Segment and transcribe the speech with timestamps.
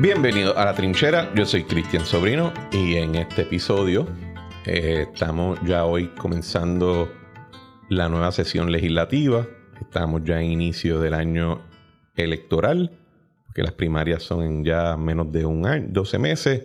[0.00, 4.08] Bienvenido a La Trinchera, yo soy Cristian Sobrino y en este episodio
[4.66, 7.23] eh, estamos ya hoy comenzando
[7.88, 9.46] la nueva sesión legislativa,
[9.80, 11.62] estamos ya en inicio del año
[12.16, 12.98] electoral,
[13.46, 16.64] porque las primarias son en ya menos de un año, 12 meses,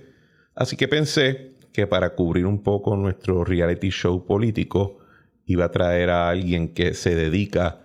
[0.55, 4.99] así que pensé que para cubrir un poco nuestro reality show político
[5.45, 7.81] iba a traer a alguien que se dedica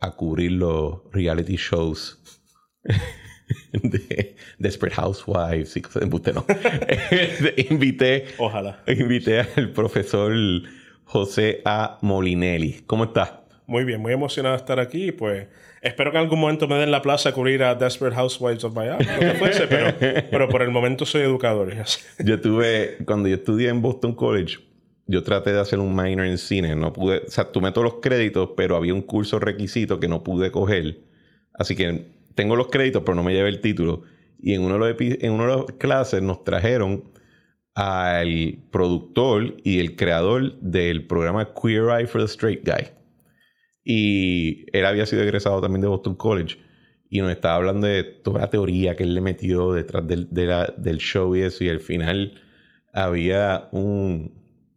[0.00, 2.18] a cubrir los reality shows
[3.72, 6.44] de Desperate Housewives y cosas de no.
[7.70, 8.82] invité, Ojalá.
[8.86, 10.32] invité al profesor
[11.10, 11.98] José A.
[12.02, 12.82] Molinelli.
[12.86, 13.32] ¿Cómo estás?
[13.66, 15.10] Muy bien, muy emocionado de estar aquí.
[15.10, 15.48] Pues
[15.82, 18.76] espero que en algún momento me den la plaza a cubrir a Desperate Housewives of
[18.76, 19.92] Miami, lo que fuese, pero,
[20.30, 21.74] pero por el momento soy educador.
[22.20, 24.58] yo tuve, cuando yo estudié en Boston College,
[25.08, 26.76] yo traté de hacer un minor en cine.
[26.76, 30.22] No pude, o sea, tomé todos los créditos, pero había un curso requisito que no
[30.22, 31.00] pude coger.
[31.54, 34.02] Así que tengo los créditos, pero no me llevé el título.
[34.38, 37.02] Y en uno de los, en uno de las clases nos trajeron
[37.80, 42.88] al productor y el creador del programa Queer Eye for the Straight Guy.
[43.82, 46.58] Y él había sido egresado también de Boston College.
[47.08, 50.98] Y nos estaba hablando de toda la teoría que él le metió detrás del, del
[50.98, 51.64] show y eso.
[51.64, 52.34] Y al final
[52.92, 54.34] había un...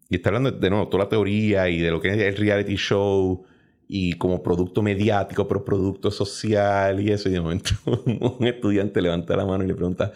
[0.09, 3.43] Y está hablando de, toda la teoría y de lo que es el reality show
[3.85, 7.27] y como producto mediático, pero producto social y eso.
[7.27, 10.13] Y de momento un estudiante levanta la mano y le pregunta,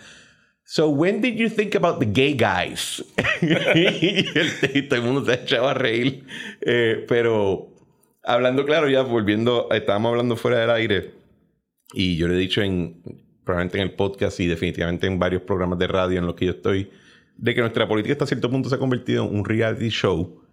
[0.69, 3.01] So when did you think about the gay guys?
[3.41, 6.25] y, el, todo el mundo se echaba a reír.
[6.59, 7.69] Eh, pero
[8.21, 11.13] hablando claro, ya volviendo, estábamos hablando fuera del aire.
[11.93, 13.01] Y yo le he dicho en,
[13.45, 16.51] probablemente en el podcast y definitivamente en varios programas de radio en los que yo
[16.51, 16.89] estoy,
[17.37, 20.43] de que nuestra política hasta cierto punto se ha convertido en un reality show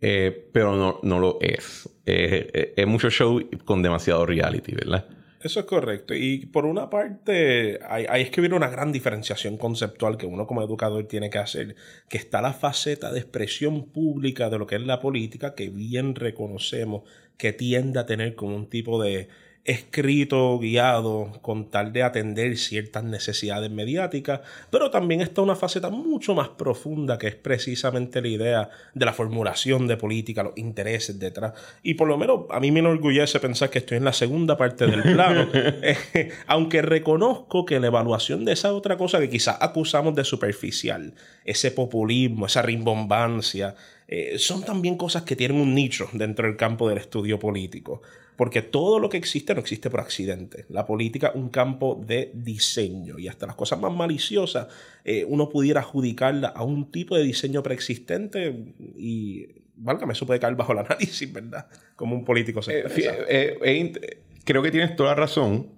[0.00, 1.88] eh, pero no, no, lo es.
[2.06, 5.06] es mucho show con demasiado reality, ¿verdad?
[5.40, 6.14] Eso es correcto.
[6.14, 10.46] Y por una parte, hay, hay, es que viene una gran diferenciación conceptual que uno
[10.46, 11.76] como educador tiene que hacer,
[12.10, 16.14] que está la faceta de expresión pública de lo que es la política, que bien
[16.14, 17.08] reconocemos
[17.38, 19.28] que tiende a tener como un tipo de
[19.70, 26.34] escrito, guiado, con tal de atender ciertas necesidades mediáticas, pero también está una faceta mucho
[26.34, 31.52] más profunda que es precisamente la idea de la formulación de política, los intereses detrás.
[31.82, 34.86] Y por lo menos a mí me enorgullece pensar que estoy en la segunda parte
[34.86, 40.14] del plano, eh, aunque reconozco que la evaluación de esa otra cosa que quizás acusamos
[40.16, 41.14] de superficial,
[41.44, 43.76] ese populismo, esa rimbombancia,
[44.08, 48.02] eh, son también cosas que tienen un nicho dentro del campo del estudio político.
[48.40, 50.64] Porque todo lo que existe no existe por accidente.
[50.70, 54.66] La política un campo de diseño y hasta las cosas más maliciosas
[55.04, 59.46] eh, uno pudiera adjudicarla a un tipo de diseño preexistente y,
[59.76, 61.68] válgame, eso puede caer bajo el análisis, ¿verdad?
[61.94, 65.72] Como un político se eh, eh, Creo que tienes toda la razón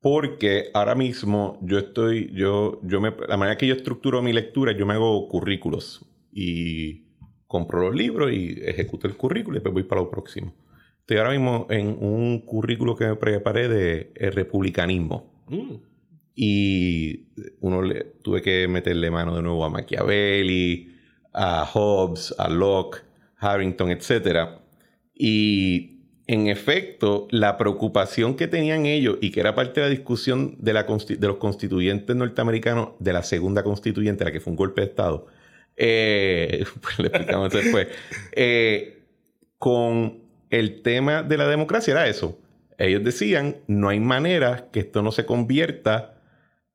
[0.00, 4.72] porque ahora mismo yo estoy, yo, yo me, la manera que yo estructuro mi lectura,
[4.72, 7.04] yo me hago currículos y
[7.46, 10.52] compro los libros y ejecuto el currículo y después voy para lo próximo.
[11.08, 15.32] Estoy ahora mismo en un currículo que me preparé de eh, republicanismo.
[15.46, 15.76] Mm.
[16.34, 17.28] Y
[17.60, 20.94] uno le, tuve que meterle mano de nuevo a Machiavelli,
[21.32, 22.98] a Hobbes, a Locke,
[23.38, 24.50] Harrington, etc.
[25.14, 30.56] Y en efecto, la preocupación que tenían ellos y que era parte de la discusión
[30.58, 34.82] de, la de los constituyentes norteamericanos de la segunda constituyente, la que fue un golpe
[34.82, 35.26] de Estado,
[35.74, 37.88] eh, pues le explicamos después,
[38.32, 39.04] eh,
[39.56, 42.38] con el tema de la democracia era eso.
[42.78, 46.14] Ellos decían, no hay manera que esto no se convierta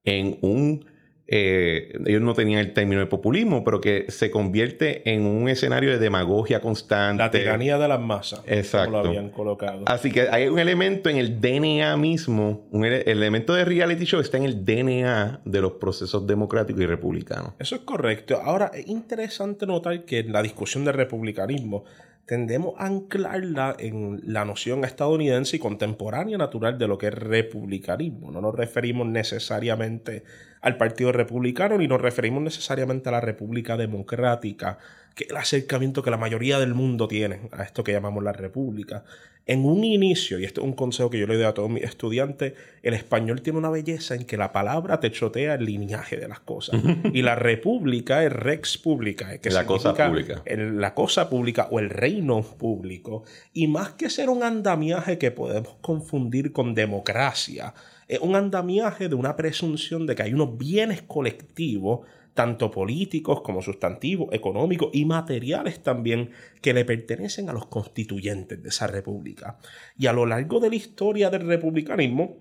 [0.04, 0.86] en un...
[1.26, 5.90] Eh, ellos no tenían el término de populismo, pero que se convierte en un escenario
[5.90, 7.24] de demagogia constante.
[7.24, 8.42] La tiranía de las masas.
[8.46, 8.92] Exacto.
[8.92, 9.84] Como lo habían colocado.
[9.88, 14.20] Así que hay un elemento en el DNA mismo, un el elemento de reality show
[14.20, 17.54] está en el DNA de los procesos democráticos y republicanos.
[17.58, 18.42] Eso es correcto.
[18.44, 21.86] Ahora, es interesante notar que en la discusión del republicanismo
[22.26, 28.32] tendemos a anclarla en la noción estadounidense y contemporánea natural de lo que es republicanismo.
[28.32, 30.24] No nos referimos necesariamente
[30.62, 34.78] al Partido Republicano ni nos referimos necesariamente a la República Democrática
[35.16, 39.04] que el acercamiento que la mayoría del mundo tiene a esto que llamamos la república.
[39.46, 41.84] En un inicio, y esto es un consejo que yo le doy a todos mis
[41.84, 46.30] estudiantes, el español tiene una belleza en que la palabra te chotea el lineaje de
[46.30, 46.80] las cosas.
[47.14, 50.42] y la república es rex pública, que la cosa pública.
[50.46, 53.26] la cosa pública o el reino público.
[53.52, 57.74] Y más que ser un andamiaje que podemos confundir con democracia,
[58.08, 63.62] es un andamiaje de una presunción de que hay unos bienes colectivos tanto políticos como
[63.62, 66.32] sustantivos, económicos y materiales también,
[66.62, 69.60] que le pertenecen a los constituyentes de esa república.
[69.98, 72.38] Y a lo largo de la historia del republicanismo,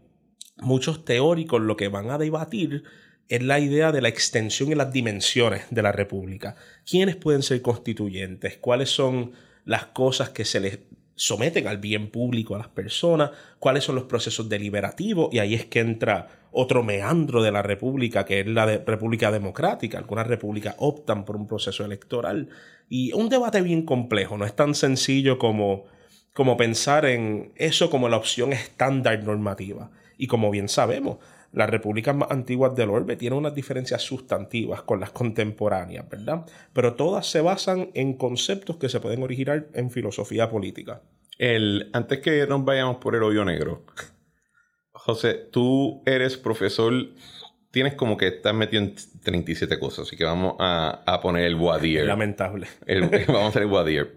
[0.58, 2.84] muchos teóricos lo que van a debatir
[3.28, 6.56] es la idea de la extensión y las dimensiones de la república.
[6.88, 8.58] ¿Quiénes pueden ser constituyentes?
[8.58, 9.32] ¿Cuáles son
[9.64, 10.78] las cosas que se les
[11.14, 15.66] someten al bien público a las personas, cuáles son los procesos deliberativos, y ahí es
[15.66, 19.98] que entra otro meandro de la república, que es la república democrática.
[19.98, 22.48] Algunas repúblicas optan por un proceso electoral.
[22.88, 25.84] Y un debate bien complejo, no es tan sencillo como,
[26.34, 29.90] como pensar en eso como la opción estándar normativa.
[30.18, 31.18] Y como bien sabemos,
[31.52, 36.46] las repúblicas más antiguas del orbe tienen unas diferencias sustantivas con las contemporáneas, ¿verdad?
[36.72, 41.02] Pero todas se basan en conceptos que se pueden originar en filosofía política.
[41.38, 43.84] El, antes que nos vayamos por el hoyo negro,
[45.04, 46.92] José, tú eres profesor,
[47.72, 48.94] tienes como que estás metido en
[49.24, 52.06] 37 cosas, así que vamos a, poner el Wadier.
[52.06, 52.68] Lamentable.
[53.26, 54.12] vamos a hacer el Wadier.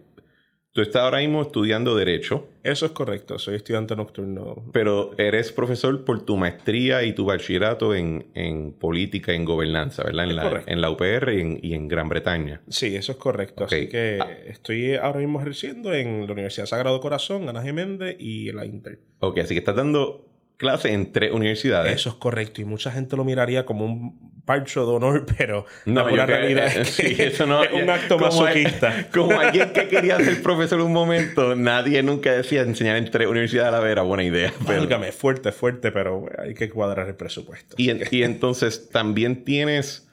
[0.74, 2.50] Tú estás ahora mismo estudiando Derecho.
[2.62, 4.64] Eso es correcto, soy estudiante nocturno.
[4.74, 10.30] Pero eres profesor por tu maestría y tu bachillerato en, política y en gobernanza, ¿verdad?
[10.30, 12.62] En, la, en la, UPR y en, Gran Bretaña.
[12.68, 13.64] Sí, eso es correcto.
[13.64, 14.30] Así que ah.
[14.46, 19.00] estoy ahora mismo ejerciendo en la Universidad Sagrado Corazón, Ana Geméndez y la Inter.
[19.22, 21.94] Ok, así que estás dando clase en tres universidades.
[21.94, 22.62] Eso es correcto.
[22.62, 26.96] Y mucha gente lo miraría como un parcho de honor, pero no, la realidad es
[26.98, 29.08] que eso no, es un acto masoquista.
[29.14, 33.70] como alguien que quería ser profesor un momento, nadie nunca decía enseñar en tres universidades
[33.70, 34.54] a la vez era buena idea.
[34.62, 37.76] Válgame, fuerte, fuerte, pero hay que cuadrar el presupuesto.
[37.78, 40.10] Y, y entonces también tienes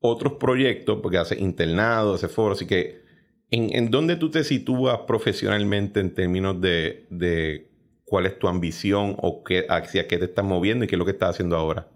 [0.00, 3.02] otros proyectos, porque haces internado, haces foros, así que
[3.50, 7.70] ¿en, ¿en dónde tú te sitúas profesionalmente en términos de, de
[8.06, 11.04] cuál es tu ambición o qué, hacia qué te estás moviendo y qué es lo
[11.04, 11.88] que estás haciendo ahora?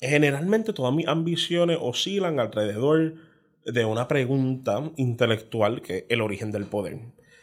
[0.00, 3.14] Generalmente todas mis ambiciones oscilan alrededor
[3.64, 6.98] de una pregunta intelectual que es el origen del poder.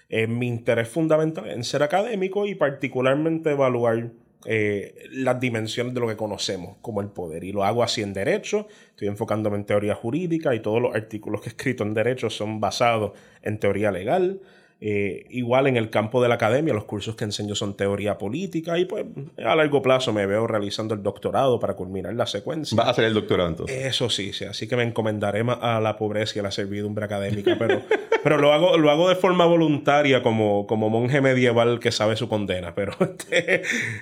[0.09, 4.11] Eh, mi interés fundamental en ser académico y particularmente evaluar
[4.45, 7.43] eh, las dimensiones de lo que conocemos como el poder.
[7.43, 11.41] Y lo hago así en derecho, estoy enfocándome en teoría jurídica y todos los artículos
[11.41, 13.11] que he escrito en derecho son basados
[13.41, 14.41] en teoría legal.
[14.83, 18.79] Eh, igual en el campo de la academia, los cursos que enseño son teoría política
[18.79, 19.05] y pues
[19.37, 22.75] a largo plazo me veo realizando el doctorado para culminar la secuencia.
[22.75, 23.85] ¿Vas a hacer el doctorado entonces?
[23.85, 27.05] Eso sí, sí, así que me encomendaré más a la pobreza y a la servidumbre
[27.05, 27.83] académica, pero,
[28.23, 32.27] pero lo, hago, lo hago de forma voluntaria como, como monje medieval que sabe su
[32.27, 32.73] condena.
[32.73, 33.61] Pero este,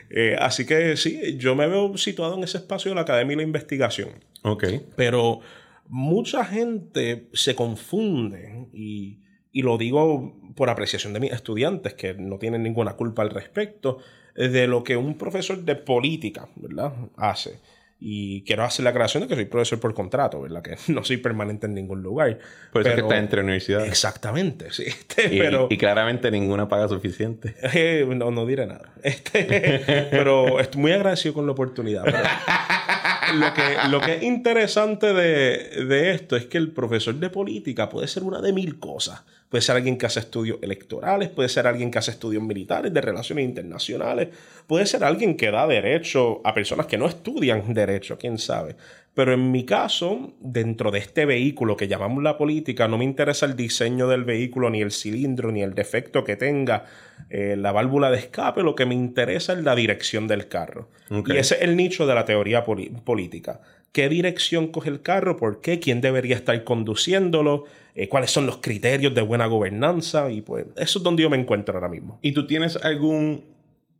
[0.09, 3.37] eh, así que sí, yo me veo situado en ese espacio de la academia y
[3.37, 4.11] la investigación.
[4.43, 4.63] Ok.
[4.95, 5.41] Pero
[5.89, 9.19] mucha gente se confunde y
[9.51, 13.99] y lo digo por apreciación de mis estudiantes, que no tienen ninguna culpa al respecto,
[14.35, 17.61] de lo que un profesor de política, ¿verdad?, hace.
[17.97, 20.61] Y quiero hacer la aclaración de que soy profesor por contrato, ¿verdad?
[20.61, 22.39] Que no soy permanente en ningún lugar.
[22.73, 23.87] Por eso es que está entre universidades.
[23.87, 24.83] Exactamente, sí.
[24.85, 27.55] Este, y, pero, y, claramente ninguna paga suficiente.
[27.73, 28.91] Eh, no, no diré nada.
[29.01, 32.03] Este, pero estoy muy agradecido con la oportunidad.
[32.05, 37.87] lo, que, lo que es interesante de, de esto es que el profesor de política
[37.87, 41.67] puede ser una de mil cosas puede ser alguien que hace estudios electorales, puede ser
[41.67, 44.29] alguien que hace estudios militares, de relaciones internacionales,
[44.67, 48.75] puede ser alguien que da derecho a personas que no estudian derecho, quién sabe.
[49.15, 53.47] Pero en mi caso, dentro de este vehículo que llamamos la política, no me interesa
[53.47, 56.85] el diseño del vehículo, ni el cilindro, ni el defecto que tenga
[57.29, 60.89] eh, la válvula de escape, lo que me interesa es la dirección del carro.
[61.09, 63.59] Y ese es el nicho de la teoría política.
[63.91, 65.37] ¿Qué dirección coge el carro?
[65.37, 65.79] ¿Por qué?
[65.79, 67.65] ¿Quién debería estar conduciéndolo?
[67.95, 71.37] Eh, cuáles son los criterios de buena gobernanza y pues eso es donde yo me
[71.37, 72.19] encuentro ahora mismo.
[72.21, 73.43] ¿Y tú tienes algún...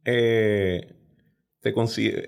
[0.05, 0.93] Eh,
[1.61, 1.73] te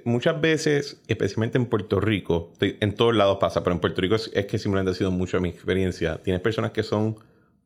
[0.04, 4.30] muchas veces, especialmente en Puerto Rico, en todos lados pasa, pero en Puerto Rico es,
[4.30, 7.16] que simplemente ha sido mucho mi experiencia, tienes personas que son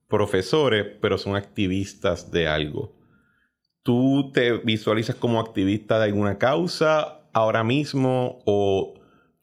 [0.07, 2.93] profesores, pero son activistas de algo.
[3.81, 8.93] ¿Tú te visualizas como activista de alguna causa ahora mismo o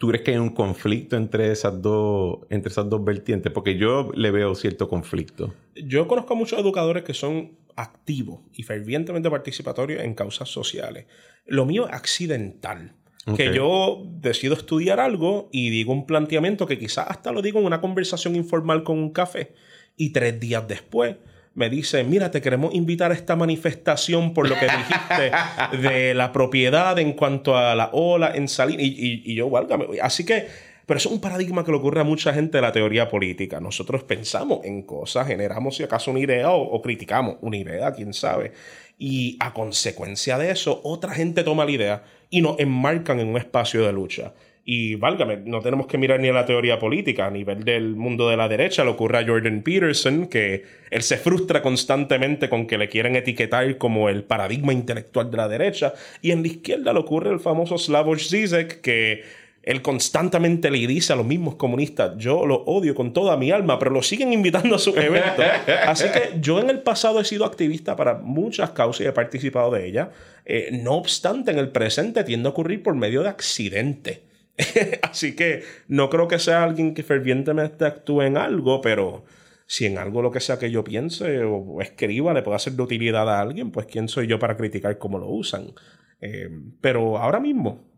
[0.02, 3.52] ¿Tú crees que hay un conflicto entre esas dos, entre esas dos vertientes?
[3.52, 5.54] Porque yo le veo cierto conflicto.
[5.76, 11.06] Yo conozco a muchos educadores que son activos y fervientemente participatorios en causas sociales.
[11.46, 12.96] Lo mío es accidental.
[13.36, 17.66] Que yo decido estudiar algo y digo un planteamiento que quizás hasta lo digo en
[17.66, 19.54] una conversación informal con un café
[19.96, 21.14] Y tres días después
[21.54, 25.32] me dice, mira, te queremos invitar a esta manifestación por lo que dijiste
[25.88, 28.80] de la propiedad en cuanto a la ola en salir.
[28.80, 29.86] Y, y, yo, válgame.
[30.00, 30.46] Así que,
[30.86, 33.60] pero eso es un paradigma que le ocurre a mucha gente de la teoría política.
[33.60, 38.14] Nosotros pensamos en cosas, generamos si acaso una idea o, o criticamos una idea, quién
[38.14, 38.52] sabe.
[38.98, 43.36] Y a consecuencia de eso, otra gente toma la idea y nos enmarcan en un
[43.36, 44.32] espacio de lucha.
[44.64, 48.28] Y válgame, no tenemos que mirar ni a la teoría política, a nivel del mundo
[48.28, 52.78] de la derecha, le ocurre a Jordan Peterson, que él se frustra constantemente con que
[52.78, 57.00] le quieren etiquetar como el paradigma intelectual de la derecha, y en la izquierda le
[57.00, 59.24] ocurre el famoso Slavoj Zizek, que
[59.64, 63.80] él constantemente le dice a los mismos comunistas, yo lo odio con toda mi alma,
[63.80, 65.44] pero lo siguen invitando a sus eventos.
[65.86, 69.70] Así que yo en el pasado he sido activista para muchas causas y he participado
[69.72, 70.08] de ellas.
[70.44, 74.31] Eh, no obstante, en el presente tiende a ocurrir por medio de accidente.
[75.02, 79.24] Así que no creo que sea alguien que fervientemente actúe en algo, pero
[79.66, 82.82] si en algo lo que sea que yo piense o escriba le pueda ser de
[82.82, 85.72] utilidad a alguien, pues quién soy yo para criticar cómo lo usan.
[86.20, 86.48] Eh,
[86.80, 87.90] pero ahora mismo,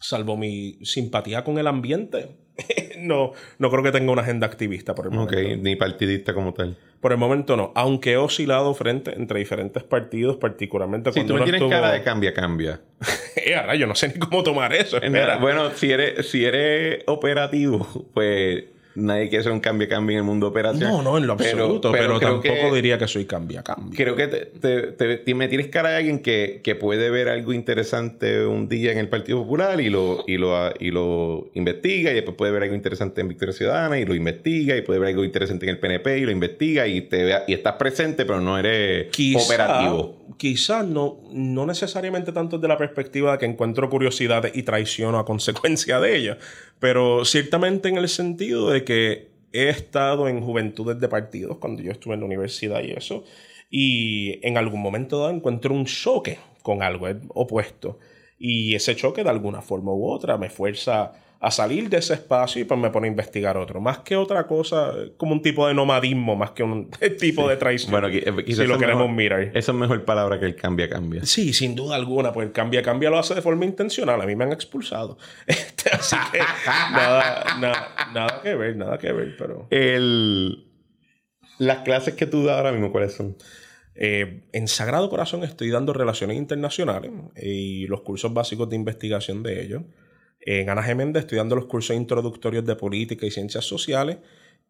[0.00, 2.41] salvo mi simpatía con el ambiente,
[2.98, 5.36] no, no creo que tenga una agenda activista por el momento.
[5.36, 6.76] Ok, ni partidista como tal.
[7.00, 11.32] Por el momento no, aunque he oscilado frente entre diferentes partidos, particularmente si cuando tú
[11.38, 12.80] no uno tienes estuvo- cara de cambia, cambia.
[13.34, 14.98] Eh, ahora yo no sé ni cómo tomar eso.
[14.98, 15.38] espera.
[15.38, 20.24] Bueno, si eres, si eres operativo, pues nadie quiere ser un cambia, cambia en el
[20.24, 20.90] mundo de operación.
[20.90, 23.96] no, no, en lo Pero- absoluto, pero, creo tampoco que- diría que soy cambia cambia.
[23.96, 24.46] Creo que te,
[24.92, 28.92] te- te- me tienes cara de alguien que, que puede ver algo interesante un día
[28.92, 32.62] en el Partido Popular y lo, y, lo, y lo investiga, y después puede ver
[32.64, 35.78] algo interesante en Victoria Ciudadana y lo investiga, y puede ver algo interesante en el
[35.78, 39.08] PNP y lo investiga, y, te y estás presente, pero no eres
[39.46, 40.16] operativo.
[40.36, 45.24] Quizás no, no necesariamente tanto desde la perspectiva de que encuentro curiosidades y traiciono a
[45.24, 46.36] consecuencia de ello,
[46.82, 51.92] pero ciertamente en el sentido de que he estado en juventudes de partidos cuando yo
[51.92, 53.22] estuve en la universidad y eso,
[53.70, 58.00] y en algún momento dado encuentro un choque con algo opuesto.
[58.36, 61.12] Y ese choque de alguna forma u otra me fuerza
[61.44, 63.80] a salir de ese espacio y pues me pone a investigar otro.
[63.80, 67.90] Más que otra cosa, como un tipo de nomadismo, más que un tipo de traición.
[67.90, 69.42] Bueno, eh, quizás si lo queremos mejor- mirar.
[69.52, 71.26] Eso es mejor palabra que el cambia, cambia.
[71.26, 74.20] Sí, sin duda alguna, pues el cambia cambia lo hace de forma intencional.
[74.20, 75.18] A mí me han expulsado.
[75.48, 76.38] Este, así que
[76.92, 80.68] nada, nada, nada que ver, nada que ver, pero El,
[81.58, 83.36] las clases que tú das ahora mismo, ¿cuáles son?
[83.94, 89.62] eh, en Sagrado Corazón estoy dando relaciones internacionales y los cursos básicos de investigación de
[89.64, 89.82] ellos.
[90.44, 94.18] En Ana Geméndez estoy dando los cursos introductorios de política y ciencias sociales.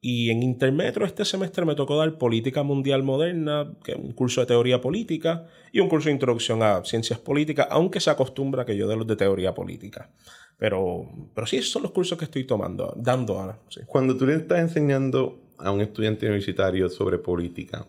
[0.05, 4.41] Y en Intermetro este semestre me tocó dar Política Mundial Moderna, que es un curso
[4.41, 8.76] de teoría política, y un curso de introducción a ciencias políticas, aunque se acostumbra que
[8.76, 10.11] yo dé los de teoría política.
[10.59, 13.59] Pero, pero sí, esos son los cursos que estoy tomando, dando ahora.
[13.69, 13.81] sí.
[13.87, 17.87] Cuando tú le estás enseñando a un estudiante universitario sobre política,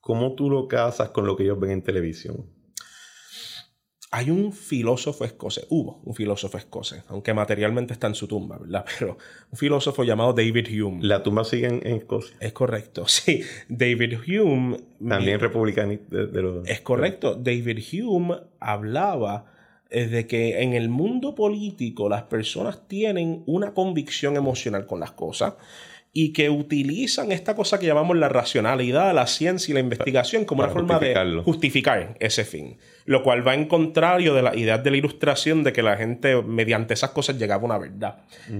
[0.00, 2.44] ¿cómo tú lo casas con lo que ellos ven en televisión?
[4.12, 8.84] Hay un filósofo escocés, hubo un filósofo escocés, aunque materialmente está en su tumba, ¿verdad?
[8.98, 9.16] Pero
[9.50, 10.98] un filósofo llamado David Hume.
[11.02, 12.36] La tumba sigue en, en Escocia.
[12.40, 13.42] Es correcto, sí.
[13.68, 14.78] David Hume.
[15.08, 16.68] También republicano de, de los...
[16.68, 17.34] Es correcto.
[17.34, 19.46] David Hume hablaba
[19.90, 25.10] eh, de que en el mundo político las personas tienen una convicción emocional con las
[25.10, 25.54] cosas
[26.12, 30.62] y que utilizan esta cosa que llamamos la racionalidad, la ciencia y la investigación como
[30.62, 32.78] Para una forma de justificar ese fin.
[33.10, 36.40] Lo cual va en contrario de las ideas de la ilustración de que la gente
[36.42, 38.18] mediante esas cosas llegaba a una verdad.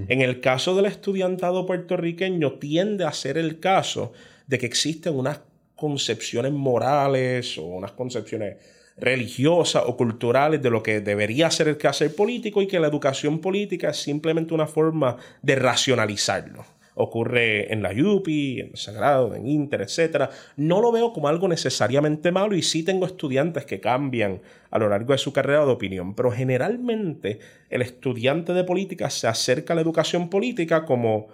[0.09, 4.11] En el caso del estudiantado puertorriqueño tiende a ser el caso
[4.47, 5.39] de que existen unas
[5.73, 8.57] concepciones morales o unas concepciones
[8.97, 13.39] religiosas o culturales de lo que debería ser el quehacer político y que la educación
[13.39, 16.65] política es simplemente una forma de racionalizarlo.
[17.01, 20.29] Ocurre en la UPI, en el Sagrado, en Inter, etc.
[20.57, 24.89] No lo veo como algo necesariamente malo y sí tengo estudiantes que cambian a lo
[24.89, 27.39] largo de su carrera de opinión, pero generalmente
[27.69, 31.27] el estudiante de política se acerca a la educación política como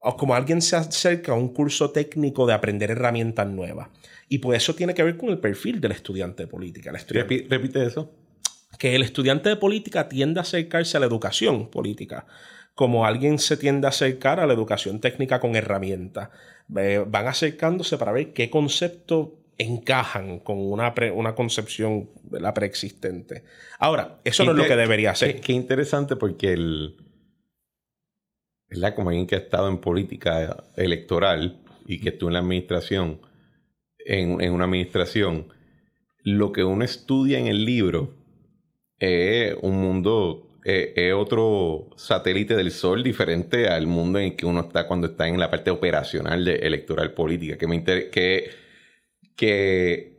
[0.00, 3.88] o como alguien se acerca a un curso técnico de aprender herramientas nuevas.
[4.28, 6.90] Y pues eso tiene que ver con el perfil del estudiante de política.
[6.90, 8.12] El estudiante, Repi- repite eso.
[8.78, 12.26] que el estudiante de política tiende a acercarse a la educación política,
[12.76, 16.28] como alguien se tiende a acercar a la educación técnica con herramientas.
[16.76, 23.42] Eh, van acercándose para ver qué conceptos encajan con una, pre- una concepción la preexistente.
[23.78, 25.40] Ahora, eso no es lo Qué- que debería Qué, ser.
[25.40, 26.96] qué interesante porque el...
[28.68, 28.94] ¿Verdad?
[28.94, 33.20] Como alguien que ha estado en política electoral y que estuvo en la administración,
[34.04, 35.48] en, en una administración,
[36.24, 38.12] lo que uno estudia en el libro
[38.98, 44.62] es un mundo eh, es otro satélite del Sol diferente al mundo en que uno
[44.62, 47.56] está cuando está en la parte operacional de electoral política.
[47.56, 48.50] Que me que,
[49.36, 50.16] que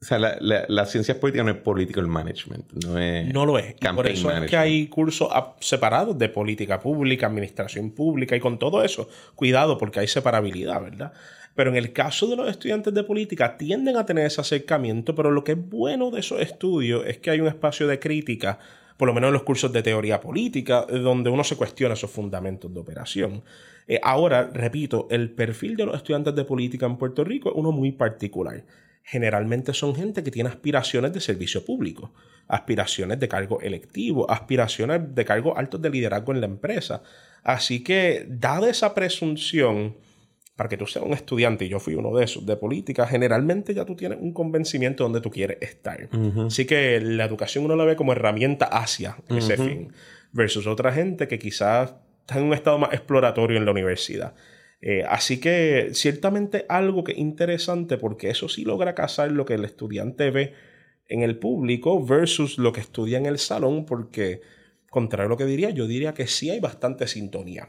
[0.00, 3.30] o sea, la, la, la, ciencia política no es political management, no es.
[3.30, 3.74] No lo es.
[3.94, 5.28] por eso es que hay cursos
[5.60, 9.06] separados de política pública, administración pública y con todo eso.
[9.34, 11.12] Cuidado, porque hay separabilidad, ¿verdad?
[11.54, 15.30] Pero en el caso de los estudiantes de política, tienden a tener ese acercamiento, pero
[15.30, 18.58] lo que es bueno de esos estudios es que hay un espacio de crítica
[18.96, 22.72] por lo menos en los cursos de teoría política, donde uno se cuestiona esos fundamentos
[22.72, 23.42] de operación.
[23.86, 27.72] Eh, ahora, repito, el perfil de los estudiantes de política en Puerto Rico es uno
[27.72, 28.64] muy particular.
[29.02, 32.12] Generalmente son gente que tiene aspiraciones de servicio público,
[32.46, 37.02] aspiraciones de cargo electivo, aspiraciones de cargos altos de liderazgo en la empresa.
[37.42, 39.96] Así que, dada esa presunción,
[40.56, 43.74] para que tú seas un estudiante, y yo fui uno de esos, de política, generalmente
[43.74, 46.08] ya tú tienes un convencimiento donde tú quieres estar.
[46.46, 49.92] Así que la educación uno la ve como herramienta hacia ese fin,
[50.32, 54.34] versus otra gente que quizás está en un estado más exploratorio en la universidad.
[54.80, 59.54] Eh, así que ciertamente algo que es interesante porque eso sí logra casar lo que
[59.54, 60.54] el estudiante ve
[61.08, 64.40] en el público versus lo que estudia en el salón porque,
[64.90, 67.68] contrario a lo que diría, yo diría que sí hay bastante sintonía.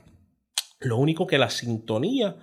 [0.80, 2.36] Lo único que la sintonía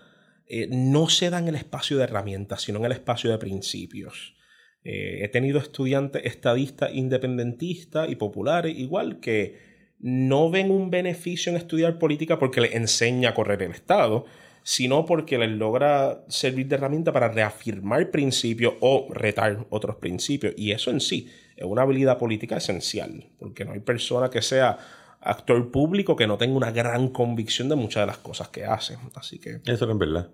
[0.52, 4.35] eh, no se da en el espacio de herramientas, sino en el espacio de principios.
[4.83, 9.59] Eh, he tenido estudiantes estadistas independentistas y populares, igual que
[10.00, 14.25] no ven un beneficio en estudiar política porque les enseña a correr el Estado,
[14.64, 20.54] sino porque les logra servir de herramienta para reafirmar principios o retar otros principios.
[20.57, 24.78] Y eso en sí es una habilidad política esencial, porque no hay persona que sea
[25.21, 28.97] actor público que no tenga una gran convicción de muchas de las cosas que hace.
[29.14, 29.61] Así que.
[29.64, 30.30] Eso no es verdad.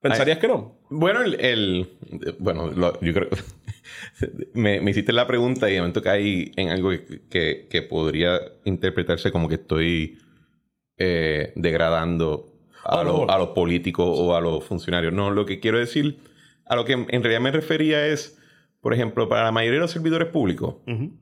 [0.00, 0.78] ¿Pensarías que no?
[0.88, 1.90] Bueno, el,
[2.38, 3.28] bueno, yo creo
[4.54, 6.90] me, me, hiciste la pregunta y de momento caí en algo
[7.28, 10.18] que, que, podría interpretarse como que estoy
[10.96, 12.46] eh, degradando
[12.82, 15.12] a, a, los políticos o a los funcionarios.
[15.12, 16.18] No, lo que quiero decir,
[16.64, 18.38] a lo que en realidad me refería es,
[18.80, 21.12] por ejemplo, para la mayoría de los servidores públicos, ellos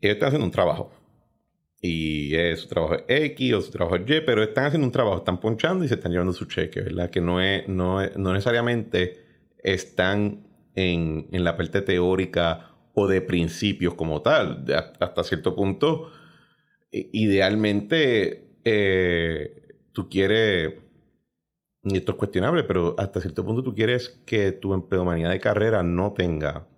[0.00, 0.92] están haciendo un trabajo
[1.84, 5.40] y es su trabajo X o su trabajo Y, pero están haciendo un trabajo, están
[5.40, 7.10] ponchando y se están llevando su cheque, ¿verdad?
[7.10, 9.18] Que no, es, no, no necesariamente
[9.58, 10.46] están
[10.76, 14.64] en, en, la parte teórica o de principios como tal.
[15.00, 16.12] hasta cierto punto,
[16.92, 20.74] idealmente, eh, tú quieres,
[21.82, 25.82] y esto es cuestionable, pero hasta cierto punto tú quieres que tu empleomanía de carrera
[25.82, 26.68] no tenga,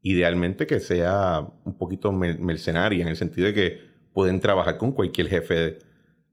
[0.00, 5.28] idealmente que sea un poquito mercenaria, en el sentido de que pueden trabajar con cualquier
[5.28, 5.78] jefe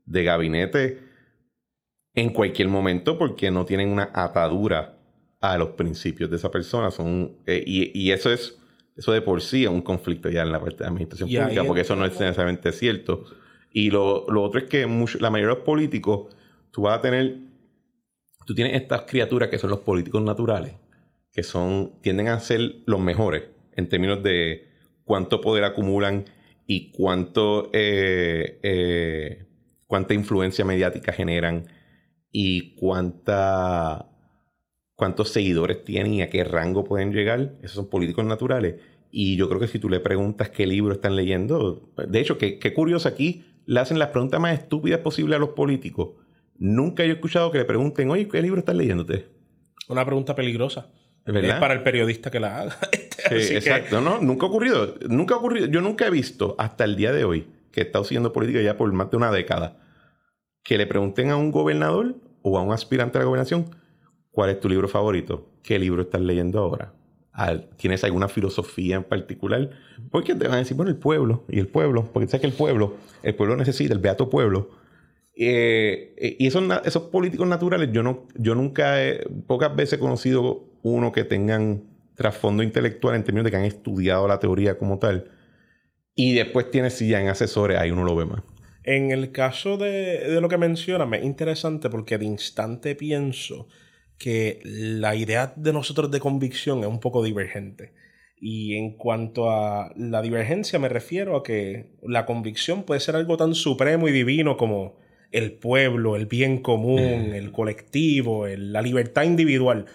[0.05, 1.03] de, gabinete
[2.13, 4.99] en cualquier momento porque no tienen una atadura
[5.41, 6.91] a los principios de esa persona.
[6.91, 8.57] Son, eh, y, eso es
[8.95, 11.81] eso de por sí es un conflicto ya en la parte de administración pública, porque
[11.81, 13.25] eso no es necesariamente cierto.
[13.69, 14.83] Y lo, otro es que
[15.19, 16.33] la mayoría de los políticos,
[16.71, 17.35] tú vas a tener,
[18.45, 20.75] tú tienes estas criaturas que son los políticos naturales,
[21.33, 23.43] que son, tienden a ser los mejores
[23.73, 24.69] en términos de
[25.03, 26.23] cuánto poder acumulan
[26.65, 29.45] y cuánto, eh, eh,
[29.87, 31.67] cuánta influencia mediática generan
[32.31, 34.09] y cuánta,
[34.95, 37.55] cuántos seguidores tienen y a qué rango pueden llegar.
[37.61, 38.75] Esos son políticos naturales.
[39.11, 42.57] Y yo creo que si tú le preguntas qué libro están leyendo, de hecho, qué,
[42.57, 46.15] qué curioso aquí, le hacen las preguntas más estúpidas posibles a los políticos.
[46.57, 49.27] Nunca he escuchado que le pregunten, oye, ¿qué libro están leyéndote?
[49.87, 50.91] Una pregunta peligrosa.
[51.25, 52.77] Es para el periodista que la haga.
[53.31, 54.01] exacto.
[54.01, 54.95] No, nunca ha ocurrido.
[55.07, 55.67] Nunca ha ocurrido.
[55.67, 58.77] Yo nunca he visto hasta el día de hoy, que he estado siguiendo política ya
[58.77, 59.79] por más de una década,
[60.63, 63.75] que le pregunten a un gobernador o a un aspirante a la gobernación,
[64.31, 65.49] ¿cuál es tu libro favorito?
[65.63, 66.93] ¿Qué libro estás leyendo ahora?
[67.77, 69.71] ¿Tienes alguna filosofía en particular?
[70.11, 72.53] Porque te van a decir, bueno, el pueblo y el pueblo, porque sabes que el
[72.53, 74.69] pueblo, el pueblo necesita, el beato pueblo.
[75.35, 79.99] Eh, eh, y esos, esos políticos naturales, yo, no, yo nunca, he, pocas veces he
[79.99, 84.99] conocido uno que tengan trasfondo intelectual en términos de que han estudiado la teoría como
[84.99, 85.31] tal.
[86.15, 88.43] Y después tiene si ya en asesores, ahí uno lo ve más.
[88.83, 93.67] En el caso de, de lo que menciona, me es interesante porque de instante pienso
[94.17, 97.93] que la idea de nosotros de convicción es un poco divergente.
[98.45, 103.37] Y en cuanto a la divergencia, me refiero a que la convicción puede ser algo
[103.37, 104.97] tan supremo y divino como
[105.31, 109.85] el pueblo, el bien común, el colectivo, la libertad individual.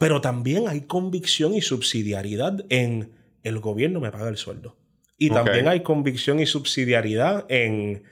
[0.00, 4.74] Pero también hay convicción y subsidiariedad en el gobierno me paga el sueldo.
[5.18, 8.02] Y también hay convicción y subsidiariedad en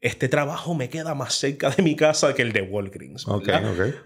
[0.00, 3.26] este trabajo me queda más cerca de mi casa que el de Walgreens.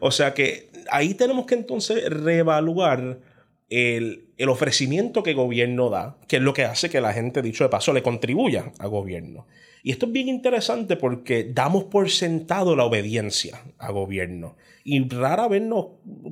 [0.00, 3.20] o sea que ahí tenemos que entonces reevaluar
[3.68, 7.40] el, el, ofrecimiento que el gobierno da, que es lo que hace que la gente,
[7.40, 9.46] dicho de paso, le contribuya al gobierno.
[9.88, 14.54] Y esto es bien interesante porque damos por sentado la obediencia al gobierno.
[14.84, 15.86] Y rara vez nos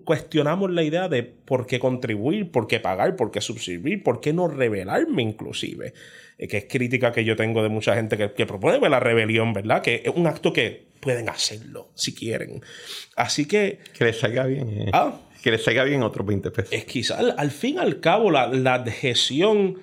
[0.05, 4.35] cuestionamos la idea de por qué contribuir, por qué pagar, por qué subsistir, por qué
[4.35, 5.95] no rebelarme inclusive.
[6.37, 9.55] Eh, que es crítica que yo tengo de mucha gente que, que propone la rebelión,
[9.55, 9.81] ¿verdad?
[9.81, 12.61] Que es un acto que pueden hacerlo si quieren.
[13.17, 13.79] Así que...
[13.97, 14.69] Que les salga bien.
[14.69, 14.91] Eh.
[14.93, 16.75] Ah, que les salga bien otros 20 pesos.
[16.75, 19.79] Es quizá al, fin y al cabo la, la adhesión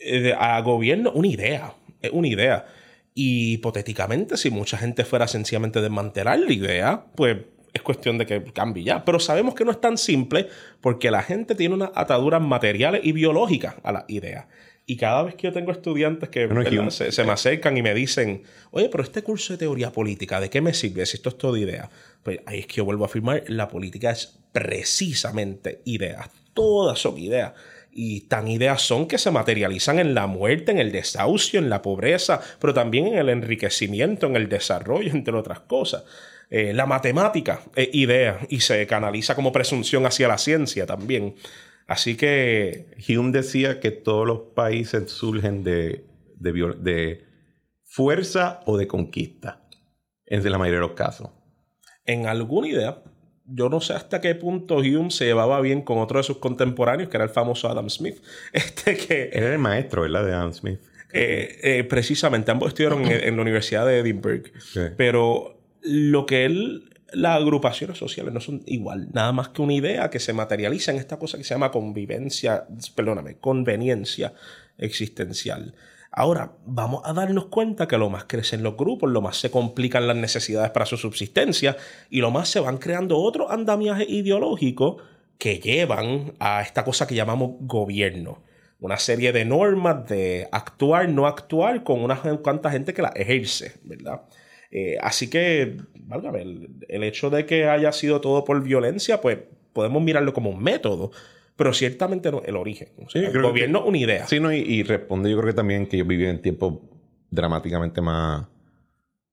[0.00, 2.66] eh, a gobierno, una idea, es una idea.
[3.14, 7.36] Y hipotéticamente, si mucha gente fuera sencillamente desmantelar la idea, pues
[7.72, 9.04] es cuestión de que cambie ya.
[9.04, 10.48] Pero sabemos que no es tan simple
[10.80, 14.48] porque la gente tiene unas ataduras materiales y biológicas a la idea.
[14.86, 16.46] Y cada vez que yo tengo estudiantes que
[16.90, 20.60] se, me acercan y me dicen, oye, pero este curso de teoría política, ¿de qué
[20.60, 21.88] me sirve si esto es todo idea?
[22.22, 26.28] Pues ahí es que yo vuelvo a afirmar, la política es precisamente ideas.
[26.52, 27.54] Todas son ideas.
[27.96, 31.80] Y tan ideas son que se materializan en la muerte, en el desahucio, en la
[31.80, 36.04] pobreza, pero también en el enriquecimiento, en el desarrollo, entre otras cosas.
[36.50, 41.36] Eh, la matemática es idea y se canaliza como presunción hacia la ciencia también.
[41.86, 42.86] Así que...
[43.08, 46.04] Hume decía que todos los países surgen de,
[46.38, 47.24] de,
[47.84, 49.62] fuerza o de conquista,
[50.26, 51.30] en la mayoría de los casos.
[52.04, 53.02] En alguna idea,
[53.46, 57.10] yo no sé hasta qué punto Hume se llevaba bien con otro de sus contemporáneos,
[57.10, 58.22] que era el famoso Adam Smith.
[58.52, 59.30] Este que...
[59.32, 60.24] era el maestro, ¿verdad?
[60.24, 60.80] De Adam Smith.
[61.12, 64.50] Eh, eh, precisamente, ambos estudiaron en, la Universidad de Edinburgh.
[64.96, 70.10] Pero lo que él, las agrupaciones sociales no son igual, nada más que una idea
[70.10, 74.32] que se materializa en esta cosa que se llama convivencia, perdóname, conveniencia
[74.76, 75.74] existencial.
[76.16, 80.06] Ahora, vamos a darnos cuenta que lo más crecen los grupos, lo más se complican
[80.06, 81.76] las necesidades para su subsistencia
[82.08, 85.02] y lo más se van creando otros andamiajes ideológicos
[85.38, 88.44] que llevan a esta cosa que llamamos gobierno.
[88.78, 93.72] Una serie de normas de actuar, no actuar con una cuanta gente que la ejerce,
[93.82, 94.22] ¿verdad?
[94.70, 99.38] Eh, así que, válgame, el, hecho de que haya sido todo por violencia, pues
[99.72, 101.10] podemos mirarlo como un método
[101.56, 102.88] pero ciertamente no el origen.
[103.14, 104.26] el gobierno una idea.
[104.26, 106.74] Sí, no, y, responde yo creo que también que ellos viven en tiempos
[107.30, 108.46] dramáticamente más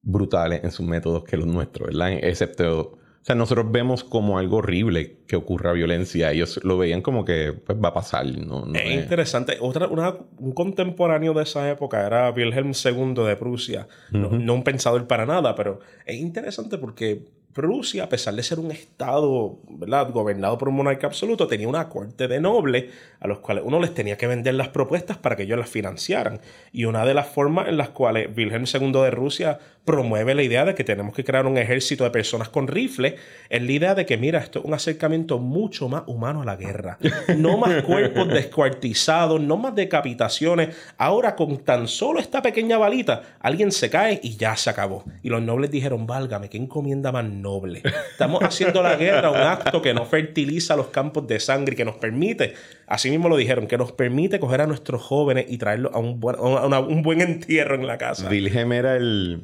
[0.01, 2.13] brutales en sus métodos que los nuestros, ¿verdad?
[2.13, 6.31] Excepto, o sea, nosotros vemos como algo horrible que ocurra violencia.
[6.31, 8.25] Ellos lo veían como que pues, va a pasar.
[8.25, 9.57] No, es, interesante.
[9.59, 13.87] Otra, un contemporáneo de esa época era Wilhelm II de Prusia.
[14.09, 18.59] no, no, un pensador para nada, pero es interesante porque Prusia, a pesar de ser
[18.59, 20.11] un estado ¿verdad?
[20.11, 22.85] gobernado por un monarca absoluto, tenía una corte de nobles
[23.19, 26.39] a los cuales uno les tenía que vender las propuestas para que ellos las financiaran.
[26.71, 30.63] Y una de las formas en las cuales Wilhelm II de Rusia promueve la idea
[30.63, 33.15] de que tenemos que crear un ejército de personas con rifles
[33.49, 36.55] es la idea de que, mira, esto es un acercamiento mucho más humano a la
[36.55, 36.99] guerra.
[37.35, 40.75] No más cuerpos descuartizados, no más decapitaciones.
[40.97, 45.03] Ahora, con tan solo esta pequeña balita, alguien se cae y ya se acabó.
[45.23, 47.81] Y los nobles dijeron, válgame, qué encomienda más noble.
[48.11, 51.85] Estamos haciendo la guerra un acto que no fertiliza los campos de sangre y que
[51.85, 52.53] nos permite,
[52.87, 56.19] así mismo lo dijeron, que nos permite coger a nuestros jóvenes y traerlos a un
[56.19, 58.29] buen, un buen entierro en la casa.
[58.29, 59.41] Wilhelm era el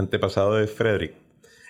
[0.00, 1.14] antepasado de Frederick.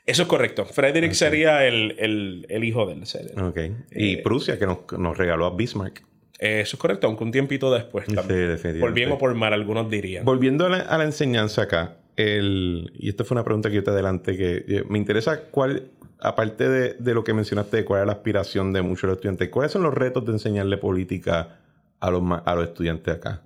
[0.07, 0.65] Eso es correcto.
[0.65, 3.41] Frederick sería el, hijo del ser.
[3.41, 3.59] Ok.
[3.93, 6.03] Y eh, Prusia, que nos, regaló a Bismarck.
[6.39, 8.59] Eso es correcto, aunque un tiempito después también.
[8.59, 10.25] Sí, por bien o por mal, algunos dirían.
[10.25, 14.37] Volviendo a la, enseñanza acá, el, y esta fue una pregunta que yo te adelante,
[14.37, 18.81] que me interesa cuál, aparte de, lo que mencionaste, de cuál es la aspiración de
[18.81, 21.61] muchos de los estudiantes, ¿cuáles son los retos de enseñarle política
[22.01, 23.43] a los, a los estudiantes acá?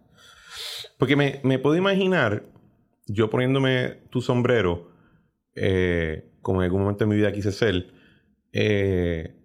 [0.97, 2.45] Porque me, me puedo imaginar
[3.07, 4.91] yo poniéndome tu sombrero,
[5.55, 7.93] eh, como en algún momento de mi vida quise ser,
[8.53, 9.37] eh,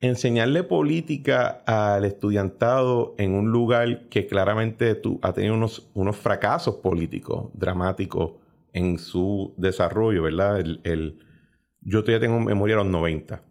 [0.00, 6.76] enseñarle política al estudiantado en un lugar que claramente tú, ha tenido unos, unos fracasos
[6.76, 8.32] políticos dramáticos
[8.72, 10.60] en su desarrollo, ¿verdad?
[10.60, 11.18] El,
[11.80, 13.42] yo todavía tengo memoria de los 90,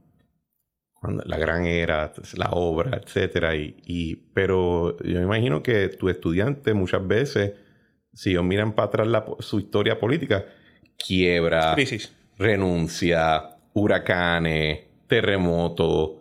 [0.94, 6.10] cuando la gran era, la obra, etcétera, y, y, pero yo me imagino que tu
[6.10, 7.54] estudiante muchas veces
[8.16, 10.46] si ellos miran para atrás su historia política,
[10.98, 16.12] quiebra, crisis, renuncia, huracanes, terremotos.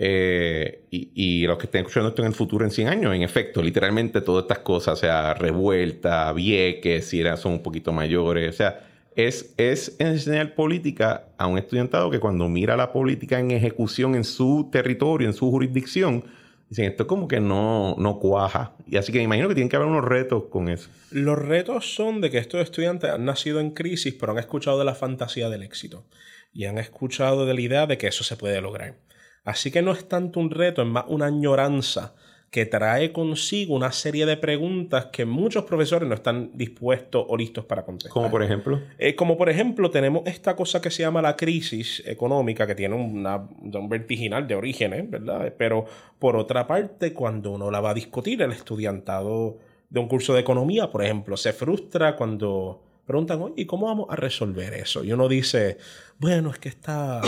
[0.00, 3.62] Eh, y, los que estén escuchando esto en el futuro en 100 años, en efecto,
[3.62, 8.56] literalmente todas estas cosas, o sea, revuelta, vieques, si eran, son un poquito mayores, o
[8.56, 14.14] sea, es, es enseñar política a un estudiantado que cuando mira la política en ejecución
[14.14, 16.22] en su territorio, en su jurisdicción,
[16.68, 18.74] Dicen, esto como que no, no cuaja.
[18.86, 20.90] Y así que me imagino que tienen que haber unos retos con eso.
[21.10, 24.84] Los retos son de que estos estudiantes han nacido en crisis, pero han escuchado de
[24.84, 26.04] la fantasía del éxito.
[26.52, 28.96] Y han escuchado de la idea de que eso se puede lograr.
[29.44, 32.14] Así que no es tanto un reto, es más una añoranza
[32.50, 37.66] que trae consigo una serie de preguntas que muchos profesores no están dispuestos o listos
[37.66, 38.12] para contestar.
[38.12, 38.80] Como por ejemplo.
[38.98, 42.94] Eh, como por ejemplo, tenemos esta cosa que se llama la crisis económica, que tiene
[42.94, 45.52] una, un vertiginal de orígenes, ¿verdad?
[45.58, 45.84] Pero
[46.18, 49.58] por otra parte, cuando uno la va a discutir, el estudiantado
[49.90, 54.06] de un curso de economía, por ejemplo, se frustra cuando preguntan, oye, ¿y cómo vamos
[54.10, 55.04] a resolver eso?
[55.04, 55.78] Y uno dice,
[56.18, 57.20] bueno, es que está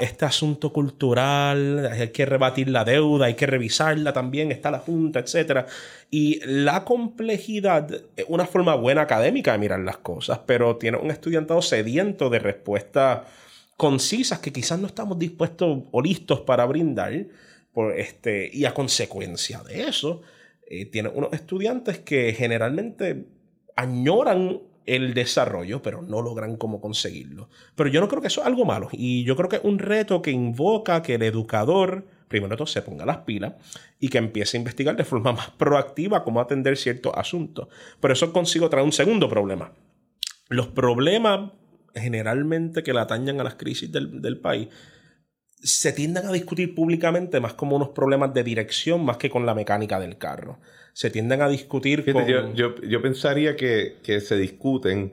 [0.00, 5.20] este asunto cultural, hay que rebatir la deuda, hay que revisarla también, está la Junta,
[5.20, 5.66] etc.
[6.10, 11.10] Y la complejidad es una forma buena académica de mirar las cosas, pero tiene un
[11.10, 13.20] estudiantado sediento de respuestas
[13.76, 17.26] concisas que quizás no estamos dispuestos o listos para brindar.
[17.72, 20.22] Por este, y a consecuencia de eso,
[20.66, 23.26] eh, tiene unos estudiantes que generalmente
[23.76, 27.50] añoran el desarrollo, pero no logran cómo conseguirlo.
[27.74, 28.88] Pero yo no creo que eso es algo malo.
[28.92, 32.82] Y yo creo que es un reto que invoca que el educador, primero todo, se
[32.82, 33.54] ponga las pilas
[33.98, 37.68] y que empiece a investigar de forma más proactiva cómo atender ciertos asuntos.
[38.00, 39.72] Pero eso consigo traer un segundo problema.
[40.48, 41.50] Los problemas
[41.94, 44.68] generalmente que le atañan a las crisis del, del país
[45.62, 49.54] se tienden a discutir públicamente más como unos problemas de dirección más que con la
[49.54, 50.60] mecánica del carro
[50.96, 52.54] se tienden a discutir con...
[52.54, 55.12] yo, pensaría que, se discuten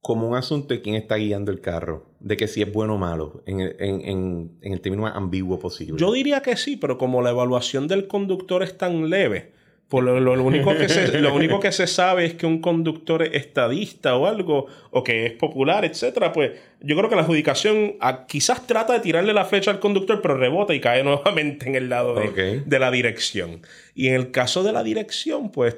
[0.00, 2.96] como un asunto de quién está guiando el carro, de que si es bueno o
[2.96, 5.98] malo, en el, en el término más ambiguo posible.
[5.98, 9.54] Yo diría que sí, pero como la evaluación del conductor es tan leve,
[9.88, 13.34] por lo, único que se, lo único que se sabe es que un conductor es
[13.34, 18.26] estadista o algo, o que es popular, etcétera, pues yo creo que la adjudicación ah,
[18.26, 21.88] quizás trata de tirarle la flecha al conductor, pero rebota y cae nuevamente en el
[21.88, 23.62] lado de, de la dirección.
[23.94, 25.76] Y en el caso de la dirección, pues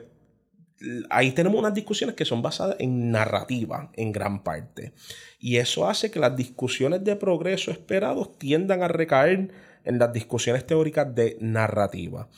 [1.11, 4.93] ahí tenemos unas discusiones que son basadas en narrativa en gran parte.
[5.39, 9.51] Y eso hace que las discusiones de progreso esperados tiendan a recaer
[9.85, 12.29] en las discusiones teóricas de narrativa.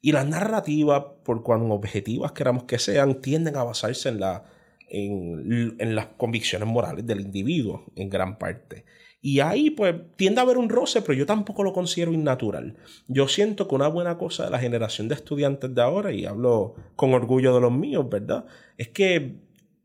[0.00, 4.44] Y las narrativas, por cuán objetivas queramos que sean, tienden a basarse en, la,
[4.88, 8.84] en, las convicciones morales del individuo, en gran parte.
[9.20, 12.76] Y ahí, pues, tiende a haber un roce, pero yo tampoco lo considero innatural.
[13.08, 16.74] Yo siento que una buena cosa de la generación de estudiantes de ahora, y hablo
[16.94, 18.44] con orgullo de los míos, ¿verdad?
[18.76, 19.36] Es que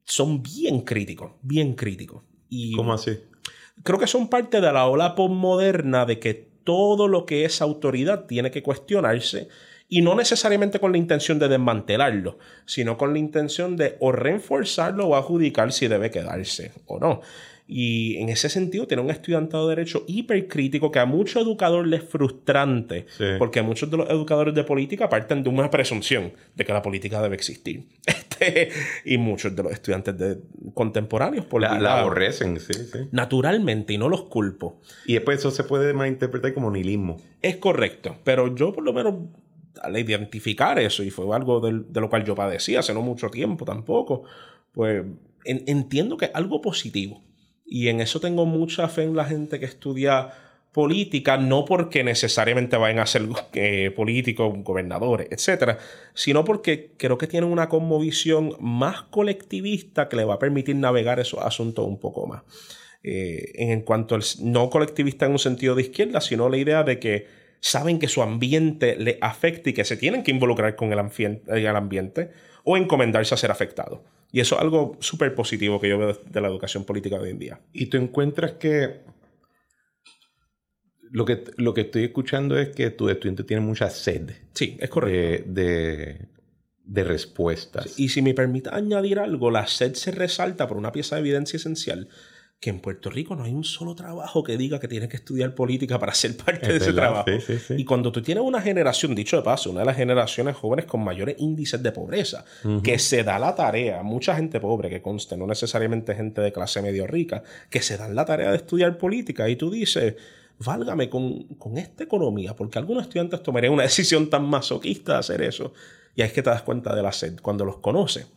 [0.03, 2.23] son bien críticos, bien críticos.
[2.49, 3.17] Y ¿Cómo así?
[3.83, 8.25] Creo que son parte de la ola postmoderna de que todo lo que es autoridad
[8.25, 9.47] tiene que cuestionarse
[9.93, 15.05] y no necesariamente con la intención de desmantelarlo, sino con la intención de o reforzarlo
[15.05, 17.19] o adjudicar si debe quedarse o no.
[17.67, 21.97] Y en ese sentido tiene un estudiantado de derecho hipercrítico que a mucho educador le
[21.97, 23.05] es frustrante,
[23.37, 27.21] porque muchos de los educadores de política parten de una presunción de que la política
[27.21, 27.83] debe existir.
[28.41, 28.69] Este,
[29.05, 30.39] y muchos de los estudiantes de,
[30.73, 32.99] contemporáneos por la, la aborrecen, sí, sí.
[33.11, 34.81] Naturalmente, y no los culpo.
[35.05, 37.21] Y después eso se puede malinterpretar como nihilismo.
[37.43, 39.13] Es correcto, pero yo por lo menos
[39.81, 43.65] al identificar eso, y fue algo de lo cual yo padecía hace no mucho tiempo
[43.65, 44.23] tampoco,
[44.71, 45.03] pues
[45.43, 47.23] entiendo que es algo positivo.
[47.65, 50.31] Y en eso tengo mucha fe en la gente que estudia
[50.71, 55.77] política, no porque necesariamente vayan a ser eh, políticos, gobernadores, etcétera,
[56.13, 61.19] sino porque creo que tienen una conmovisión más colectivista que le va a permitir navegar
[61.19, 62.43] esos asuntos un poco más.
[63.03, 66.99] Eh, en cuanto al no colectivista en un sentido de izquierda, sino la idea de
[66.99, 70.99] que saben que su ambiente le afecta y que se tienen que involucrar con el,
[71.75, 72.31] ambiente
[72.63, 74.01] o encomendarse a ser afectados.
[74.31, 77.29] Y eso es algo súper positivo que yo veo de la educación política de hoy
[77.29, 77.61] en día.
[77.71, 79.01] Y tú encuentras que
[81.11, 84.31] lo que, lo que estoy escuchando es que tu estudiante tiene mucha sed.
[84.53, 85.51] Sí, es correcto.
[85.51, 86.29] De,
[86.83, 87.99] de, respuestas.
[87.99, 91.57] Y si me permite añadir algo, la sed se resalta por una pieza de evidencia
[91.57, 92.07] esencial
[92.61, 95.55] que en Puerto Rico no hay un solo trabajo que diga que tienes que estudiar
[95.55, 97.25] política para ser parte de ese trabajo.
[97.75, 101.03] Y cuando tú tienes una generación, dicho de paso, una de las generaciones jóvenes con
[101.03, 102.45] mayores índices de pobreza,
[102.83, 106.83] que se da la tarea, mucha gente pobre que conste, no necesariamente gente de clase
[106.83, 110.13] medio rica, que se dan la tarea de estudiar política y tú dices,
[110.59, 115.41] válgame con, con esta economía, porque algunos estudiantes tomarían una decisión tan masoquista de hacer
[115.41, 115.73] eso.
[116.15, 118.27] Y ahí es que te das cuenta de la sed, cuando los conoces.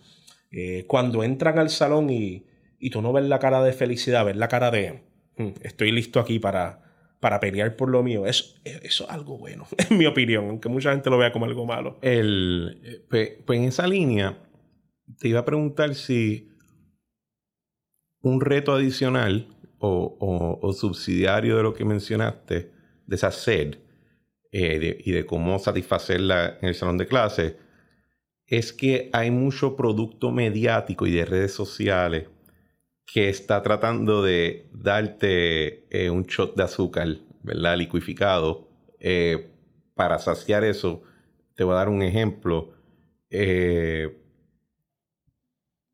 [0.51, 2.45] Eh, cuando entran al salón y
[2.85, 5.01] y tú no ves la cara de felicidad, ves la cara de
[5.39, 6.83] hmm, estoy listo aquí para,
[7.19, 8.27] para pelear por lo mío.
[8.27, 11.65] Eso, eso es algo bueno, en mi opinión, aunque mucha gente lo vea como algo
[11.65, 11.99] malo.
[12.03, 14.37] El, pues, pues, en esa línea,
[15.19, 16.51] te iba a preguntar si
[18.21, 22.71] un reto adicional o, subsidiario de lo que mencionaste,
[23.07, 23.79] de esa sed
[24.53, 27.57] eh, y de cómo satisfacerla en el salón de clase,
[28.47, 32.29] es que hay mucho producto mediático y de redes sociales
[33.07, 37.09] que está tratando de darte eh, un shot de azúcar
[37.45, 37.77] ¿verdad?
[37.77, 38.69] Liquificado.
[38.99, 39.51] Eh,
[39.95, 41.03] para saciar eso,
[41.55, 42.73] te voy a dar un ejemplo.
[43.31, 44.21] Eh,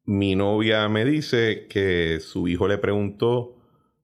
[0.04, 3.56] mi novia me dice que su hijo le preguntó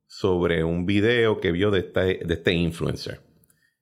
[0.07, 3.21] sobre un video que vio de, de este influencer.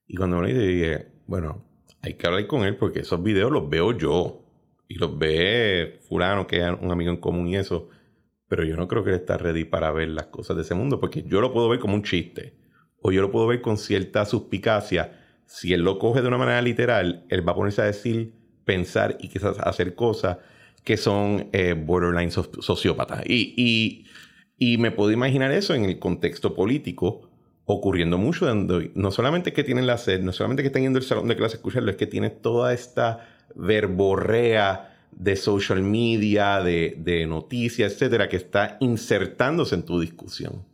[0.06, 1.64] Y cuando lo dije, bueno,
[2.02, 4.40] hay que hablar con él porque esos videos los veo yo.
[4.86, 7.88] Y los ve fulano, que es un amigo en común y eso.
[8.48, 11.00] Pero yo no creo que él está ready para ver las cosas de ese mundo
[11.00, 12.54] porque yo lo puedo ver como un chiste.
[13.00, 15.20] O yo lo puedo ver con cierta suspicacia.
[15.46, 18.32] Si él lo coge de una manera literal, él va a ponerse a decir,
[18.64, 20.38] pensar y quizás hacer cosas
[20.84, 23.22] que son eh, borderline sociópatas.
[23.26, 24.04] Y,
[24.58, 27.28] y, me puedo imaginar eso en el contexto político
[27.64, 28.52] ocurriendo mucho.
[28.54, 31.56] No solamente que tienen la sed, no solamente que están yendo al salón de clase
[31.56, 38.28] a escucharlo, es que tienen toda esta verborrea de social media, de, de noticias, etcétera,
[38.28, 40.64] que está insertándose en tu discusión.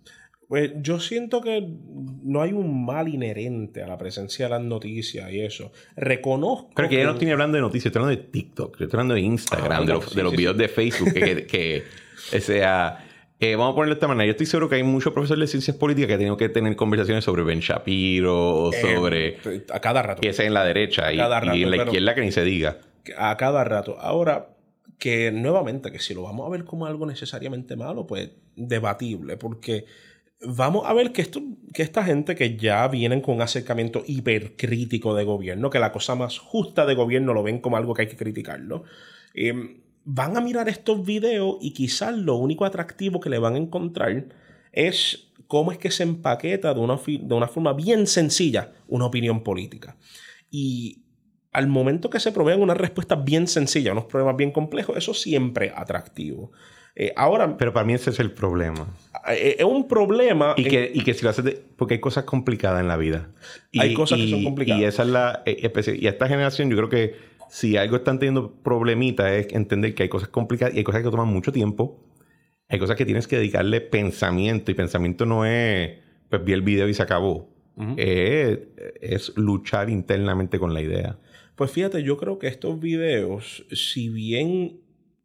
[0.48, 1.64] Pues yo siento que
[2.24, 5.70] no hay un mal inherente a la presencia de las noticias y eso.
[5.96, 6.70] Reconozco.
[6.74, 9.20] Creo que, ya no estoy hablando de noticias, estoy hablando de TikTok, estoy hablando de
[9.20, 11.84] Instagram, ah, de, los, de los videos de Facebook, que, que,
[12.30, 13.06] que sea
[13.42, 14.26] eh, vamos a ponerlo de esta manera.
[14.26, 16.76] Yo estoy seguro que hay muchos profesores de ciencias políticas que han tenido que tener
[16.76, 19.62] conversaciones sobre Ben Shapiro, o eh, sobre.
[19.72, 20.20] a cada rato.
[20.20, 22.76] Que es en la derecha y, en la izquierda que ni se diga.
[23.16, 23.98] A cada rato.
[23.98, 24.56] Ahora,
[24.98, 29.86] que nuevamente, que si lo vamos a ver como algo necesariamente malo, pues debatible, porque
[30.42, 35.14] vamos a ver que, esto, que esta gente que ya vienen con un acercamiento hipercrítico
[35.14, 38.08] de gobierno, que la cosa más justa de gobierno lo ven como algo que hay
[38.08, 38.84] que criticarlo.
[39.34, 43.58] Eh, van a mirar estos videos y quizás lo único atractivo que le van a
[43.58, 44.26] encontrar
[44.72, 49.42] es cómo es que se empaqueta de una, de una forma bien sencilla una opinión
[49.42, 49.96] política.
[50.50, 51.02] Y
[51.52, 55.14] al momento que se proveen una respuesta bien sencilla a unos problemas bien complejos, eso
[55.14, 56.52] siempre es atractivo.
[56.96, 58.86] Eh, ahora, Pero para mí ese es el problema.
[59.28, 60.54] Eh, es un problema.
[60.56, 61.60] Y, que, y que si lo haces.
[61.76, 63.30] porque hay cosas complicadas en la vida.
[63.78, 64.82] hay cosas que son complicadas.
[64.82, 65.42] Y esa es la.
[65.46, 67.14] Eh, y esta generación, yo creo que
[67.48, 71.10] si algo están teniendo problemitas es entender que hay cosas complicadas y hay cosas que
[71.10, 72.04] toman mucho tiempo.
[72.68, 76.88] Hay cosas que tienes que dedicarle pensamiento y pensamiento no es, pues vi el video
[76.88, 77.48] y se acabó.
[77.96, 81.16] es, luchar internamente con la idea.
[81.60, 84.80] Pues fíjate, yo creo que estos videos, si bien,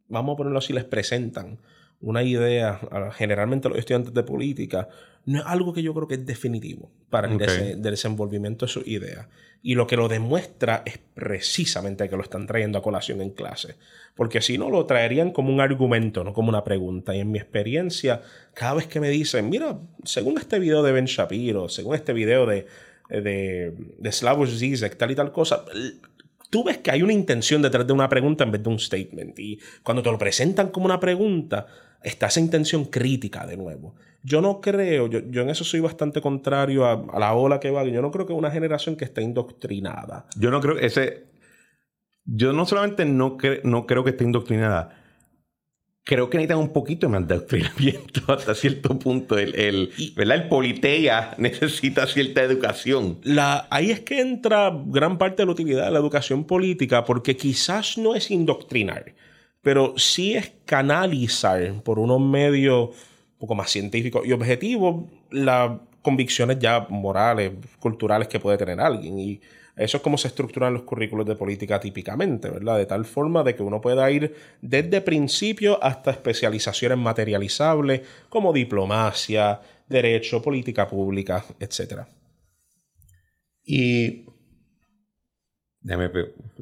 [0.10, 1.60] vamos a ponerlo así, les presentan
[2.02, 2.78] una idea,
[3.14, 4.90] generalmente a los estudiantes de política,
[5.26, 7.38] no es algo que yo creo que es definitivo para el
[7.82, 9.30] desenvolvimiento de su idea.
[9.64, 13.76] Y lo que lo demuestra es precisamente que lo están trayendo a colación en clase.
[14.14, 17.16] Porque si no, lo traerían como un argumento, no como una pregunta.
[17.16, 18.22] Y en mi experiencia,
[18.54, 22.46] cada vez que me dicen, mira, según este video de Ben Shapiro, según este video
[22.46, 22.68] de,
[23.10, 25.64] de, de Slavoj Zizek, tal y tal cosa,
[26.50, 29.38] tú ves que hay una intención detrás de una pregunta en vez de un statement.
[29.40, 31.68] Y cuando te lo presentan como una pregunta,
[32.04, 33.96] está esa intención crítica de nuevo.
[34.24, 37.84] Yo no creo, yo, en eso soy bastante contrario a, la ola que va.
[37.86, 40.26] Yo no creo que una generación que esté indoctrinada.
[40.36, 41.26] Yo no creo ese.
[42.24, 45.05] Yo no solamente no, no creo que esté indoctrinada,
[46.06, 49.38] creo que necesitan un poquito más de adoctrinamiento hasta cierto punto.
[49.38, 50.38] El, el, ¿verdad?
[50.38, 53.20] el politeia necesita cierta educación.
[53.24, 57.36] La, ahí es que entra gran parte de la utilidad de la educación política, porque
[57.36, 59.14] quizás no es indoctrinar
[59.66, 65.72] pero sí es canalizar por unos medios un poco más científicos y objetivos las
[66.04, 69.18] convicciones ya morales, culturales que puede tener alguien.
[69.18, 69.42] Y
[69.76, 72.78] eso es como se estructuran los currículos de política típicamente, ¿verdad?
[72.78, 79.60] De tal forma de que uno pueda ir desde principio hasta especializaciones materializables como diplomacia,
[79.88, 82.04] derecho, política pública, etc.
[83.64, 84.26] Y
[85.82, 86.10] déjame,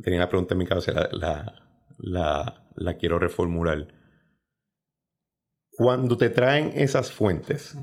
[0.01, 1.53] tenía una pregunta en mi cabeza, la,
[1.99, 3.87] la, la quiero reformular.
[5.69, 7.77] Cuando te traen esas fuentes,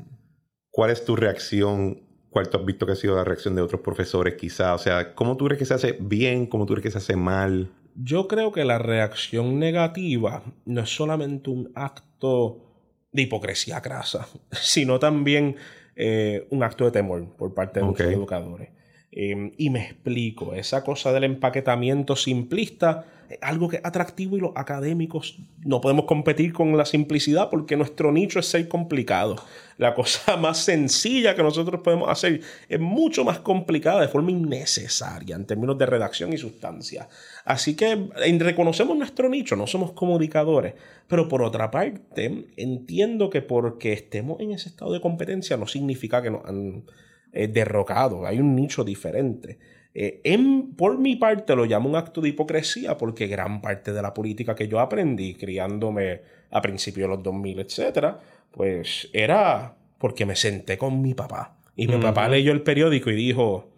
[0.70, 2.09] ¿cuál es tu reacción?
[2.30, 4.74] ¿Cuál tú has visto que ha sido la reacción de otros profesores quizá?
[4.74, 6.46] O sea, ¿cómo tú crees que se hace bien?
[6.46, 7.70] ¿Cómo tú crees que se hace mal?
[7.96, 12.70] Yo creo que la reacción negativa no es solamente un acto
[13.12, 15.56] de hipocresía grasa, sino también
[15.96, 18.70] eh, un acto de temor por parte de los educadores.
[19.12, 23.06] Eh, y me explico, esa cosa del empaquetamiento simplista
[23.40, 28.10] algo que es atractivo y los académicos no podemos competir con la simplicidad porque nuestro
[28.10, 29.36] nicho es ser complicado.
[29.78, 35.36] La cosa más sencilla que nosotros podemos hacer es mucho más complicada de forma innecesaria
[35.36, 37.08] en términos de redacción y sustancia.
[37.44, 40.74] Así que reconocemos nuestro nicho, no somos comunicadores,
[41.06, 46.20] pero por otra parte entiendo que porque estemos en ese estado de competencia no significa
[46.20, 46.84] que nos han
[47.32, 49.58] eh, derrocado, hay un nicho diferente.
[49.94, 54.02] Eh, en, por mi parte lo llamo un acto de hipocresía porque gran parte de
[54.02, 56.20] la política que yo aprendí criándome
[56.50, 58.20] a principios de los 2000, etcétera,
[58.52, 63.14] pues era porque me senté con mi papá Y mi papá leyó el periódico y
[63.14, 63.68] dijo,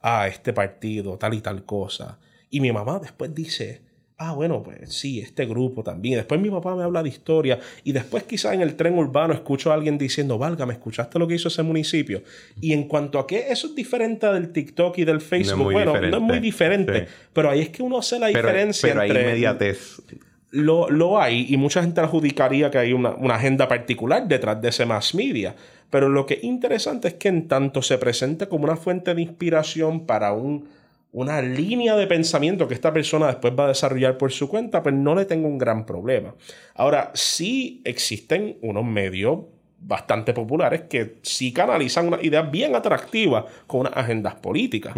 [0.00, 2.18] ah, este partido, tal y tal cosa.
[2.50, 3.82] Y mi mamá después dice,
[4.18, 6.16] ah, bueno, pues sí, este grupo también.
[6.16, 9.70] Después mi papá me habla de historia y después quizá en el tren urbano escucho
[9.70, 12.22] a alguien diciendo, valga, ¿me escuchaste lo que hizo ese municipio?
[12.60, 16.16] Y en cuanto a que eso es diferente del TikTok y del Facebook, bueno, no
[16.16, 19.18] es muy diferente, pero ahí es que uno hace la diferencia pero entre...
[19.18, 20.02] Hay inmediatez.
[20.50, 24.68] Lo, lo, hay y mucha gente adjudicaría que hay una, una agenda particular detrás de
[24.68, 25.56] ese mass media.
[25.90, 29.22] Pero lo que es interesante es que en tanto se presente como una fuente de
[29.22, 30.68] inspiración para un
[31.14, 34.94] una línea de pensamiento que esta persona después va a desarrollar por su cuenta, pues
[34.96, 36.34] no le tengo un gran problema.
[36.74, 39.38] Ahora, sí existen unos medios
[39.78, 44.94] bastante populares que sí canalizan una idea bien atractiva con unas agendas políticas.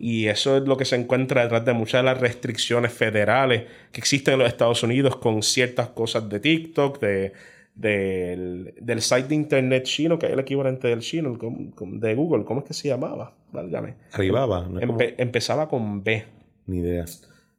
[0.00, 3.62] Y eso es lo que se encuentra detrás de muchas de las restricciones federales
[3.92, 7.32] que existen en los Estados Unidos con ciertas cosas de TikTok, de
[7.80, 12.44] del, del site de internet chino, que es el equivalente del chino, de Google.
[12.44, 13.34] ¿Cómo es que se llamaba?
[13.52, 13.94] Válgame.
[14.12, 14.68] Arribaba.
[15.18, 16.24] Empezaba con B.
[16.66, 17.04] Ni idea.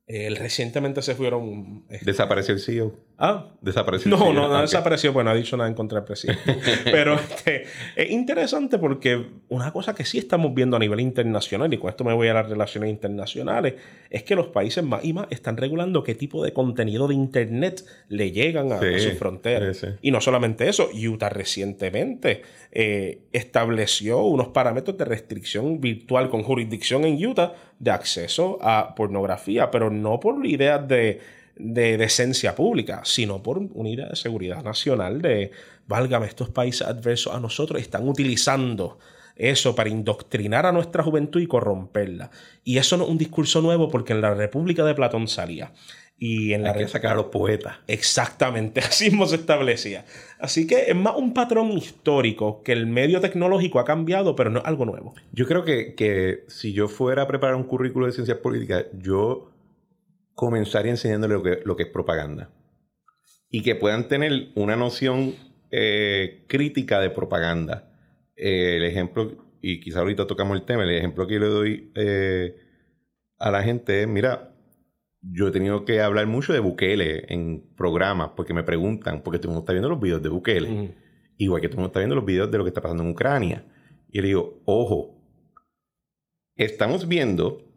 [0.08, 1.86] recientemente se fueron.
[1.90, 2.94] Este, Desapareció el CEO.
[3.24, 4.10] Ah, desapareció.
[4.10, 5.14] No, no, no desapareció.
[5.14, 6.42] Bueno, ha dicho nada en contra del presidente.
[6.86, 7.66] Pero este,
[7.96, 12.04] es interesante porque una cosa que sí estamos viendo a nivel internacional, y con esto
[12.04, 13.76] me voy a las relaciones internacionales,
[14.10, 17.86] es que los países más y más están regulando qué tipo de contenido de Internet
[18.10, 19.86] le llegan a, sus fronteras.
[20.02, 22.42] Y no solamente eso, Utah recientemente
[22.72, 29.70] eh, estableció unos parámetros de restricción virtual con jurisdicción en Utah de acceso a pornografía,
[29.70, 35.22] pero no por ideas de de decencia pública, sino por una idea de seguridad nacional
[35.22, 35.52] de,
[35.88, 38.98] válgame, estos países adversos a nosotros están utilizando
[39.36, 42.32] eso para indoctrinar a nuestra juventud y corromperla.
[42.64, 45.72] Y eso no es un discurso nuevo porque en la República de Platón salía.
[46.24, 47.78] Y en la que sacar a los poetas.
[47.88, 50.06] Exactamente, así mismo se establecía.
[50.40, 54.60] Así que es más un patrón histórico que el medio tecnológico ha cambiado, pero no
[54.60, 55.16] es algo nuevo.
[55.32, 59.51] Yo creo que, que si yo fuera a preparar un currículo de ciencias políticas, yo
[60.42, 62.50] comenzar enseñándole lo que, lo que es propaganda.
[63.48, 65.36] Y que puedan tener una noción
[65.70, 67.94] eh, crítica de propaganda.
[68.36, 71.92] Eh, el ejemplo, y quizá ahorita tocamos el tema, el ejemplo que yo le doy
[71.94, 72.56] eh,
[73.38, 74.56] a la gente es, mira,
[75.22, 79.52] yo he tenido que hablar mucho de Bukele en programas porque me preguntan, porque tú
[79.52, 80.96] no está viendo los videos de Bukele,
[81.38, 83.64] igual que tú no está viendo los videos de lo que está pasando en Ucrania.
[84.10, 85.22] Y le digo, ojo,
[86.56, 87.71] estamos viendo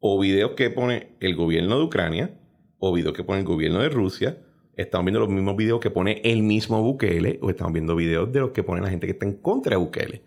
[0.00, 2.38] o videos que pone el gobierno de Ucrania
[2.78, 4.42] o videos que pone el gobierno de Rusia.
[4.76, 8.40] Estamos viendo los mismos videos que pone el mismo Bukele o estamos viendo videos de
[8.40, 10.22] los que pone la gente que está en contra de Bukele.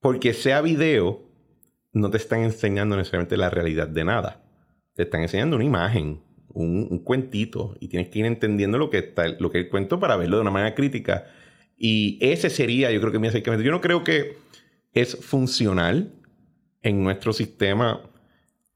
[0.00, 1.22] Porque sea video,
[1.92, 4.42] no te están enseñando necesariamente la realidad de nada.
[4.94, 9.28] Te están enseñando una imagen, un, cuentito, y tienes que ir entendiendo lo que, está,
[9.28, 11.26] lo que es el cuento para verlo de una manera crítica.
[11.76, 13.64] Y ese sería, yo creo que mi acercamiento.
[13.64, 14.36] Yo no creo que
[14.92, 16.12] es funcional
[16.82, 18.02] en nuestro sistema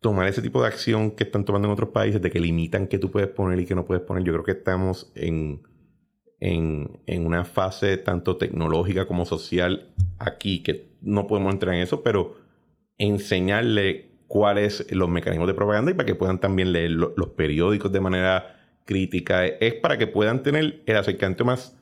[0.06, 2.96] tomar ese tipo de acción que están tomando en otros países, de que limitan qué
[2.96, 5.66] tú puedes poner y qué no puedes poner, yo creo que estamos en,
[6.38, 12.36] en, una fase tanto tecnológica como social aquí, que no podemos entrar en eso, pero
[12.98, 18.00] enseñarle cuáles los mecanismos de propaganda y para que puedan también leer los periódicos de
[18.00, 21.76] manera crítica, es para que puedan tener el acercamiento más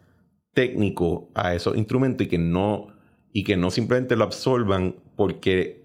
[0.54, 2.86] técnico a esos instrumentos y que no
[3.34, 5.83] y que no simplemente lo absorban porque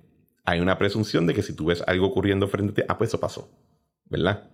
[0.50, 3.12] hay una presunción de que si tú ves algo ocurriendo frente a ti, ah, pues
[3.12, 3.52] eso pasó,
[4.06, 4.50] ¿verdad?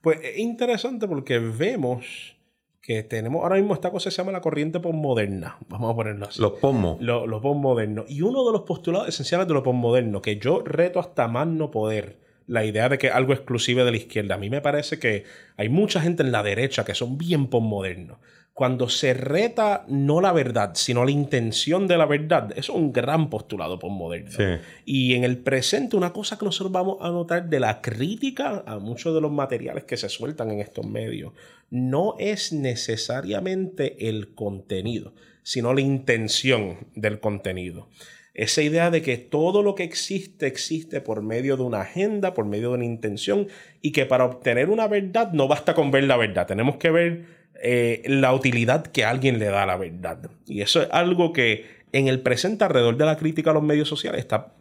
[0.00, 2.36] Pues es interesante porque vemos
[2.80, 6.26] que tenemos ahora mismo esta cosa que se llama la corriente postmoderna, vamos a ponerlo
[6.26, 6.40] así.
[6.40, 6.96] Los posmo.
[7.00, 8.08] Los, los postmodernos.
[8.08, 11.70] Y uno de los postulados esenciales de los postmodernos, que yo reto hasta más no
[11.70, 14.36] poder, la idea de que algo exclusivo de la izquierda.
[14.36, 15.24] A mí me parece que
[15.56, 18.18] hay mucha gente en la derecha que son bien postmodernos
[18.56, 23.28] cuando se reta no la verdad, sino la intención de la verdad, es un gran
[23.28, 24.58] postulado postmoderno.
[24.86, 28.78] Y en el presente, una cosa que nosotros vamos a notar de la crítica a
[28.78, 31.34] muchos de los materiales que se sueltan en estos medios,
[31.68, 37.90] no es necesariamente el contenido, sino la intención del contenido.
[38.36, 42.44] Esa idea de que todo lo que existe existe por medio de una agenda, por
[42.44, 43.48] medio de una intención,
[43.80, 47.24] y que para obtener una verdad no basta con ver la verdad, tenemos que ver
[47.62, 50.18] eh, la utilidad que alguien le da a la verdad.
[50.46, 53.88] Y eso es algo que en el presente alrededor de la crítica a los medios
[53.88, 54.52] sociales está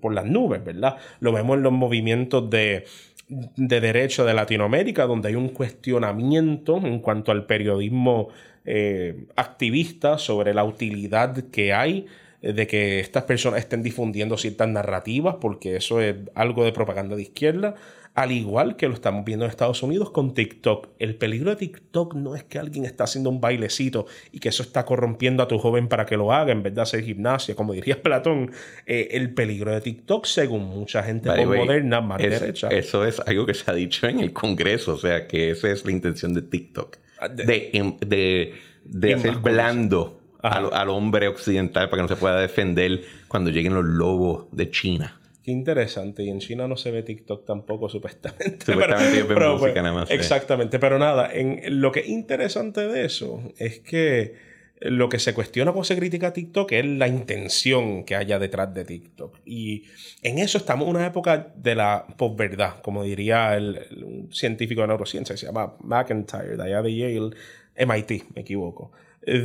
[0.00, 0.96] por las nubes, ¿verdad?
[1.20, 2.86] Lo vemos en los movimientos de,
[3.28, 8.30] de derecho de Latinoamérica, donde hay un cuestionamiento en cuanto al periodismo
[8.64, 12.08] eh, activista sobre la utilidad que hay eh,
[12.42, 17.22] de que estas personas estén difundiendo ciertas narrativas, porque eso es algo de propaganda de
[17.22, 17.74] izquierda,
[18.14, 20.88] al igual que lo estamos viendo en Estados Unidos con TikTok.
[20.98, 24.62] El peligro de TikTok no es que alguien está haciendo un bailecito y que eso
[24.62, 27.72] está corrompiendo a tu joven para que lo haga en vez de hacer gimnasia, como
[27.72, 28.50] diría Platón.
[28.86, 32.68] Eh, el peligro de TikTok, según mucha gente moderna, más derecha.
[32.68, 35.84] Eso es algo que se ha dicho en el Congreso, o sea, que esa es
[35.84, 36.96] la intención de TikTok.
[37.20, 42.20] Ah, de, em, de, de hacer blando al, al hombre occidental para que no se
[42.20, 45.20] pueda defender cuando lleguen los lobos de China.
[45.42, 46.22] Qué interesante.
[46.22, 48.64] Y en China no se ve TikTok tampoco, supuestamente.
[48.64, 50.10] Supuestamente pero, música pues, nada más.
[50.10, 50.78] Exactamente.
[50.78, 55.72] Pero nada, en, lo que es interesante de eso es que lo que se cuestiona
[55.72, 59.40] cuando se critica a TikTok es la intención que haya detrás de TikTok.
[59.46, 59.84] Y
[60.22, 64.88] en eso estamos en una época de la posverdad, como diría el, un científico de
[64.88, 67.30] neurociencia que se llama McIntyre, de allá de Yale,
[67.76, 68.92] MIT, me equivoco,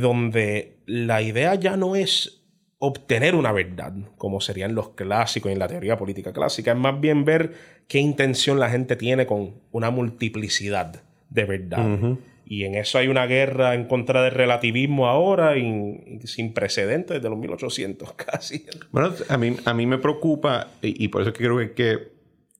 [0.00, 2.42] donde la idea ya no es
[2.78, 7.24] obtener una verdad, como serían los clásicos en la teoría política clásica, es más bien
[7.24, 7.54] ver
[7.88, 12.16] qué intención la gente tiene con una multiplicidad de verdad.
[12.48, 17.28] Y en eso hay una guerra en contra del relativismo ahora, y, sin precedentes desde
[17.28, 18.64] los 1800 casi.
[18.92, 21.70] Bueno, a mí, a mí me preocupa, y, por eso es que creo que hay
[21.70, 21.98] que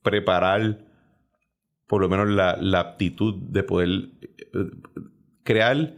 [0.03, 0.79] preparar
[1.87, 4.71] por lo menos la, la aptitud de poder eh,
[5.45, 5.93] crear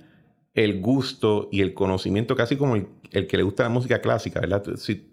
[0.58, 4.64] el gusto y el conocimiento casi como el, que le gusta la música clásica, ¿verdad?
[4.76, 5.08] Si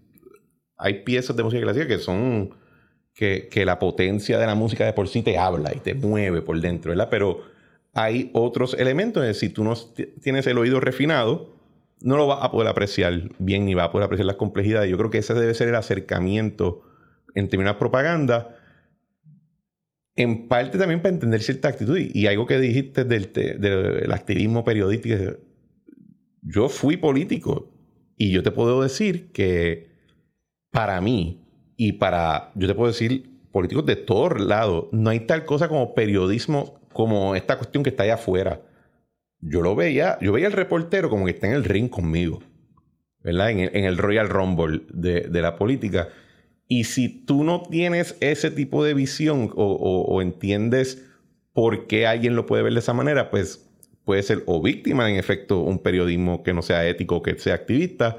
[0.76, 2.56] hay piezas de música clásica que son
[3.14, 6.60] que, la potencia de la música de por sí te habla y te mueve por
[6.60, 7.10] dentro, ¿verdad?
[7.12, 7.43] Pero
[7.93, 9.76] hay otros elementos, si tú no
[10.22, 11.54] tienes el oído refinado,
[12.02, 14.89] no lo vas a poder apreciar bien ni vas a poder apreciar las complejidades.
[14.89, 16.82] Yo creo que ese debe ser el acercamiento
[17.36, 18.58] en términos de propaganda
[20.16, 21.97] en parte también para entender cierta actitud.
[21.97, 25.39] Y, algo que dijiste del, activismo periodístico.
[26.41, 27.72] Yo fui político
[28.18, 29.89] y yo te puedo decir que
[30.72, 31.41] para mí
[31.76, 35.93] y para, yo te puedo decir, políticos de todos lados, no hay tal cosa como
[35.95, 38.61] periodismo, como esta cuestión que está allá afuera.
[39.39, 42.41] Yo lo veía, yo veía al reportero como que está en el ring conmigo,
[43.20, 43.51] ¿verdad?
[43.51, 46.09] En el, Royal Rumble de la política.
[46.68, 51.05] Y si tú no tienes ese tipo de visión o, entiendes
[51.53, 53.70] por qué alguien lo puede ver de esa manera, pues
[54.03, 58.18] puede ser o víctima, en efecto, un periodismo que no sea ético, que sea activista,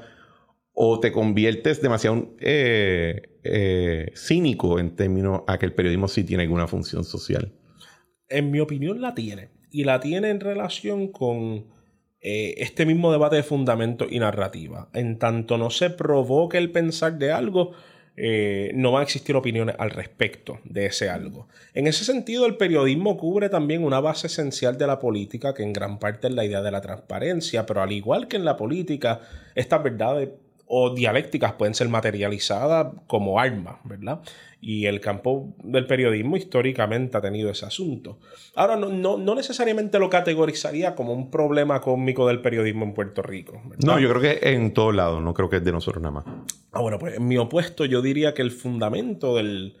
[0.73, 6.43] o te conviertes demasiado eh, eh, cínico en términos a que el periodismo sí tiene
[6.43, 7.51] alguna función social.
[8.29, 9.49] En mi opinión la tiene.
[9.71, 11.65] Y la tiene en relación con
[12.21, 14.89] eh, este mismo debate de fundamento y narrativa.
[14.93, 17.73] En tanto no se provoque el pensar de algo,
[18.19, 21.47] eh, no van a existir opiniones al respecto de ese algo.
[21.75, 25.71] En ese sentido, el periodismo cubre también una base esencial de la política, que en
[25.71, 29.21] gran parte es la idea de la transparencia, pero al igual que en la política,
[29.53, 30.29] estas verdades
[30.65, 34.19] o dialécticas pueden ser materializadas como armas, ¿verdad?
[34.59, 38.19] Y el campo del periodismo históricamente ha tenido ese asunto.
[38.55, 43.61] Ahora, no, no, necesariamente lo categorizaría como un problema cósmico del periodismo en Puerto Rico.
[43.85, 46.25] No, yo creo que en todos lados, no creo que es de nosotros nada más.
[46.71, 49.75] Ah, bueno, pues en mi opuesto yo diría que el fundamento del,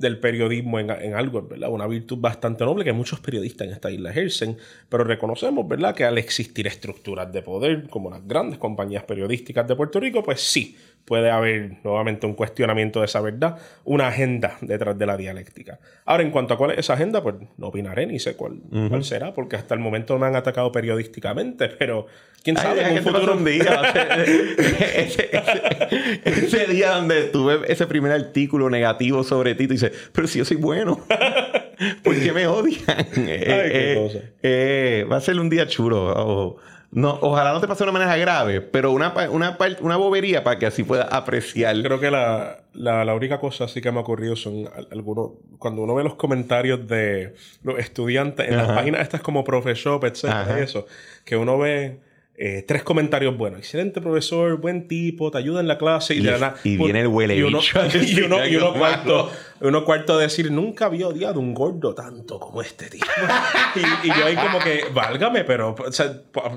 [0.00, 1.70] del periodismo en, algo, ¿verdad?
[1.70, 4.56] Una virtud bastante noble que muchos periodistas en esta isla ejercen,
[4.88, 9.76] pero reconocemos, ¿verdad?, que al existir estructuras de poder como las grandes compañías periodísticas de
[9.76, 14.96] Puerto Rico, pues sí, puede haber nuevamente un cuestionamiento de esa verdad, una agenda detrás
[14.96, 15.80] de la dialéctica.
[16.04, 19.04] Ahora, en cuanto a cuál es esa agenda, pues no opinaré ni sé cuál, cuál
[19.04, 22.06] será, porque hasta el momento me han atacado periodísticamente, pero
[22.42, 22.82] quién sabe.
[22.82, 23.64] en un futuro un día,
[26.24, 30.44] ese, día donde tuve ese primer artículo negativo sobre ti, tú dices, pero si yo
[30.44, 31.00] soy bueno.
[32.04, 33.00] ¿Por qué me odian?
[33.16, 36.58] Eh, eh, eh, va a ser un día chulo.
[36.92, 40.58] No, ojalá no te pase de una manera grave, pero una, una, una bobería para
[40.58, 41.80] que así puedas apreciar.
[41.82, 45.32] Creo que la, la, única cosa así que me ha ocurrido son algunos.
[45.58, 50.58] Cuando uno ve los comentarios de los estudiantes en las páginas estas como Profeshop, etcétera,
[50.58, 50.86] eso,
[51.24, 52.00] que uno ve
[52.42, 53.58] eh, tres comentarios buenos.
[53.60, 56.14] Excelente profesor, buen tipo, te ayuda en la clase.
[56.14, 56.26] Y,
[56.64, 57.60] y, viene el huele y uno,
[58.02, 58.20] y
[58.56, 59.30] uno, cuarto,
[59.60, 63.04] uno cuarto a decir, nunca había odiado un gordo tanto como este tipo.
[64.02, 65.74] y, yo ahí como que, válgame, pero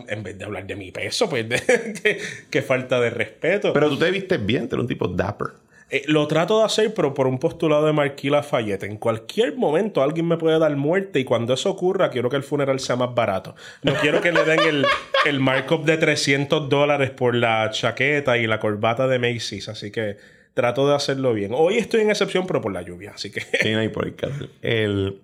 [0.08, 1.46] en vez de hablar de mi peso, pues
[2.50, 3.74] qué falta de respeto.
[3.74, 5.48] Pero tú te viste bien, tú eres un tipo dapper.
[5.94, 8.82] Eh, lo trato de hacer, pero por un postulado de Marquis Lafayette.
[8.82, 12.42] En cualquier momento alguien me puede dar muerte y cuando eso ocurra, quiero que el
[12.42, 13.56] funeral sea más barato.
[13.84, 14.86] No quiero que le den el,
[15.26, 19.70] el markup de 300 dólares por la chaqueta y la corbata de Macy's.
[19.70, 20.18] Así que
[20.56, 21.52] trato de hacerlo bien.
[21.54, 23.12] Hoy estoy en excepción, pero por la lluvia.
[23.14, 23.42] Así que.
[23.42, 24.48] Sí, no hay por el caso.
[24.64, 25.22] El.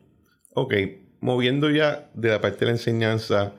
[0.54, 0.76] Ok,
[1.20, 3.54] moviendo ya de la parte de la enseñanza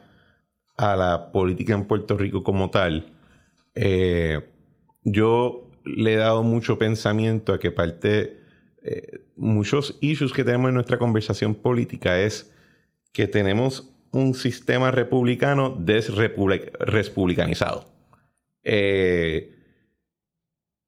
[0.76, 3.12] a la política en Puerto Rico como tal.
[3.74, 4.38] Eh
[5.04, 8.40] yo le he dado mucho pensamiento a que parte,
[8.82, 12.54] eh, muchos issues que tenemos en nuestra conversación política es
[13.12, 17.84] que tenemos un sistema republicano desrepublicanizado.
[18.62, 19.56] Eh,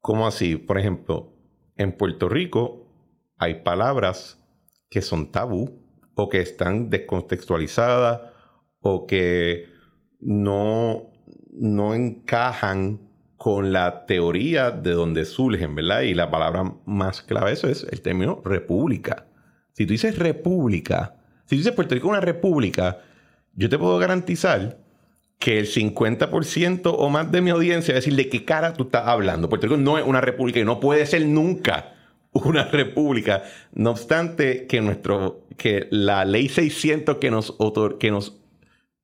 [0.00, 0.56] ¿Cómo así?
[0.56, 1.32] Por ejemplo,
[1.76, 2.88] en Puerto Rico
[3.38, 4.44] hay palabras
[4.90, 5.80] que son tabú
[6.14, 8.32] o que están descontextualizadas
[8.80, 9.66] o que
[10.20, 11.12] no,
[11.52, 13.11] no encajan
[13.42, 16.02] con la teoría de donde surgen, ¿verdad?
[16.02, 19.26] Y la palabra más clave eso es el término república.
[19.72, 21.16] Si tú dices república,
[21.46, 22.98] si tú dices Puerto Rico una república,
[23.56, 24.78] yo te puedo garantizar
[25.40, 28.84] que el 50% o más de mi audiencia va a decir de qué cara tú
[28.84, 29.48] estás hablando.
[29.48, 31.94] Puerto Rico no es una república y no puede ser nunca
[32.30, 33.42] una república.
[33.74, 37.56] No obstante que nuestro que la ley 600 que nos
[37.98, 38.40] que nos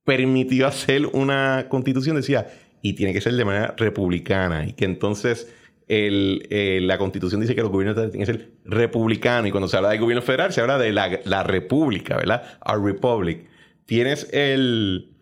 [0.05, 2.47] permitió hacer una constitución decía
[2.81, 5.53] y tiene que ser de manera republicana y que entonces
[5.87, 9.75] el, eh, la constitución dice que los gobiernos tienen que ser republicanos y cuando se
[9.75, 12.43] habla del gobierno federal se habla de la, la república, ¿verdad?
[12.65, 13.47] Our republic.
[13.85, 15.15] Tienes el,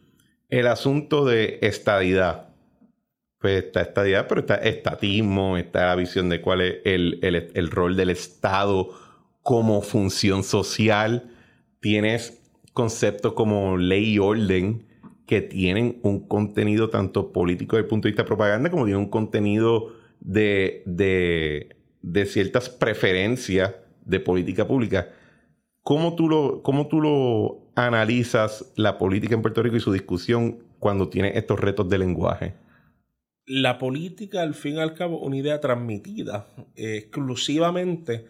[0.49, 2.49] el asunto de estadidad.
[3.39, 7.71] Pues está estadidad, pero está estatismo, está la visión de cuál es el, el, el
[7.71, 8.89] rol del Estado
[9.43, 11.31] como función social.
[11.79, 12.41] Tienes
[12.73, 14.86] conceptos como ley y orden,
[15.27, 19.03] que tienen un contenido tanto político desde el punto de vista de propaganda como tienen
[19.03, 23.75] un contenido de, de, ciertas preferencias
[24.05, 25.09] de política pública.
[25.83, 30.63] ¿Cómo tú, lo, ¿Cómo tú lo analizas la política en Puerto Rico y su discusión
[30.79, 32.55] cuando tiene estos retos de lenguaje?
[33.45, 38.25] La política, al fin y al cabo, una idea transmitida exclusivamente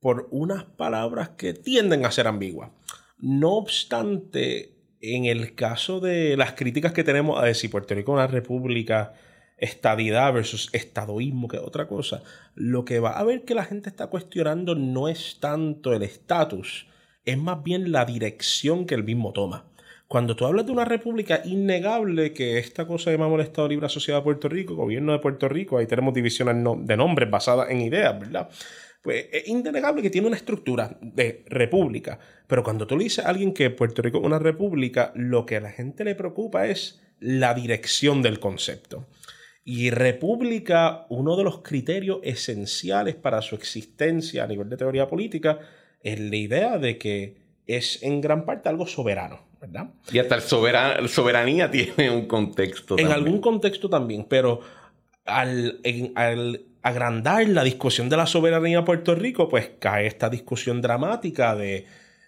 [0.00, 2.70] por unas palabras que tienden a ser ambiguas.
[3.18, 4.75] No obstante,
[5.14, 9.12] en el caso de las críticas que tenemos a si Puerto Rico una república,
[9.58, 12.22] estadidad versus estadoísmo, que es otra cosa,
[12.54, 16.86] lo que va a ver que la gente está cuestionando no es tanto el estatus,
[17.24, 19.64] es más bien la dirección que el mismo toma.
[20.08, 24.20] Cuando tú hablas de una república, innegable que esta cosa llamamos el Estado Libre Asociado
[24.20, 28.18] a Puerto Rico, gobierno de Puerto Rico, ahí tenemos divisiones de nombres basadas en ideas,
[28.20, 28.48] ¿verdad?
[29.06, 32.18] Pues es innegable que tiene una estructura de república.
[32.48, 35.56] Pero cuando tú le dices a alguien que Puerto Rico es una república, lo que
[35.56, 39.06] a la gente le preocupa es la dirección del concepto.
[39.64, 45.60] Y república, uno de los criterios esenciales para su existencia a nivel de teoría política,
[46.02, 47.36] es la idea de que
[47.68, 49.90] es en gran parte algo soberano, ¿verdad?
[50.10, 52.98] Y hasta el soberanía tiene un contexto.
[52.98, 54.62] En algún contexto también, pero
[55.24, 55.80] al,
[56.16, 61.56] al agrandar la discusión de la soberanía de Puerto Rico, pues cae esta discusión dramática
[61.56, 61.84] de,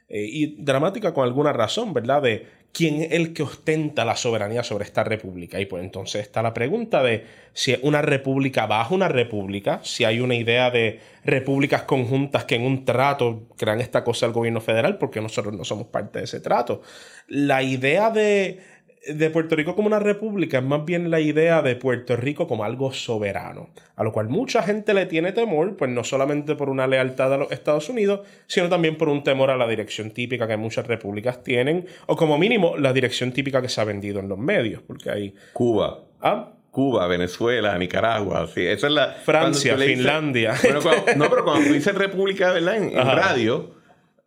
[0.08, 2.22] eh, y dramática con alguna razón, ¿verdad?
[2.22, 5.60] De quién es el que ostenta la soberanía sobre esta república.
[5.60, 10.04] Y pues entonces está la pregunta de si es una república bajo una república, si
[10.04, 14.60] hay una idea de repúblicas conjuntas que en un trato crean esta cosa al gobierno
[14.60, 16.82] federal, porque nosotros no somos parte de ese trato.
[17.28, 18.58] La idea de
[19.14, 22.64] de Puerto Rico como una república es más bien la idea de Puerto Rico como
[22.64, 26.86] algo soberano, a lo cual mucha gente le tiene temor, pues no solamente por una
[26.86, 30.56] lealtad a los Estados Unidos, sino también por un temor a la dirección típica que
[30.56, 34.38] muchas repúblicas tienen, o como mínimo la dirección típica que se ha vendido en los
[34.38, 35.34] medios, porque hay...
[35.52, 36.04] Cuba.
[36.20, 36.52] ¿Ah?
[36.70, 39.12] Cuba, Venezuela, Nicaragua, sí, esa es la...
[39.12, 40.54] Francia, Finlandia.
[41.16, 42.76] no, pero cuando tú dices república, ¿verdad?
[42.76, 43.74] En, en radio,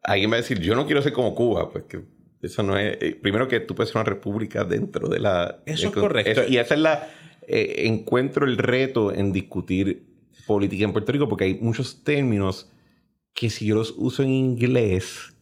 [0.04, 2.02] alguien va a decir, yo no quiero ser como Cuba, pues que
[2.42, 2.98] eso no es.
[3.02, 5.62] Eh, primero que tú puedes ser una república dentro de la.
[5.66, 6.44] Eso es correcto.
[6.48, 7.10] y esa es la.
[7.48, 10.06] Eh, encuentro el reto en discutir
[10.46, 12.72] política en Puerto Rico porque hay muchos términos
[13.34, 15.34] que si yo los uso en inglés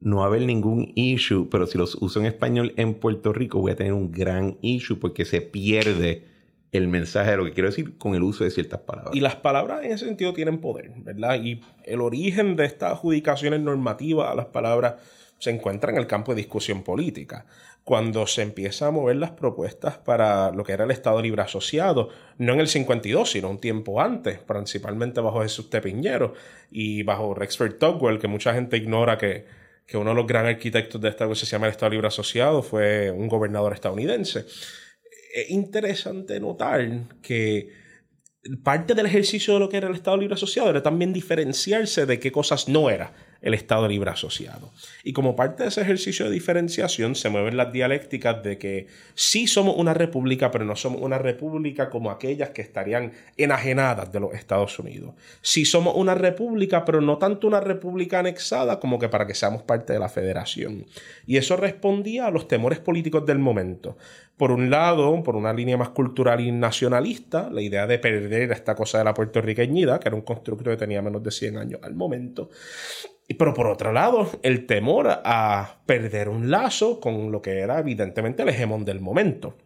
[0.00, 3.60] no va a haber ningún issue, pero si los uso en español en Puerto Rico
[3.60, 6.24] voy a tener un gran issue porque se pierde
[6.72, 9.14] el mensaje de lo que quiero decir con el uso de ciertas palabras.
[9.14, 11.40] Y las palabras en ese sentido tienen poder, ¿verdad?
[11.42, 14.96] Y el origen de estas adjudicaciones normativas a las palabras
[15.38, 17.46] se encuentra en el campo de discusión política.
[17.84, 22.08] Cuando se empieza a mover las propuestas para lo que era el Estado Libre Asociado,
[22.38, 26.34] no en el 52, sino un tiempo antes, principalmente bajo Jesús Tepiñero
[26.70, 29.46] y bajo Rexford Tugwell, que mucha gente ignora que,
[29.86, 32.62] que uno de los grandes arquitectos de esta cosa se llama el Estado Libre Asociado
[32.62, 34.46] fue un gobernador estadounidense.
[35.32, 36.88] Es interesante notar
[37.22, 37.68] que
[38.64, 42.18] parte del ejercicio de lo que era el Estado Libre Asociado era también diferenciarse de
[42.18, 43.12] qué cosas no era
[43.46, 44.72] el Estado Libre Asociado.
[45.04, 49.46] Y como parte de ese ejercicio de diferenciación se mueven las dialécticas de que sí
[49.46, 54.34] somos una república, pero no somos una república como aquellas que estarían enajenadas de los
[54.34, 55.14] Estados Unidos.
[55.42, 59.62] Sí somos una república, pero no tanto una república anexada como que para que seamos
[59.62, 60.84] parte de la federación.
[61.24, 63.96] Y eso respondía a los temores políticos del momento.
[64.36, 68.74] Por un lado, por una línea más cultural y nacionalista, la idea de perder esta
[68.74, 71.94] cosa de la puertorriqueñidad, que era un constructo que tenía menos de 100 años al
[71.94, 72.50] momento.
[73.28, 78.42] Pero por otro lado, el temor a perder un lazo con lo que era evidentemente
[78.42, 79.56] el hegemón del momento.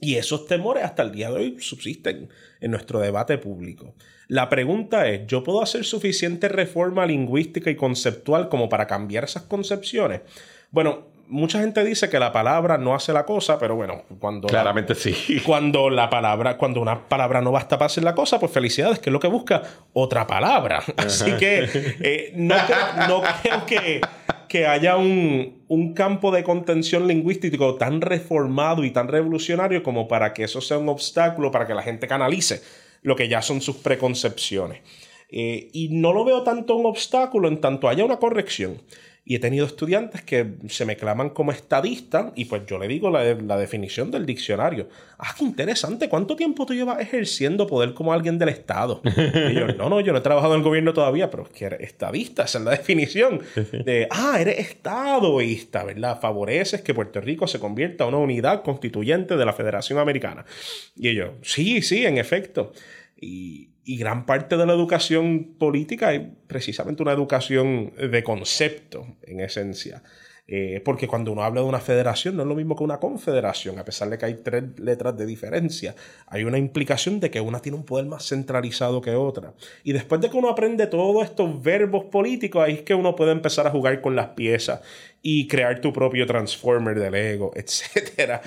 [0.00, 2.28] Y esos temores hasta el día de hoy subsisten
[2.60, 3.94] en nuestro debate público.
[4.28, 9.44] La pregunta es, ¿yo puedo hacer suficiente reforma lingüística y conceptual como para cambiar esas
[9.44, 10.22] concepciones?
[10.70, 14.48] Bueno, mucha gente dice que la palabra no hace la cosa, pero bueno, cuando.
[14.48, 15.40] Claramente sí.
[15.44, 19.10] Cuando la palabra, cuando una palabra no basta para hacer la cosa, pues felicidades, que
[19.10, 19.62] es lo que busca
[19.92, 20.82] otra palabra.
[20.96, 21.68] Así que
[22.00, 22.56] eh, no,
[23.42, 24.00] creo, que,
[24.48, 30.32] que haya un, un, campo de contención lingüístico tan reformado y tan revolucionario como para
[30.32, 32.62] que eso sea un obstáculo para que la gente canalice
[33.02, 34.80] lo que ya son sus preconcepciones.
[35.28, 38.82] Eh, y no lo veo tanto un obstáculo en tanto haya una corrección.
[39.28, 43.10] Y he tenido estudiantes que se me claman como estadista y pues yo le digo
[43.10, 43.24] la,
[43.58, 44.88] definición del diccionario.
[45.18, 46.08] Ah, qué interesante.
[46.08, 49.02] ¿Cuánto tiempo tú llevas ejerciendo poder como alguien del Estado?
[49.04, 51.64] Y yo, no, no, yo no he trabajado en el gobierno todavía, pero es que
[51.64, 53.40] eres estadista, esa es la definición.
[53.84, 56.20] De, ah, eres estadoísta, ¿verdad?
[56.20, 60.44] Favoreces que Puerto Rico se convierta en una unidad constituyente de la Federación Americana.
[60.94, 62.72] Y yo, sí, sí, en efecto.
[63.20, 69.38] Y, y gran parte de la educación política es precisamente una educación de concepto, en
[69.40, 70.02] esencia.
[70.48, 73.80] Eh, porque cuando uno habla de una federación no es lo mismo que una confederación,
[73.80, 75.94] a pesar de que hay tres letras de diferencia.
[76.26, 79.54] Hay una implicación de que una tiene un poder más centralizado que otra.
[79.84, 83.32] Y después de que uno aprende todos estos verbos políticos, ahí es que uno puede
[83.32, 84.80] empezar a jugar con las piezas
[85.28, 88.40] y crear tu propio transformer del ego, etc.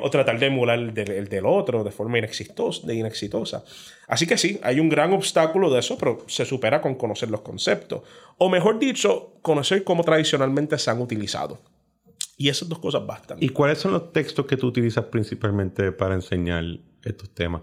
[0.00, 3.64] O tratar de emular el del, otro de forma inexitosa, de inexitosa.
[4.06, 7.40] Así que sí, hay un gran obstáculo de eso, pero se supera con conocer los
[7.40, 8.02] conceptos.
[8.38, 11.58] O mejor dicho, conocer cómo tradicionalmente se han utilizado.
[12.36, 13.38] Y esas dos cosas bastan.
[13.40, 16.62] ¿Y cuáles son los textos que tú utilizas principalmente para enseñar
[17.02, 17.62] estos temas?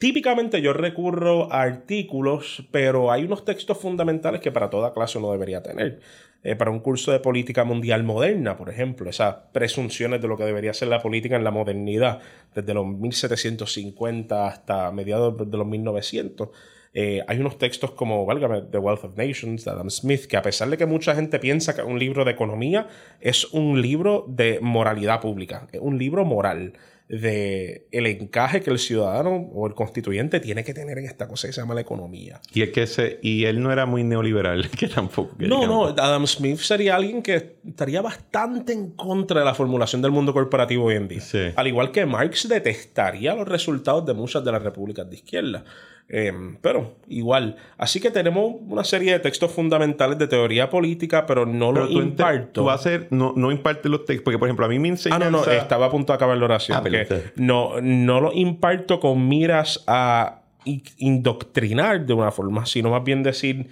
[0.00, 5.30] Típicamente yo recurro a artículos, pero hay unos textos fundamentales que para toda clase uno
[5.30, 6.00] debería tener.
[6.42, 10.44] Eh, para un curso de política mundial moderna, por ejemplo, esas presunciones de lo que
[10.44, 12.20] debería ser la política en la modernidad,
[12.54, 16.48] desde los 1750 hasta mediados de los 1900.
[16.94, 20.42] Eh, hay unos textos como, válgame, The Wealth of Nations, de Adam Smith, que a
[20.42, 22.88] pesar de que mucha gente piensa que un libro de economía
[23.20, 26.72] es un libro de moralidad pública, es un libro moral
[27.10, 31.48] de el encaje que el ciudadano o el constituyente tiene que tener en esta cosa
[31.48, 32.40] que se llama la economía.
[32.54, 35.34] Y es que ese, y él no era muy neoliberal, que tampoco.
[35.38, 40.12] no, no, Adam Smith sería alguien que estaría bastante en contra de la formulación del
[40.12, 41.20] mundo corporativo hoy en día.
[41.56, 45.64] Al igual que Marx detestaría los resultados de muchas de las repúblicas de izquierda.
[46.12, 47.54] Em, pero igual.
[47.78, 52.50] Así que tenemos una serie de textos fundamentales de teoría política, pero no lo imparto.
[52.52, 54.88] Tú vas a hacer, no, no imparte los textos, porque por ejemplo a mí me
[54.88, 55.22] enseñan.
[55.22, 56.82] Ah, no, no, estaba a punto de acabar la oración.
[56.84, 63.22] Ah, no, no lo imparto con miras a indoctrinar de una forma, sino más bien
[63.22, 63.68] decir,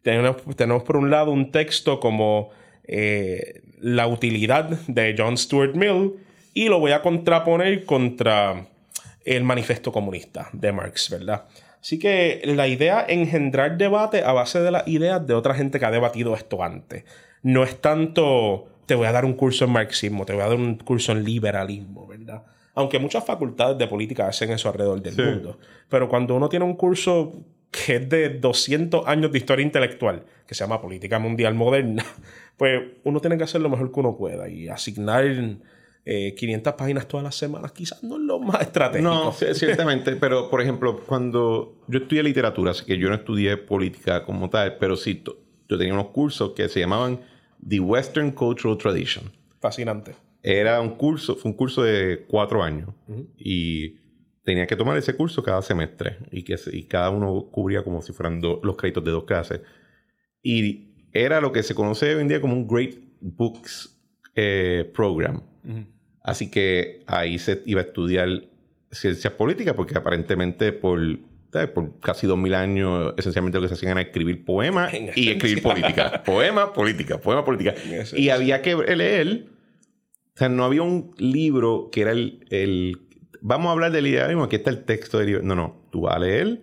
[0.00, 2.50] tenemos, tenemos por un lado un texto como
[2.84, 6.14] eh, la utilidad de John Stuart Mill
[6.54, 8.66] y lo voy a contraponer contra
[9.24, 11.44] el manifiesto comunista de Marx, ¿verdad?
[11.82, 15.80] Así que la idea es engendrar debate a base de las ideas de otra gente
[15.80, 17.04] que ha debatido esto antes.
[17.42, 20.56] No es tanto te voy a dar un curso en marxismo, te voy a dar
[20.56, 22.44] un curso en liberalismo, ¿verdad?
[22.74, 25.58] Aunque muchas facultades de política hacen eso alrededor del mundo.
[25.88, 27.32] Pero cuando uno tiene un curso
[27.70, 32.04] que es de 200 años de historia intelectual, que se llama Política Mundial Moderna,
[32.56, 35.24] pues uno tiene que hacer lo mejor que uno pueda y asignar
[36.04, 39.08] 500 eh, páginas todas las semanas, quizás no es lo más estratégico.
[39.08, 44.24] No, ciertamente, pero por ejemplo, cuando yo estudié literatura, así que yo no estudié política
[44.24, 47.20] como tal, pero sí, yo tenía unos cursos que se llamaban
[47.66, 49.30] The Western Cultural Tradition.
[49.60, 50.16] Fascinante.
[50.42, 52.90] Era un curso, fue un curso de cuatro años
[53.38, 54.00] y
[54.42, 58.12] tenía que tomar ese curso cada semestre y que y cada uno cubría como si
[58.12, 59.60] fueran los créditos de dos clases.
[60.42, 63.96] Y era lo que se conoce hoy en día como un Great Books
[64.34, 65.42] eh, Program.
[66.22, 68.28] Así que ahí se iba a estudiar
[68.90, 71.00] ciencias políticas, porque aparentemente por,
[71.74, 75.62] por casi dos mil años, esencialmente lo que se hacían era escribir poemas y escribir
[75.62, 76.22] política.
[76.26, 77.74] poema, política, poema, política.
[78.14, 79.46] Y había que leer.
[80.34, 82.98] O sea, no había un libro que era el,
[83.42, 85.42] vamos a hablar del idealismo, aquí está el texto del libro.
[85.42, 86.62] No, no, tú vas a leer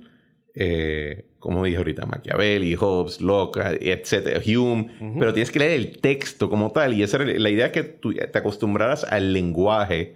[0.55, 6.49] eh, como dije ahorita, Machiavelli, Hobbes, Locke, etc., Hume, pero tienes que leer el texto
[6.49, 6.93] como tal.
[6.93, 10.15] Y esa era la idea que tú te acostumbraras al lenguaje.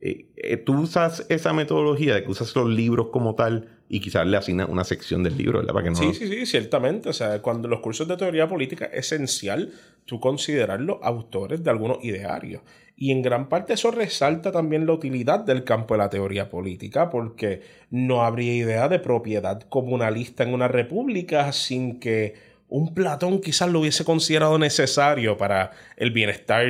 [0.00, 4.26] Eh, eh, tú usas esa metodología de que usas los libros como tal y quizás
[4.26, 5.72] le asignas una sección del libro, ¿verdad?
[5.72, 5.94] Para que.
[5.94, 7.08] Sí, sí, sí, ciertamente.
[7.08, 9.72] O sea, cuando los cursos de teoría política es esencial
[10.04, 12.62] tú considerarlos autores de algunos idearios.
[12.96, 17.10] Y en gran parte eso resalta también la utilidad del campo de la teoría política,
[17.10, 22.34] porque no habría idea de propiedad comunalista en una república sin que
[22.68, 26.64] un Platón quizás lo hubiese considerado necesario para el bienestar,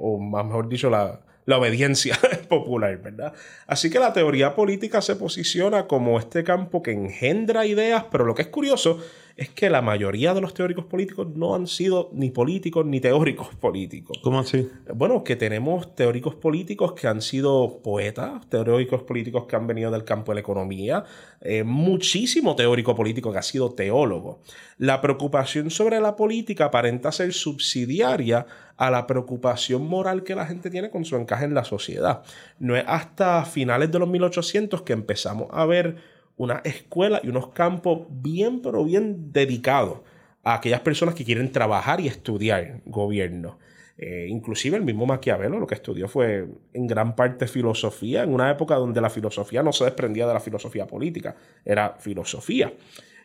[0.00, 2.18] o más mejor dicho, la, la obediencia
[2.48, 3.32] popular, ¿verdad?
[3.66, 8.34] Así que la teoría política se posiciona como este campo que engendra ideas, pero lo
[8.34, 9.00] que es curioso
[9.36, 13.48] es que la mayoría de los teóricos políticos no han sido ni políticos ni teóricos
[13.60, 14.18] políticos.
[14.22, 14.68] ¿Cómo así?
[14.94, 20.04] Bueno, que tenemos teóricos políticos que han sido poetas, teóricos políticos que han venido del
[20.04, 21.04] campo de la economía,
[21.40, 24.40] eh, muchísimo teórico político que ha sido teólogo.
[24.78, 30.70] La preocupación sobre la política aparenta ser subsidiaria a la preocupación moral que la gente
[30.70, 32.22] tiene con su encaje en la sociedad.
[32.58, 37.48] No es hasta finales de los 1800 que empezamos a ver una escuela y unos
[37.48, 40.00] campos bien, pero bien dedicados
[40.42, 43.58] a aquellas personas que quieren trabajar y estudiar gobierno.
[43.96, 48.50] Eh, inclusive el mismo Maquiavelo lo que estudió fue en gran parte filosofía, en una
[48.50, 52.72] época donde la filosofía no se desprendía de la filosofía política, era filosofía.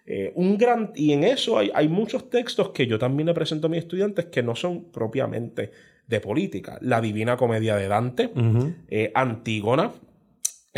[0.05, 3.67] Eh, un gran, y en eso hay, hay, muchos textos que yo también le presento
[3.67, 5.71] a mis estudiantes que no son propiamente
[6.07, 6.79] de política.
[6.81, 8.31] La Divina Comedia de Dante,
[8.89, 9.91] eh, Antígona,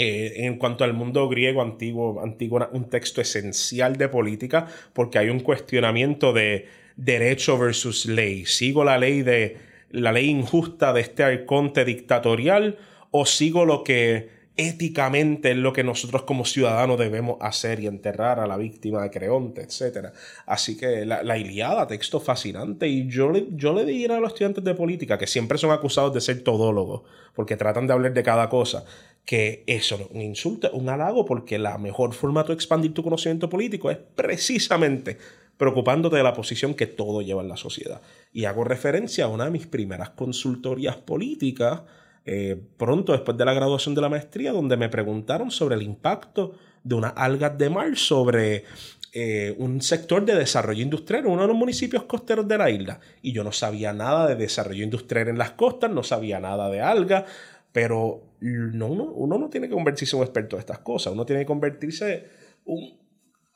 [0.04, 5.30] eh, en cuanto al mundo griego antiguo, antiguo, un texto esencial de política, porque hay
[5.30, 8.48] un cuestionamiento de derecho versus ley.
[8.48, 9.58] ¿Sigo la ley de
[9.92, 12.80] la ley injusta de este arconte dictatorial
[13.12, 18.40] o sigo lo que éticamente es lo que nosotros como ciudadanos debemos hacer y enterrar
[18.40, 20.08] a la víctima de Creonte, etc.
[20.48, 24.32] Así que la, la Iliada, texto fascinante, y yo le, yo le diría a los
[24.32, 28.24] estudiantes de política, que siempre son acusados de ser todólogos, porque tratan de hablar de
[28.24, 28.84] cada cosa,
[29.26, 33.50] que eso es un insulto, un halago, porque la mejor forma de expandir tu conocimiento
[33.50, 35.18] político es precisamente
[35.58, 38.02] preocupándote de la posición que todo lleva en la sociedad.
[38.34, 41.82] Y hago referencia a una de mis primeras consultorías políticas,
[42.26, 46.56] eh, pronto después de la graduación de la maestría, donde me preguntaron sobre el impacto
[46.84, 48.64] de unas algas de mar sobre
[49.14, 53.00] eh, un sector de desarrollo industrial en uno de los municipios costeros de la isla.
[53.22, 56.82] Y yo no sabía nada de desarrollo industrial en las costas, no sabía nada de
[56.82, 57.26] algas,
[57.72, 61.44] pero no, uno, no tiene que convertirse en un experto de estas cosas, uno tiene
[61.44, 62.26] que convertirse
[62.66, 63.00] en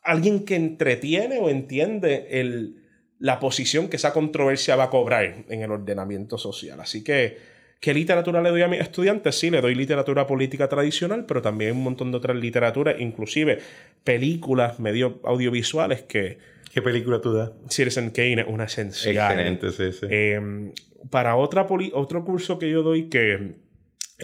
[0.03, 2.83] alguien que entretiene o entiende el,
[3.19, 6.79] la posición que esa controversia va a cobrar en el ordenamiento social.
[6.79, 9.37] Así que ¿Qué literatura le doy a mis estudiantes?
[9.37, 13.59] Sí, le doy literatura política tradicional, pero también un montón de otras literaturas, inclusive
[14.03, 16.39] películas, medios audiovisuales que...
[16.73, 17.51] ¿Qué película tú das?
[17.69, 19.39] Citizen Kane es una esencial.
[19.39, 20.07] Excelente, sí, sí.
[20.09, 20.71] Em,
[21.11, 23.53] para otra otro curso que yo doy, que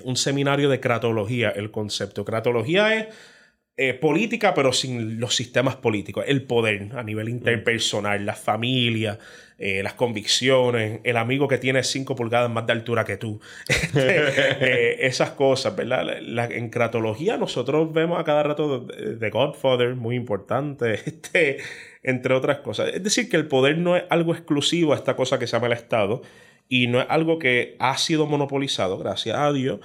[0.03, 2.25] un seminario de cratología, el concepto.
[2.25, 3.07] Cratología es
[3.77, 6.25] eh, política, pero sin los sistemas políticos.
[6.27, 9.17] El poder a nivel interpersonal, la familia,
[9.57, 13.39] eh, las convicciones, el amigo que tiene 5 pulgadas más de altura que tú.
[13.69, 14.17] Este,
[14.97, 16.51] eh, esas cosas, ¿verdad?
[16.51, 21.57] en cratología nosotros vemos a cada rato The Godfather, muy importante, este,
[22.03, 22.89] entre otras cosas.
[22.93, 25.67] Es decir, que el poder no es algo exclusivo a esta cosa que se llama
[25.67, 26.21] el Estado
[26.71, 29.81] y no es algo que ha sido monopolizado, gracias a Dios,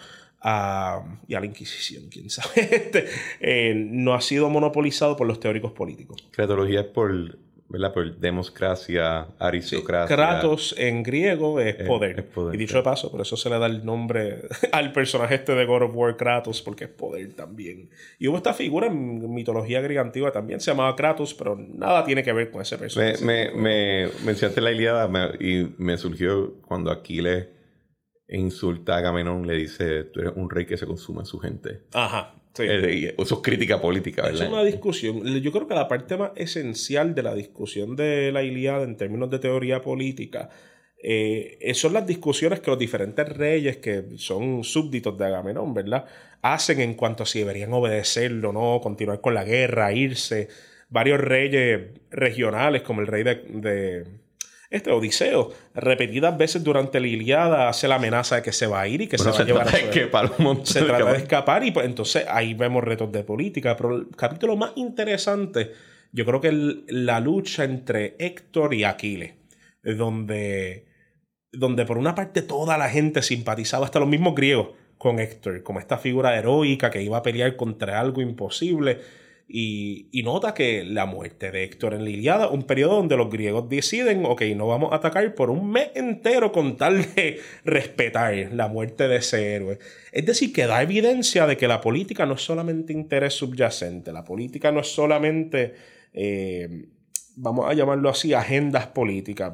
[1.26, 2.49] y a la Inquisición, quién sabe.
[2.57, 3.07] Este,
[3.41, 6.24] eh, no ha sido monopolizado por los teóricos políticos.
[6.30, 7.39] Cratología es por
[7.69, 7.93] ¿verdad?
[7.93, 10.14] Por democracia, aristocracia.
[10.14, 12.27] Kratos en griego es poder.
[12.53, 14.43] Y dicho de paso, por eso se le da el nombre
[14.73, 17.91] al personaje este de God of War Kratos, porque es poder también.
[18.19, 22.23] Y hubo esta figura en mitología griega antigua también, se llamaba Kratos, pero nada tiene
[22.23, 23.25] que ver con ese personaje.
[23.25, 25.11] Me, me, mencionaste la Iliada
[25.41, 27.49] y me surgió cuando Aquiles
[28.29, 31.83] insulta a Agamenón, le dice, tú eres un rey que se consume a su gente.
[31.93, 32.35] Ajá.
[32.65, 34.45] Eso es crítica política, ¿verdad?
[34.45, 35.25] Es una discusión.
[35.25, 39.31] Yo creo que la parte más esencial de la discusión de la Iliada en términos
[39.31, 40.49] de teoría política
[41.03, 46.05] eh, son las discusiones que los diferentes reyes que son súbditos de Agamenón, ¿verdad?
[46.43, 50.49] Hacen en cuanto a si deberían obedecerlo o no, continuar con la guerra, irse.
[50.89, 51.81] Varios reyes
[52.11, 54.05] regionales, como el rey de
[54.71, 58.89] este Odiseo, repetidas veces durante la Iliada, hace la amenaza de que se va a
[58.89, 60.61] ir y que se va a llevar a su...
[60.64, 63.77] Se trata de escapar y pues, entonces ahí vemos retos de política.
[63.77, 65.73] Pero el capítulo más interesante,
[66.12, 66.55] yo creo que es
[66.89, 69.35] la lucha entre Héctor y Aquiles,
[69.83, 70.87] donde,
[71.53, 75.79] donde por una parte toda la gente simpatizaba, hasta los mismos griegos, con Héctor, como
[75.79, 79.01] esta figura heroica que iba a pelear contra algo imposible
[79.49, 83.68] y, nota que la muerte de Héctor en la Iliada, un periodo donde los griegos
[83.68, 88.66] deciden, ok, no vamos a atacar por un mes entero con tal de respetar la
[88.66, 89.78] muerte de ese héroe.
[90.11, 94.24] Es decir, que da evidencia de que la política no es solamente interés subyacente, la
[94.24, 95.74] política no es solamente,
[96.12, 96.88] eh,
[97.36, 99.53] vamos a llamarlo así, agendas políticas.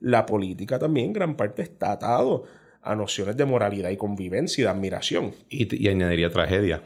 [0.00, 2.44] La política también en gran parte está atado
[2.80, 5.34] a nociones de moralidad y convivencia y de admiración.
[5.50, 6.80] Y, y añadiría tragedia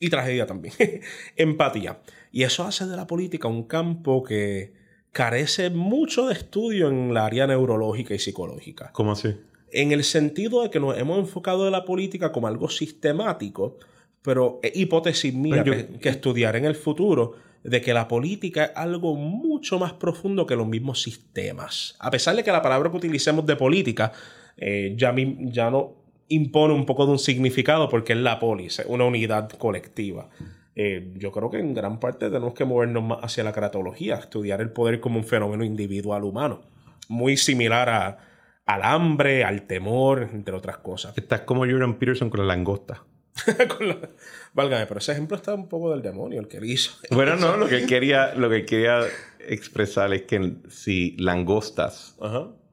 [0.00, 0.74] y tragedia también.
[1.36, 2.00] Empatía.
[2.32, 4.72] Y eso hace de la política un campo que
[5.12, 8.90] carece mucho de estudio en la área neurológica y psicológica.
[8.92, 9.36] ¿Cómo así?
[9.70, 13.78] En el sentido de que nos hemos enfocado en la política como algo sistemático,
[14.22, 19.14] pero es hipótesis mía que, estudiar en el futuro de que la política es algo
[19.14, 21.96] mucho más profundo que los mismos sistemas.
[22.00, 24.12] A pesar de que la palabra que utilicemos de política
[24.56, 29.04] eh, ya, ya no impone un poco de un significado porque es la polis, una
[29.04, 30.28] unidad colectiva.
[30.76, 34.60] Eh, yo creo que en gran parte tenemos que movernos más hacia la cratología, estudiar
[34.60, 36.62] el poder como un fenómeno individual humano,
[37.08, 38.18] muy similar a,
[38.66, 41.16] al hambre, al temor, entre otras cosas.
[41.16, 43.04] Estás como Jordan Peterson con la langosta.
[44.54, 46.92] Válgame, pero ese ejemplo está un poco del demonio, el que hizo.
[47.10, 49.00] Bueno, no, lo que quería, lo que quería
[49.46, 52.16] expresar es que si langostas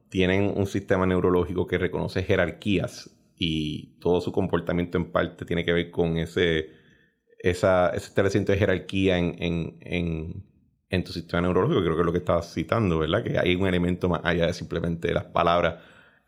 [0.08, 3.10] tienen un sistema neurológico que reconoce jerarquías
[3.44, 6.70] y todo su comportamiento en parte tiene que ver con ese,
[7.40, 9.34] esa, ese establecimiento de jerarquía en,
[9.80, 10.44] en,
[10.88, 13.24] en, tu sistema neurológico, creo que es lo que estabas citando, ¿verdad?
[13.24, 15.82] Que hay un elemento más allá de simplemente las palabras.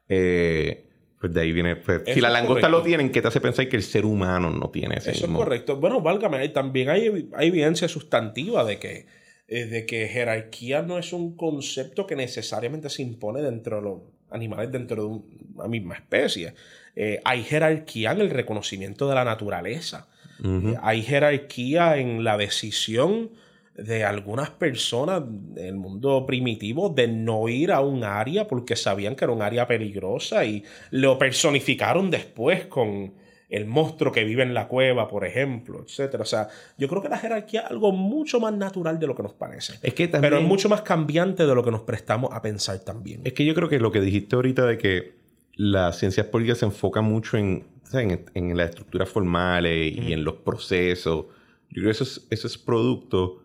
[0.09, 0.89] Eh,
[1.21, 1.77] pues de ahí viene.
[1.77, 4.71] Pues, si la langosta lo tienen, ¿qué te hace pensar que el ser humano no
[4.71, 5.77] tiene ese Eso es correcto.
[5.77, 9.07] Bueno, válgame, también hay, hay evidencia sustantiva de que,
[9.47, 14.01] eh, de que jerarquía no es un concepto que necesariamente se impone dentro de los
[14.35, 15.20] animales, dentro de
[15.55, 16.55] una misma especie.
[16.97, 20.09] Eh, hay jerarquía en el reconocimiento de la naturaleza.
[20.43, 23.30] Eh, hay jerarquía en la decisión
[23.76, 29.24] de algunas personas del mundo primitivo de no ir a un área porque sabían que
[29.24, 33.14] era un área peligrosa y lo personificaron después con
[33.49, 36.16] el monstruo que vive en la cueva, por ejemplo, etc.
[36.20, 39.22] O sea, yo creo que la jerarquía es algo mucho más natural de lo que
[39.22, 39.74] nos parece.
[39.82, 43.20] Es que Pero es mucho más cambiante de lo que nos prestamos a pensar también.
[43.24, 45.14] Es que yo creo que lo que dijiste ahorita de que
[45.57, 51.26] las ciencias políticas se enfocan mucho en, en, las estructuras formales y en los procesos.
[51.70, 53.42] Yo creo que eso es, eso es producto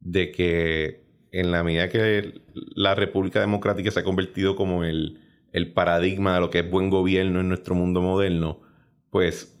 [0.00, 2.40] de que en la medida que
[2.74, 5.20] la República Democrática se ha convertido como el,
[5.52, 8.60] el paradigma de lo que es buen gobierno en nuestro mundo moderno,
[9.16, 9.58] pues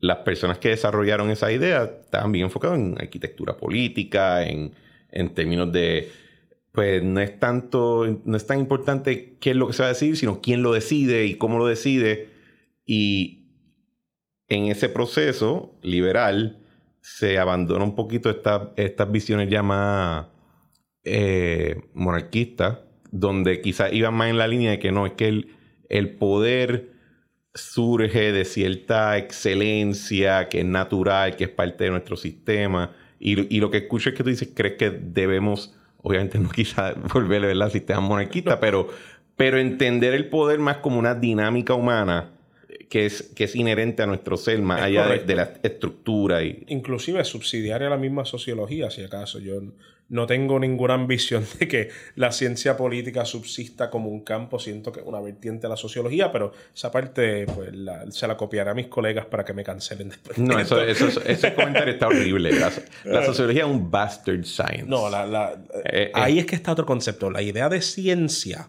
[0.00, 4.72] las personas que desarrollaron esa idea estaban bien enfocadas en arquitectura política, en,
[5.12, 6.10] en términos de
[6.72, 9.92] pues no es tanto, no es tan importante qué es lo que se va a
[9.92, 12.28] decir, sino quién lo decide y cómo lo decide.
[12.84, 13.46] Y
[14.48, 16.58] en ese proceso liberal
[17.00, 20.26] se abandona un poquito estas visiones ya más
[21.04, 22.78] eh, monarquistas,
[23.12, 25.54] donde quizás iban más en la línea de que no, es que el,
[25.88, 26.95] el poder
[27.56, 32.92] surge de cierta excelencia que es natural, que es parte de nuestro sistema.
[33.18, 35.74] Y, y lo que escucho es que tú dices, crees que debemos
[36.06, 38.88] obviamente no quizá volver a ver la sistema monarquista, pero,
[39.36, 42.30] pero entender el poder más como una dinámica humana
[42.88, 46.42] que es, que es inherente a nuestro ser, más allá de, la estructura.
[46.42, 46.64] Y...
[46.68, 49.38] Inclusive subsidiaria a la misma sociología, si acaso.
[49.38, 49.60] Yo
[50.08, 55.00] no tengo ninguna ambición de que la ciencia política subsista como un campo, siento que
[55.00, 57.70] es una vertiente de la sociología, pero esa parte pues
[58.10, 60.38] se la copiaré a mis colegas para que me cancelen después.
[60.38, 62.52] No, eso, ese comentario está horrible.
[63.04, 64.84] La, sociología es un bastard science.
[64.86, 67.30] No, la, eh, eh, ahí es que está otro concepto.
[67.30, 68.68] La idea de ciencia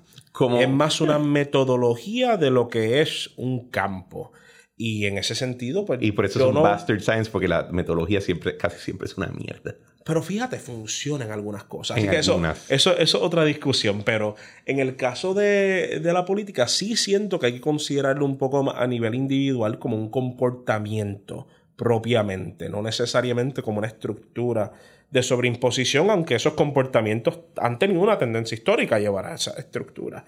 [0.59, 4.31] es más una metodología de lo que es un campo.
[4.79, 5.99] Y en ese sentido, pues.
[6.01, 9.27] Y por eso es un bastard science, porque la metodología siempre, casi siempre es una
[9.27, 9.75] mierda.
[10.05, 11.97] Pero fíjate, funciona en algunas cosas.
[11.97, 14.03] Así que eso, eso, es otra discusión.
[14.03, 14.35] Pero
[14.65, 18.63] en el caso de, de, la política, sí siento que hay que considerarlo un poco
[18.63, 24.73] más a nivel individual como un comportamiento propiamente, no necesariamente como una estructura
[25.09, 30.25] de sobreimposición, aunque esos comportamientos han tenido una tendencia histórica a llevar a esa estructura.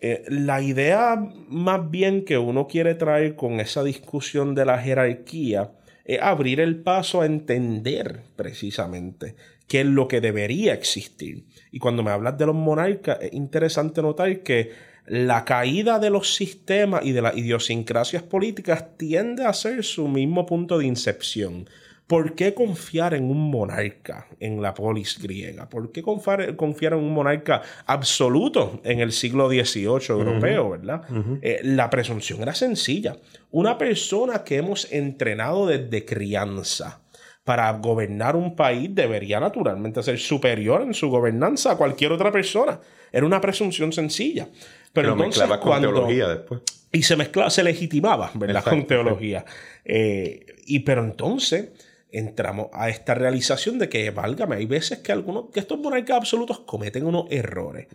[0.00, 1.16] Eh, la idea
[1.48, 5.72] más bien que uno quiere traer con esa discusión de la jerarquía
[6.04, 9.36] es abrir el paso a entender precisamente
[9.66, 11.44] qué es lo que debería existir.
[11.70, 14.70] Y cuando me hablas de los monarcas, es interesante notar que
[15.06, 20.46] la caída de los sistemas y de las idiosincrasias políticas tiende a ser su mismo
[20.46, 21.68] punto de incepción.
[22.08, 25.68] ¿Por qué confiar en un monarca en la polis griega?
[25.68, 31.02] ¿Por qué confiar, confiar en un monarca absoluto en el siglo XVIII europeo, verdad?
[31.42, 33.18] Eh, la presunción era sencilla.
[33.50, 37.02] Una persona que hemos entrenado desde crianza
[37.44, 42.80] para gobernar un país debería naturalmente ser superior en su gobernanza a cualquier otra persona.
[43.12, 44.48] Era una presunción sencilla.
[44.94, 45.92] Pero, entonces con cuando...
[45.92, 46.62] teología después.
[46.90, 48.64] Y se mezclaba, se legitimaba, ¿verdad?
[48.64, 49.44] con teología.
[49.84, 51.68] Eh, y pero entonces
[52.10, 56.60] entramos a esta realización de que, válgame, hay veces que algunos que estos monarcas absolutos
[56.60, 57.86] cometen unos errores.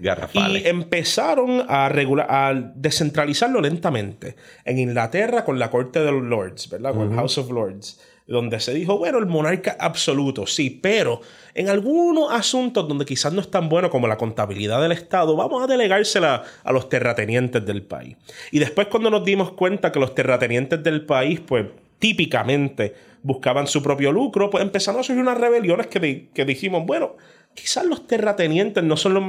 [0.61, 4.36] Y empezaron a, regular, a descentralizarlo lentamente.
[4.66, 6.93] En Inglaterra con la corte de los Lords, ¿verdad?
[6.93, 11.22] Con el House of Lords donde se dijo, bueno, el monarca absoluto, sí, pero
[11.53, 15.61] en algunos asuntos donde quizás no es tan bueno como la contabilidad del Estado, vamos
[15.61, 18.16] a delegársela a los terratenientes del país.
[18.51, 21.66] Y después cuando nos dimos cuenta que los terratenientes del país, pues
[22.04, 27.16] típicamente buscaban su propio lucro, pues empezaron a surgir unas rebeliones que, que dijimos, bueno,
[27.54, 29.24] quizás los terratenientes no son los,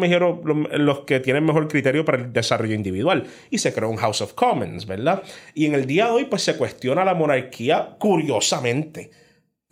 [0.73, 3.29] los, que tienen mejor criterio para el desarrollo individual.
[3.49, 5.23] Y se creó un House of Commons, ¿verdad?
[5.55, 9.13] Y en el día de hoy, pues se cuestiona la monarquía curiosamente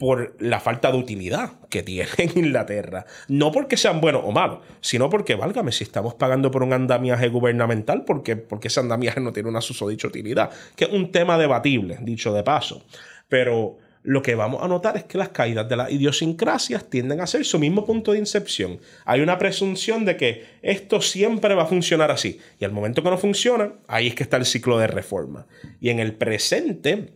[0.02, 3.06] por la falta de utilidad que tiene en Inglaterra.
[3.28, 7.28] No porque sean buenos o malos, sino porque, válgame, si estamos pagando por un andamiaje
[7.28, 11.98] gubernamental, porque, porque ese andamiaje no tiene una susodicha utilidad, que es un tema debatible,
[12.00, 12.82] dicho de paso.
[13.28, 17.28] Pero lo que vamos a notar es que las caídas de las idiosincrasias tienden a
[17.28, 18.80] ser su mismo punto de incepción.
[19.04, 22.40] Hay una presunción de que esto siempre va a funcionar así.
[22.58, 25.46] Y al momento que no funciona, ahí es que está el ciclo de reforma.
[25.80, 27.12] Y en el presente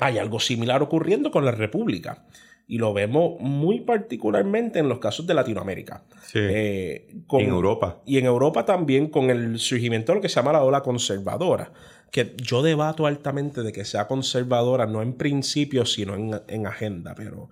[0.00, 2.24] hay algo similar ocurriendo con la República.
[2.66, 6.04] Y lo vemos muy particularmente en los casos de Latinoamérica.
[6.22, 6.38] Sí.
[6.40, 8.00] Eh, en Europa.
[8.06, 11.72] Y en Europa también con el surgimiento de lo que se llama la ola conservadora
[12.10, 17.50] que yo debato altamente de que sea conservadora, no en principio, sino en, agenda, pero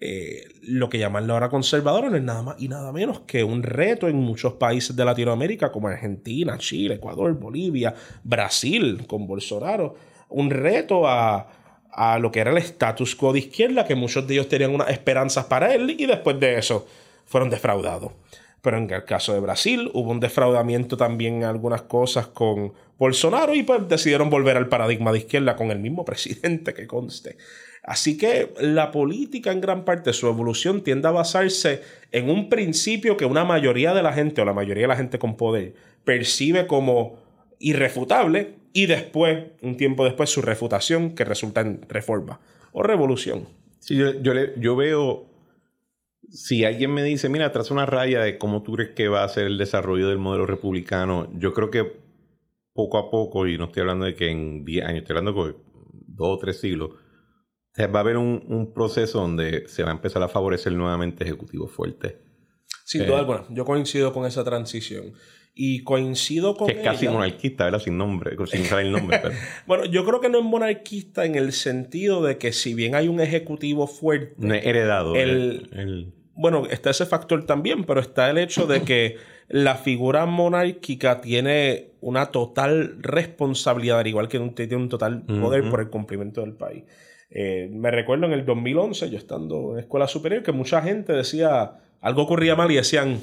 [0.00, 3.44] eh, lo que llaman la hora conservadora no es nada más y nada menos que
[3.44, 7.94] un reto en muchos países de Latinoamérica como Argentina, Chile, Ecuador, Bolivia,
[8.24, 9.94] Brasil, con Bolsonaro,
[10.30, 11.48] un reto a,
[11.98, 14.90] a lo que era el status quo de izquierda, que muchos de ellos tenían unas
[14.90, 16.86] esperanzas para él y después de eso
[17.26, 18.12] fueron defraudados.
[18.62, 23.52] Pero en el caso de Brasil hubo un defraudamiento también en algunas cosas con Bolsonaro
[23.52, 27.36] y pues decidieron volver al paradigma de izquierda con el mismo presidente que conste.
[27.82, 31.82] Así que la política en gran parte su evolución tiende a basarse
[32.12, 35.18] en un principio que una mayoría de la gente o la mayoría de la gente
[35.18, 35.74] con poder
[36.04, 37.18] percibe como
[37.58, 42.40] irrefutable y después, un tiempo después, su refutación que resulta en reforma
[42.72, 43.48] o revolución.
[43.80, 44.12] Sí, yo,
[44.56, 45.28] yo veo
[46.30, 49.28] si alguien me dice, mira, traza una raya de cómo tú crees que va a
[49.28, 52.00] ser el desarrollo del modelo republicano, yo creo que
[52.74, 55.54] poco a poco, y no estoy hablando de que en 10 años, estoy hablando de
[55.90, 56.90] dos o tres siglos,
[57.86, 62.16] va a haber un, proceso donde se va a empezar a favorecer nuevamente ejecutivos fuertes.
[62.84, 65.12] Sin duda eh, alguna, yo coincido con esa transición.
[65.60, 66.68] Y coincido con.
[66.68, 67.80] Que es casi monarquista, ¿verdad?
[67.80, 69.20] Sin nombre, sin saber el nombre.
[69.66, 73.08] bueno, yo creo que no es monarquista en el sentido de que, si bien hay
[73.08, 74.34] un ejecutivo fuerte.
[74.38, 75.16] No es heredado.
[75.16, 79.16] el bueno, está ese factor también, pero está el hecho de que
[79.48, 85.90] la figura monárquica tiene una total responsabilidad, igual que tiene un total poder por el
[85.90, 86.84] cumplimiento del país.
[87.30, 91.72] Eh, me recuerdo en el 2011, yo estando en escuela superior, que mucha gente decía,
[92.00, 93.18] algo ocurría mal y decían,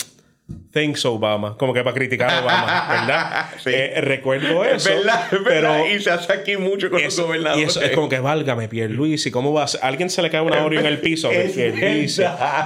[0.71, 3.45] Thanks Obama, como que para criticar a Obama, ¿verdad?
[3.63, 3.71] sí.
[3.73, 4.89] Eh, recuerdo eso.
[4.89, 5.45] Es verdad, verdad.
[5.47, 7.63] Pero y se hace aquí mucho con los gobernadores.
[7.63, 9.79] Y eso es como que válgame, Luis, ¿y cómo vas?
[9.81, 11.29] alguien se le cae una Oreo en el piso?
[11.55, 12.21] Pierluisi.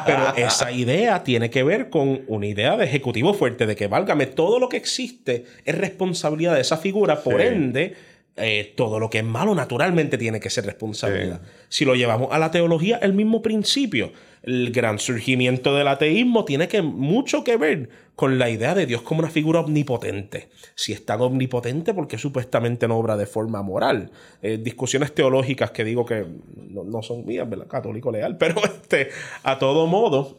[0.06, 4.26] Pero esa idea tiene que ver con una idea de ejecutivo fuerte, de que válgame,
[4.26, 7.96] todo lo que existe es responsabilidad de esa figura, por ende
[8.42, 11.42] eh, todo lo que es malo naturalmente tiene que ser responsabilidad.
[11.68, 14.12] Si lo llevamos a la teología, el mismo principio.
[14.42, 19.02] El gran surgimiento del ateísmo tiene que, mucho que ver con la idea de Dios
[19.02, 20.50] como una figura omnipotente.
[20.76, 24.12] Si es tan omnipotente, ¿por qué supuestamente no obra de forma moral?
[24.42, 26.26] Eh, discusiones teológicas que digo que
[26.56, 27.68] no, son mías, ¿verdad?
[27.68, 28.38] Católico leal.
[28.40, 29.10] Pero este,
[29.44, 30.38] a todo modo,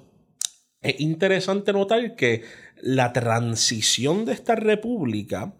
[0.82, 2.42] es interesante notar que
[2.80, 5.52] la transición de esta república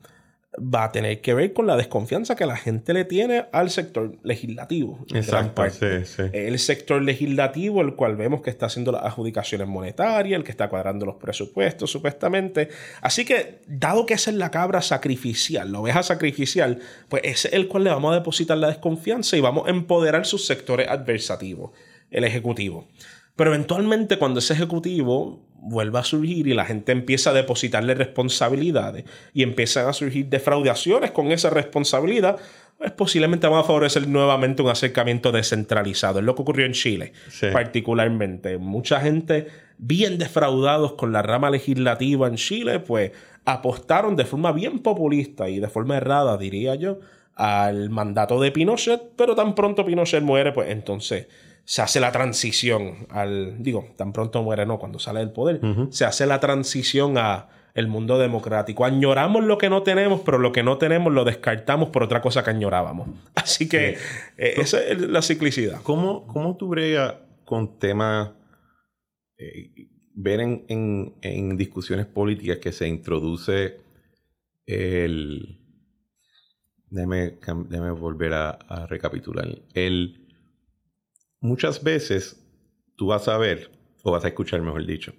[0.59, 4.19] va a tener que ver con la desconfianza que la gente le tiene al sector
[4.25, 4.99] legislativo.
[5.15, 6.23] Exacto, sí, sí.
[6.33, 10.69] El sector legislativo, el cual vemos que está haciendo las adjudicaciones monetarias, el que está
[10.69, 12.69] cuadrando los presupuestos, supuestamente.
[13.01, 17.55] Así que, dado que esa es la cabra sacrificial, la oveja sacrificial, pues ese es
[17.55, 21.71] el cual le vamos a depositar la desconfianza y vamos a empoderar sus sectores adversativos,
[22.11, 22.89] el ejecutivo.
[23.37, 29.05] Pero eventualmente, cuando ese ejecutivo vuelva a surgir y la gente empieza a depositarle responsabilidades
[29.35, 32.39] y empiezan a surgir defraudaciones con esa responsabilidad,
[32.79, 36.19] pues posiblemente va a favorecer nuevamente un acercamiento descentralizado.
[36.19, 37.13] Es lo que ocurrió en Chile,
[37.53, 38.57] particularmente.
[38.57, 43.13] Mucha gente bien defraudados con la rama legislativa en Chile, pues
[43.45, 47.01] apostaron de forma bien populista y de forma errada, diría yo,
[47.35, 51.27] al mandato de Pinochet, pero tan pronto Pinochet muere, pues entonces
[51.65, 55.61] se hace la transición al, digo, tan pronto muere, no, cuando sale del poder,
[55.91, 58.85] se hace la transición a el mundo democrático.
[58.85, 62.43] Añoramos lo que no tenemos, pero lo que no tenemos lo descartamos por otra cosa
[62.43, 63.09] que añorábamos.
[63.35, 63.97] Así que
[64.37, 65.83] eh, esa es la ciclicidad.
[65.83, 67.15] ¿Cómo, cómo tú bregas
[67.45, 68.31] con temas,
[69.39, 70.65] eh, ver en,
[71.23, 73.79] en, discusiones políticas que se introduce
[74.67, 75.57] el...
[76.93, 79.47] Déjame, volver a, a recapitular.
[79.75, 80.30] El
[81.41, 82.47] muchas veces
[82.97, 83.71] tú vas a ver,
[84.03, 85.13] o vas a escuchar, mejor dicho,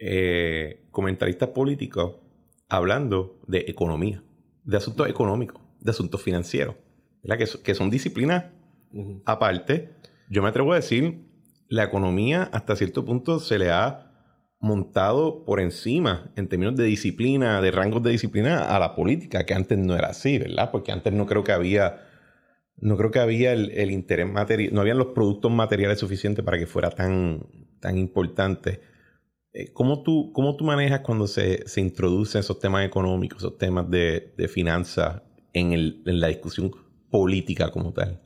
[0.00, 2.16] eh, comentaristas políticos
[2.68, 4.22] hablando de economía,
[4.64, 6.76] de asuntos económicos, de asuntos financieros,
[7.22, 8.46] Que, que, son disciplinas
[9.24, 9.94] aparte.
[10.30, 11.24] Yo me atrevo a decir,
[11.68, 14.08] la economía hasta cierto punto se le ha
[14.60, 19.54] montado por encima en términos de disciplina, de rangos de disciplina a la política, que
[19.54, 20.70] antes no era así, ¿verdad?
[20.70, 22.07] Porque antes no creo que había
[22.80, 26.66] no creo que había el, interés material, no habían los productos materiales suficientes para que
[26.66, 27.46] fuera tan,
[27.80, 28.80] tan importante.
[29.52, 33.90] Eh, ¿Cómo tú, ¿Cómo tú manejas cuando se, se introducen esos temas económicos, esos temas
[33.90, 35.22] de, de finanzas
[35.52, 36.70] en, en la discusión
[37.10, 38.20] política como tal?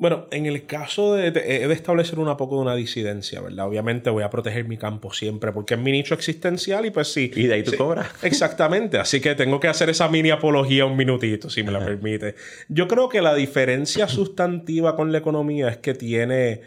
[0.00, 3.66] Bueno, en el caso de, He de establecer un poco de una disidencia, ¿verdad?
[3.66, 7.30] Obviamente voy a proteger mi campo siempre porque es mi nicho existencial y pues sí.
[7.36, 8.08] Y de ahí tú cobras.
[8.22, 8.96] Exactamente.
[8.96, 12.34] Así que tengo que hacer esa mini apología un minutito, si me la permite.
[12.70, 16.62] Yo creo que la diferencia sustantiva con la economía es que tiene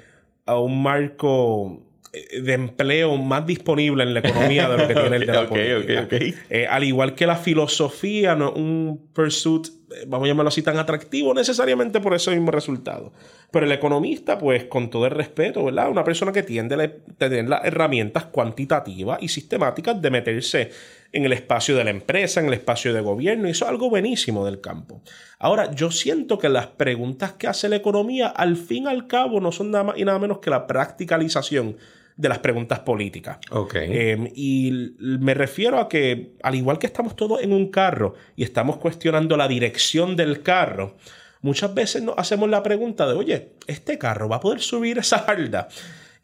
[0.46, 1.82] a un marco
[2.14, 5.48] eh, de empleo más disponible en la economía de lo que tiene el de la
[5.50, 6.08] política.
[6.52, 9.70] Eh, al igual que la filosofía, no un pursuit
[10.08, 13.14] vamos a llamarlo así, tan atractivo necesariamente por ese mismo resultado.
[13.52, 15.90] Pero el economista, pues con todo el respeto, ¿verdad?
[15.90, 20.72] Una persona que tiende a tener las herramientas cuantitativas y sistemáticas de meterse
[21.12, 23.90] en el espacio de la empresa, en el espacio de gobierno, y eso es algo
[23.90, 25.02] buenísimo del campo.
[25.38, 29.40] Ahora, yo siento que las preguntas que hace la economía, al fin y al cabo,
[29.40, 31.78] no son nada más y nada menos que la practicalización
[32.16, 33.38] de las preguntas políticas.
[33.74, 38.44] Em, y me refiero a que, al igual que estamos todos en un carro y
[38.44, 40.96] estamos cuestionando la dirección del carro,
[41.42, 45.24] muchas veces nos hacemos la pregunta de, oye, ¿este carro va a poder subir esa
[45.26, 45.68] barda?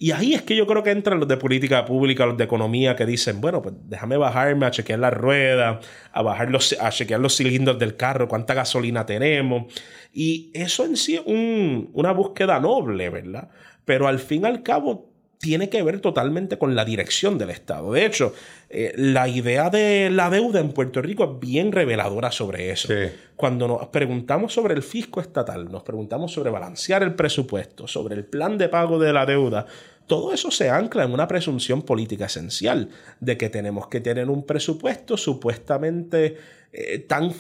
[0.02, 2.96] Y ahí es que yo creo que entran los de política pública, los de economía,
[2.96, 5.82] que dicen, bueno, pues déjame bajarme a chequear la rueda,
[6.14, 9.74] a, bajar los, a chequear los cilindros del carro, cuánta gasolina tenemos.
[10.14, 13.50] Y eso en sí es una búsqueda noble, ¿verdad?
[13.84, 15.09] Pero al fin y al cabo
[15.40, 17.94] tiene que ver totalmente con la dirección del Estado.
[17.94, 18.34] De hecho,
[18.70, 22.94] eh, la idea de la deuda en Puerto Rico es bien reveladora sobre eso.
[23.38, 28.26] Cuando nos preguntamos sobre el fisco estatal, nos preguntamos sobre balancear el presupuesto, sobre el
[28.26, 29.66] plan de pago de la deuda,
[30.10, 34.44] todo eso se ancla en una presunción política esencial de que tenemos que tener un
[34.44, 36.36] presupuesto supuestamente
[36.74, 37.32] eh, tan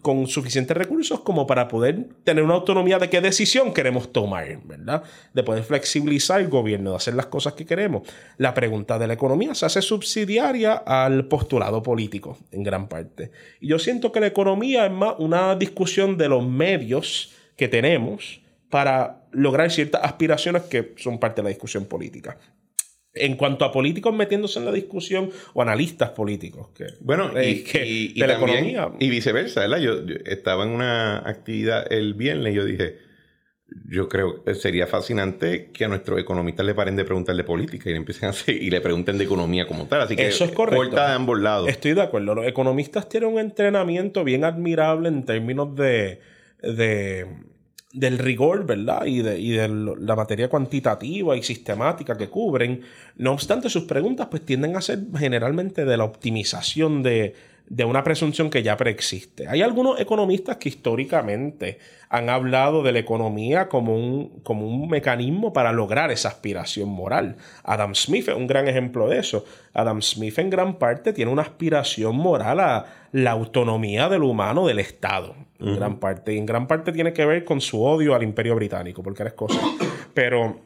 [0.00, 5.02] con suficientes recursos como para poder tener una autonomía de qué decisión queremos tomar, ¿verdad?
[5.34, 8.08] De poder flexibilizar el gobierno, de hacer las cosas que queremos.
[8.38, 13.32] La pregunta de la economía se hace subsidiaria al postulado político, en gran parte.
[13.60, 18.43] Y yo siento que la economía es más una discusión de los medios que tenemos
[18.74, 22.36] para lograr ciertas aspiraciones que son parte de la discusión política
[23.14, 26.70] en cuanto a políticos metiéndose en la discusión o analistas políticos.
[26.74, 28.90] Que, bueno, y, que de la economía.
[28.98, 29.78] Y viceversa, ¿verdad?
[29.78, 29.92] Yo,
[30.24, 32.98] estaba en una actividad el viernes y yo dije,
[33.88, 37.90] yo creo que sería fascinante que a nuestros economistas le paren de preguntar de política
[37.90, 40.00] y le empiecen a hacer, y le pregunten de economía como tal.
[40.00, 40.96] Así que eso es correcto.
[40.96, 41.68] de ambos lados.
[41.68, 42.34] Estoy de acuerdo.
[42.34, 46.18] Los economistas tienen un entrenamiento bien admirable en términos de,
[46.60, 47.53] de
[47.94, 49.06] del rigor, ¿verdad?
[49.06, 52.82] Y de, y de, la materia cuantitativa y sistemática que cubren.
[53.16, 57.34] No obstante, sus preguntas pues tienden a ser generalmente de la optimización de,
[57.66, 59.48] de una presunción que ya preexiste.
[59.48, 61.78] Hay algunos economistas que históricamente
[62.10, 67.36] han hablado de la economía como un, como un mecanismo para lograr esa aspiración moral.
[67.62, 69.44] Adam Smith es un gran ejemplo de eso.
[69.72, 74.78] Adam Smith en gran parte tiene una aspiración moral a la autonomía del humano del
[74.78, 75.34] Estado.
[75.58, 76.34] En gran parte.
[76.34, 79.32] Y en gran parte tiene que ver con su odio al imperio británico, porque eres
[79.32, 79.58] cosa.
[80.12, 80.60] Pero,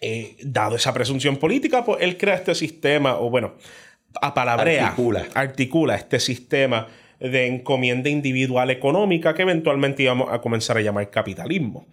[0.00, 3.54] eh, dado esa presunción política, pues él crea este sistema, o bueno,
[4.20, 5.26] apalabrea, articula.
[5.34, 6.86] articula este sistema
[7.20, 11.86] de encomienda individual económica que eventualmente íbamos a comenzar a llamar capitalismo.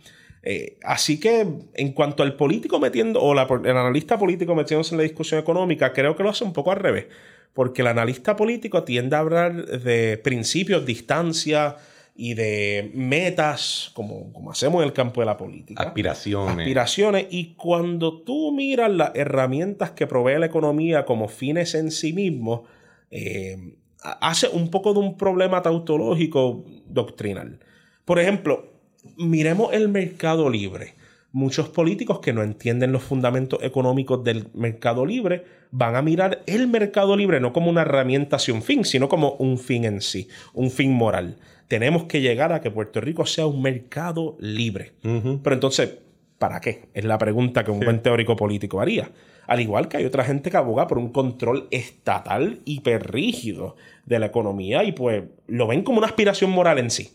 [0.44, 1.46] Eh, así que
[1.76, 6.16] en cuanto al político metiendo, o el analista político metiéndose en la discusión económica, creo
[6.16, 7.06] que lo hace un poco al revés,
[7.54, 11.78] porque el analista político tiende a hablar de principios, distancia
[12.24, 15.82] y de metas, como, como hacemos en el campo de la política.
[15.82, 16.60] Aspiraciones.
[16.60, 17.26] Aspiraciones.
[17.32, 22.62] Y cuando tú miras las herramientas que provee la economía como fines en sí mismos,
[23.10, 23.58] eh,
[24.04, 27.58] hace un poco de un problema tautológico doctrinal.
[28.06, 28.72] Por ejemplo,
[29.18, 30.94] miremos el mercado libre.
[31.32, 36.68] muchos políticos que no entienden los fundamentos económicos del mercado libre van a mirar el
[36.68, 40.28] mercado libre no como una herramienta hacia un fin, sino como un fin en sí,
[40.54, 41.38] un fin moral.
[41.72, 44.92] Tenemos que llegar a que Puerto Rico sea un mercado libre.
[45.02, 46.00] Pero entonces,
[46.38, 46.90] ¿para qué?
[46.94, 49.10] Es la pregunta que un buen teórico político haría.
[49.48, 54.26] Al igual que hay otra gente que aboga por un control estatal hiperrígido de la
[54.26, 57.14] economía y pues lo ven como una aspiración moral en sí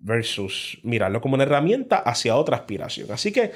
[0.00, 3.12] versus mirarlo como una herramienta hacia otra aspiración.
[3.12, 3.52] Así que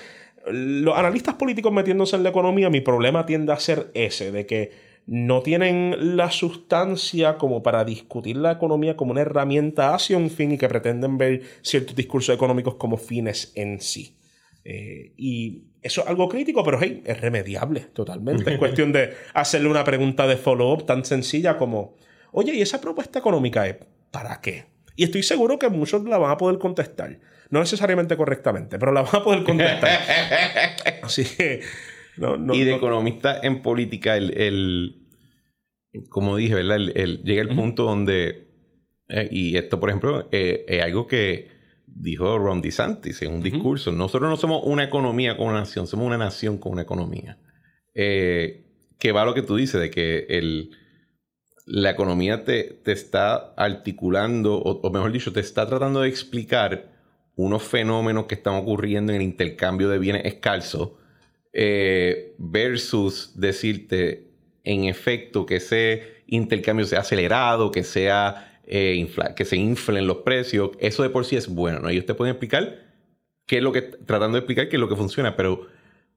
[0.46, 4.85] los analistas políticos metiéndose en la economía, mi problema tiende a ser ese, de que
[5.06, 10.52] no tienen la sustancia como para discutir la economía como una herramienta hacia un fin
[10.52, 14.16] y que pretenden ver ciertos discursos económicos como fines en sí.
[14.64, 18.52] Eh, y eso es algo crítico, pero hey, es remediable totalmente.
[18.52, 21.94] es cuestión de hacerle una pregunta de follow-up tan sencilla como,
[22.32, 23.76] oye, ¿y esa propuesta económica es
[24.10, 24.66] para qué?
[24.96, 27.20] Y estoy seguro que muchos la van a poder contestar.
[27.50, 30.00] No necesariamente correctamente, pero la van a poder contestar.
[31.02, 31.60] Así que.
[32.16, 35.06] Y de economista en política, el,
[36.08, 36.78] como dije, ¿verdad?
[36.78, 38.46] llega el punto donde.
[39.08, 41.48] Eh, y esto, por ejemplo, eh, es algo que
[41.86, 43.92] dijo Ron DeSantis en un discurso.
[43.92, 47.38] Nosotros no somos una economía con una nación, somos una nación con una economía.
[47.94, 48.64] Eh,
[48.98, 50.70] que va a lo que tú dices, de que el
[51.66, 56.92] la economía te, te está articulando, o, mejor dicho, te está tratando de explicar
[57.34, 60.92] unos fenómenos que están ocurriendo en el intercambio de bienes escasos
[61.58, 64.28] eh, versus decirte
[64.62, 70.72] en efecto que ese intercambio sea acelerado, que sea eh, que se inflen los precios,
[70.80, 71.88] eso de por sí es bueno, ¿no?
[71.88, 72.84] Ellos te pueden explicar
[73.46, 75.66] qué es lo que, tratando de explicar qué es lo que funciona, pero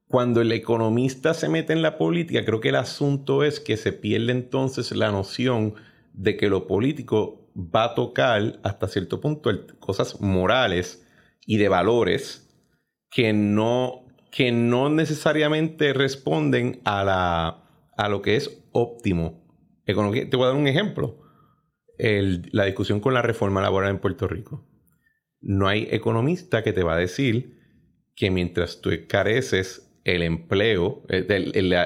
[0.08, 3.92] cuando el economista se mete en la política, creo que el asunto es que se
[3.92, 5.74] pierde entonces la noción
[6.12, 11.06] de que lo político va a tocar hasta cierto punto cosas morales
[11.46, 12.46] y de valores
[13.10, 17.64] que no, que no necesariamente responden a, la,
[17.96, 19.44] a lo que es óptimo.
[19.84, 21.18] Te voy a dar un ejemplo.
[21.98, 24.66] la discusión con la reforma laboral en Puerto Rico.
[25.40, 27.58] No hay economista que te va a decir
[28.14, 31.26] que mientras tú careces el empleo, eh,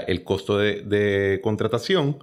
[0.06, 2.18] el, costo de, contratación,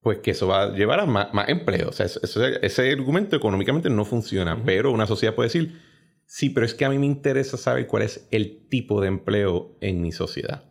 [0.00, 1.88] pues que eso va a llevar a más, empleo.
[1.88, 5.80] O sea, ese argumento económicamente no funciona, pero una sociedad puede decir,
[6.26, 9.76] sí, pero es que a mí me interesa saber cuál es el tipo de empleo
[9.80, 10.64] en mi sociedad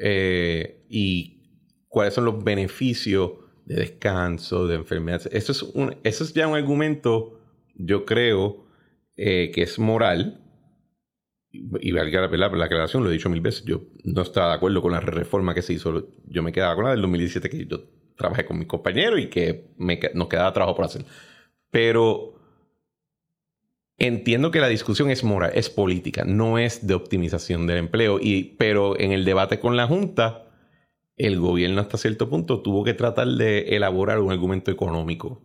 [0.00, 1.38] eh, y
[1.88, 3.32] cuáles son los beneficios
[3.64, 5.28] de descanso, de enfermedades.
[5.32, 7.40] Eso es, un, eso es ya un argumento,
[7.74, 8.66] yo creo,
[9.16, 10.44] eh, que es moral,
[11.50, 14.54] y valga la, la, la aclaración, lo he dicho mil veces, yo no estaba de
[14.56, 16.08] acuerdo con la reforma que se hizo.
[16.26, 17.80] Yo me quedaba con la del 2017 que yo
[18.16, 21.04] trabajé con mis compañeros y que me, nos quedaba trabajo por hacer.
[21.70, 22.37] Pero
[23.98, 28.18] entiendo que la discusión es moral, es política, no es de optimización del empleo.
[28.20, 30.46] Y, pero en el debate con la Junta,
[31.16, 35.42] el gobierno hasta cierto punto tuvo que tratar de elaborar un argumento económico.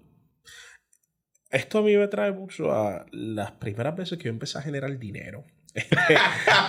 [1.49, 4.97] Esto a mí me trae mucho a las primeras veces que yo empecé a generar
[4.97, 5.45] dinero.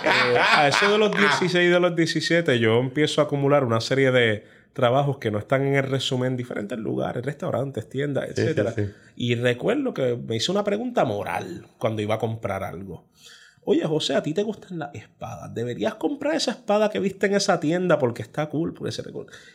[0.07, 3.81] Eh, a eso de los 16 y de los 17 yo empiezo a acumular una
[3.81, 4.45] serie de
[4.75, 8.93] trabajos que no están en el resumen en diferentes lugares, restaurantes, tiendas, etc.
[9.17, 13.07] Y recuerdo que me hice una pregunta moral cuando iba a comprar algo.
[13.63, 15.55] Oye, José, ¿a ti te gustan las espadas?
[15.55, 18.75] ¿Deberías comprar esa espada que viste en esa tienda porque está cool?
[18.75, 19.03] Por ese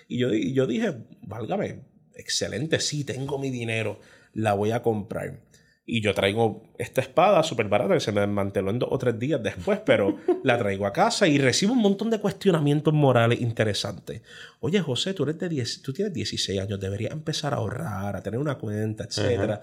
[0.08, 1.82] y yo, y yo dije, válgame,
[2.16, 4.00] excelente, sí, tengo mi dinero,
[4.34, 5.42] la voy a comprar.
[5.92, 9.18] Y yo traigo esta espada súper barata que se me desmanteló en dos o tres
[9.18, 14.22] días después, pero la traigo a casa y recibo un montón de cuestionamientos morales interesantes.
[14.60, 18.22] Oye, José, tú, eres de 10, tú tienes 16 años, deberías empezar a ahorrar, a
[18.22, 19.62] tener una cuenta, etc.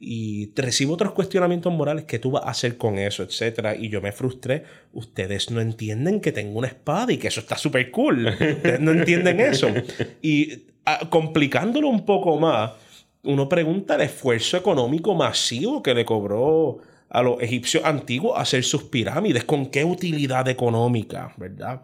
[0.00, 3.76] Y te recibo otros cuestionamientos morales que tú vas a hacer con eso, etc.
[3.78, 4.64] Y yo me frustré.
[4.94, 8.28] Ustedes no entienden que tengo una espada y que eso está súper cool.
[8.28, 9.68] Ustedes no entienden eso.
[10.22, 12.85] Y ah, complicándolo un poco más
[13.26, 16.78] uno pregunta el esfuerzo económico masivo que le cobró
[17.08, 21.82] a los egipcios antiguos hacer sus pirámides, con qué utilidad económica, ¿verdad?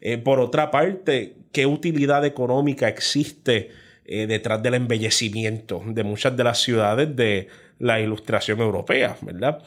[0.00, 3.70] Eh, por otra parte, ¿qué utilidad económica existe
[4.04, 7.48] eh, detrás del embellecimiento de muchas de las ciudades de
[7.78, 9.62] la ilustración europea, ¿verdad?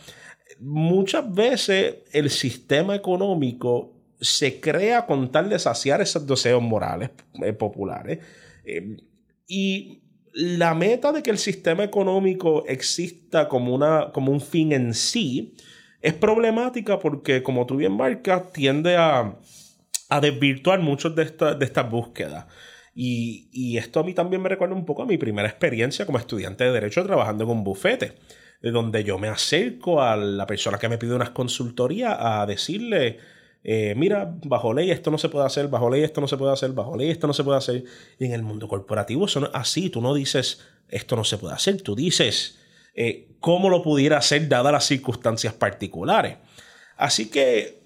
[0.60, 7.12] Muchas veces el sistema económico se crea con tal de saciar esos deseos morales
[7.42, 8.20] eh, populares.
[9.48, 10.02] y
[10.36, 15.56] la meta de que el sistema económico exista como, una, como un fin en sí
[16.02, 19.40] es problemática porque, como tú bien marcas, tiende a,
[20.22, 22.46] desvirtuar muchas de, de estas búsquedas.
[22.94, 26.64] Y, esto a mí también me recuerda un poco a mi primera experiencia como estudiante
[26.64, 28.14] de Derecho trabajando en un bufete,
[28.62, 33.20] de donde yo me acerco a la persona que me pide unas consultorías a decirle,
[33.68, 36.54] eh, mira, bajo ley esto no se puede hacer, bajo ley esto no se puede
[36.54, 37.84] hacer, bajo ley esto no se puede hacer.
[38.20, 39.90] Y en el mundo corporativo eso no es así.
[39.90, 42.60] Tú no dices esto no se puede hacer, tú dices
[42.94, 46.38] eh, cómo lo pudiera hacer dadas las circunstancias particulares.
[46.96, 47.84] Así que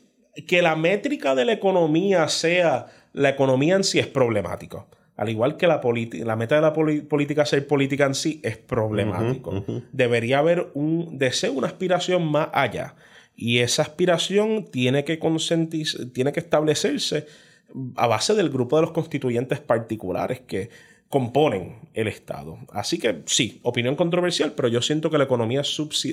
[0.48, 4.88] que la métrica de la economía sea la economía en sí es problemático.
[5.16, 9.66] Al igual que la, la meta de la política ser política en sí es problemático.
[9.92, 12.96] Debería haber un deseo, una aspiración más allá.
[13.41, 15.18] Y esa aspiración tiene que,
[16.14, 17.26] tiene que establecerse
[17.95, 20.70] a base del grupo de los constituyentes particulares que
[21.07, 22.57] componen el Estado.
[22.74, 25.61] Así que sí, opinión controversial, pero yo siento que la economía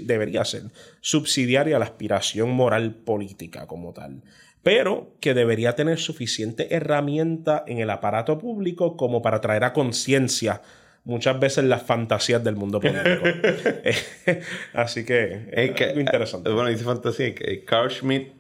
[0.03, 0.71] debería ser
[1.01, 4.23] subsidiaria a la aspiración moral política como tal
[4.67, 10.61] pero que debería tener suficiente herramienta en el aparato público como para traer a conciencia
[11.07, 13.25] muchas veces las fantasías del mundo político.
[14.75, 16.51] Así que es algo interesante.
[16.51, 17.35] Bueno, dice fantasía.
[17.65, 18.33] Carl Schmitt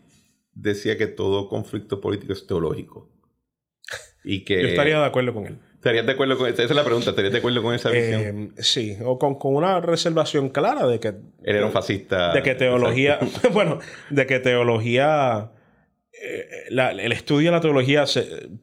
[0.52, 3.08] decía que todo conflicto político es teológico.
[4.24, 5.58] Y que, Yo estaría de acuerdo con él.
[5.74, 6.64] ¿Estarías de acuerdo con esa?
[6.64, 7.10] Esa es la pregunta.
[7.10, 8.52] ¿Estarías de acuerdo con esa visión?
[8.56, 11.08] Eh, sí, o con, con, una reservación clara de que...
[11.08, 12.32] Él era un fascista.
[12.32, 13.20] De que teología...
[13.52, 13.78] bueno,
[14.10, 15.52] de que teología
[16.70, 18.04] el estudio de la teología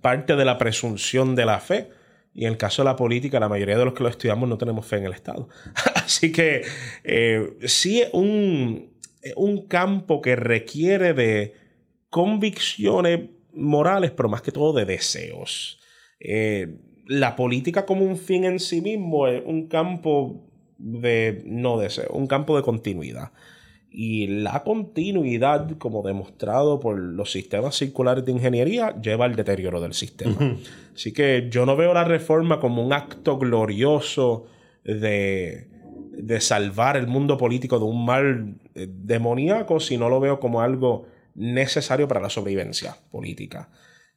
[0.02, 1.90] parte de la presunción de la fe.
[2.34, 4.58] Y en el caso de la política, la mayoría de los que lo estudiamos no
[4.58, 5.50] tenemos fe en el Estado.
[5.96, 6.64] Así que
[7.04, 8.92] eh, sí es un,
[9.36, 11.54] un campo que requiere de
[12.10, 15.80] convicciones morales, pero más que todo de deseos.
[16.20, 22.10] Eh, la política como un fin en sí mismo es un campo de no deseo,
[22.12, 23.32] un campo de continuidad.
[23.96, 29.94] Y la continuidad, como demostrado por los sistemas circulares de ingeniería, lleva al deterioro del
[29.94, 30.58] sistema.
[30.96, 34.48] Así que yo no veo la reforma como un acto glorioso
[34.84, 35.68] de,
[36.18, 41.06] de salvar el mundo político de un mal eh, demoníaco, sino lo veo como algo
[41.36, 43.70] necesario para la sobrevivencia política.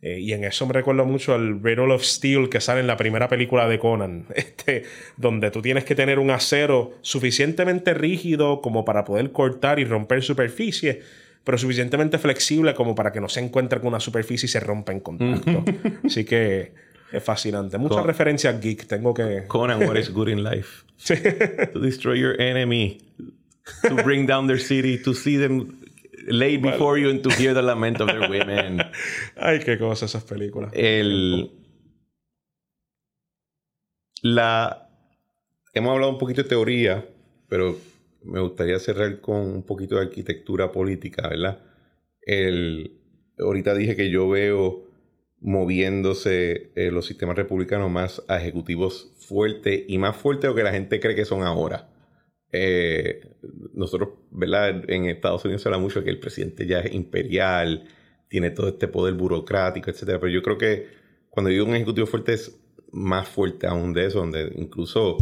[0.02, 2.96] Eh, y en eso me recuerdo mucho el Riddle of Steel que sale en la
[2.96, 4.84] primera película de Conan, este,
[5.16, 10.22] donde tú tienes que tener un acero suficientemente rígido como para poder cortar y romper
[10.22, 11.02] superficie,
[11.44, 14.92] pero suficientemente flexible como para que no se encuentre con una superficie y se rompa
[14.92, 15.64] en contacto.
[16.04, 16.72] Así que
[17.10, 17.78] es fascinante.
[17.78, 19.44] Muchas referencias geek tengo que...
[19.46, 20.84] Conan, what is good in life?
[21.72, 22.98] to destroy your enemy,
[23.82, 25.85] to bring down their city, to see them
[26.26, 28.82] lay before you and to hear the lament of their women.
[29.36, 30.72] Ay, qué cosas esas películas.
[30.74, 31.50] El.
[34.22, 34.88] La.
[35.72, 37.06] Hemos hablado un poquito de teoría,
[37.48, 37.76] pero
[38.22, 41.60] me gustaría cerrar con un poquito de arquitectura política, ¿verdad?
[42.22, 42.98] El.
[43.38, 44.86] Ahorita dije que yo veo
[45.40, 50.62] moviéndose eh, los sistemas republicanos más a ejecutivos fuertes y más fuertes de lo que
[50.62, 51.88] la gente cree que son ahora.
[52.52, 53.20] Eh,
[53.74, 54.88] nosotros, ¿verdad?
[54.88, 57.84] En Estados Unidos se habla mucho que el presidente ya es imperial,
[58.28, 60.20] tiene todo este poder burocrático, etcétera.
[60.20, 60.86] Pero yo creo que
[61.30, 62.58] cuando digo un ejecutivo fuerte es
[62.92, 65.18] más fuerte aún de eso, donde incluso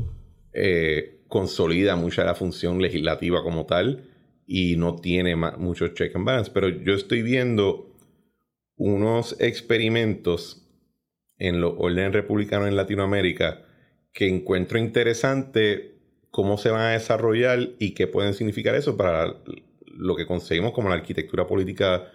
[0.52, 4.08] eh, consolida mucha la función legislativa como tal
[4.46, 6.50] y no tiene muchos check and balance.
[6.52, 7.90] Pero yo estoy viendo
[8.76, 10.64] unos experimentos
[11.38, 13.64] en los órdenes republicanos en Latinoamérica
[14.12, 15.93] que encuentro interesante
[16.34, 19.36] cómo se van a desarrollar y qué pueden significar eso para
[19.86, 22.10] lo que conseguimos como la arquitectura política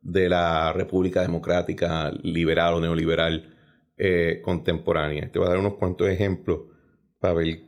[0.00, 3.52] de la República Democrática liberal o neoliberal
[3.98, 5.28] eh, contemporánea.
[5.32, 6.60] Te voy a dar unos cuantos ejemplos
[7.18, 7.62] para ver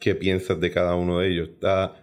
[0.00, 1.50] qué piensas de cada uno de ellos.
[1.50, 1.94] Está,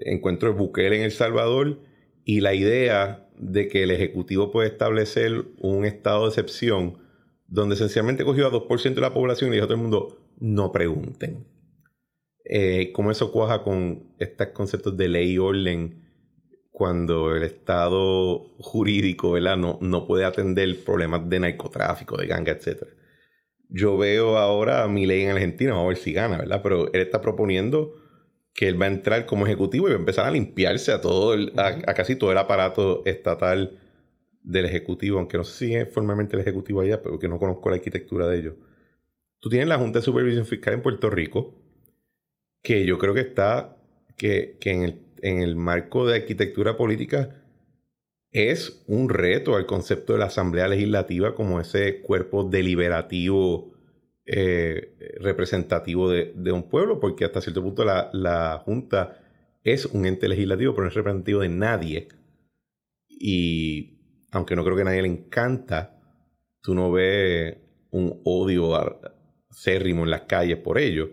[0.00, 1.78] encuentro el Bukele en El Salvador
[2.24, 6.98] y la idea de que el Ejecutivo puede establecer un estado de excepción
[7.46, 10.72] donde esencialmente cogió a 2% de la población y dijo a todo el mundo, no
[10.72, 11.46] pregunten
[12.48, 16.08] eh, cómo eso cuaja con estos conceptos de ley y orden
[16.70, 22.84] cuando el Estado jurídico No, no puede atender problemas de narcotráfico, de ganga, etc.
[23.68, 26.60] Yo veo ahora a mi ley en Argentina, vamos a ver si gana, ¿verdad?
[26.62, 27.94] Pero él está proponiendo
[28.54, 31.36] que él va a entrar como ejecutivo y va a empezar a limpiarse a todo
[31.56, 33.78] a, casi todo el aparato estatal
[34.42, 37.68] del ejecutivo, aunque no sé si es formalmente el ejecutivo allá, pero que no conozco
[37.68, 38.54] la arquitectura de ellos.
[39.40, 41.57] Tú tienes la Junta de Supervisión Fiscal en Puerto Rico,
[42.62, 43.76] que yo creo que está,
[44.16, 47.42] que, en, el, en el marco de arquitectura política
[48.30, 53.72] es un reto al concepto de la Asamblea Legislativa como ese cuerpo deliberativo
[54.26, 59.18] eh, representativo de, un pueblo, porque hasta cierto punto la, la, Junta
[59.64, 62.08] es un ente legislativo, pero no es representativo de nadie.
[63.08, 63.98] Y
[64.30, 65.98] aunque no creo que a nadie le encanta,
[66.60, 67.56] tú no ves
[67.90, 68.76] un odio
[69.50, 71.10] acérrimo en las calles por ello.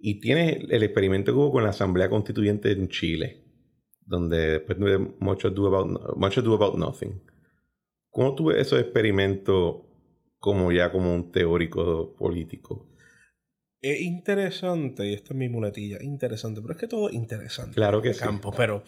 [0.00, 3.44] Y tiene el experimento que hubo con la Asamblea Constituyente en Chile,
[4.00, 7.20] donde después de much ado about, much ado about nothing,
[8.10, 9.82] ¿Cómo tú ves esos experimentos
[10.38, 12.88] como ya como un teórico político?
[13.80, 17.76] Es interesante, y esta es mi muletilla, interesante, pero es que todo es interesante.
[17.76, 18.20] Claro que sí.
[18.20, 18.82] campo, pero...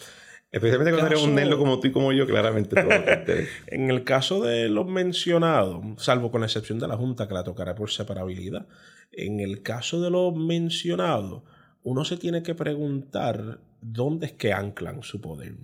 [0.53, 2.91] Especialmente cuando eres un negro como tú y como yo, claramente todo
[3.69, 7.43] En el caso de los mencionados, salvo con la excepción de la Junta que la
[7.43, 8.67] tocará por separabilidad,
[9.13, 11.43] en el caso de los mencionados,
[11.83, 15.55] uno se tiene que preguntar dónde es que anclan su poder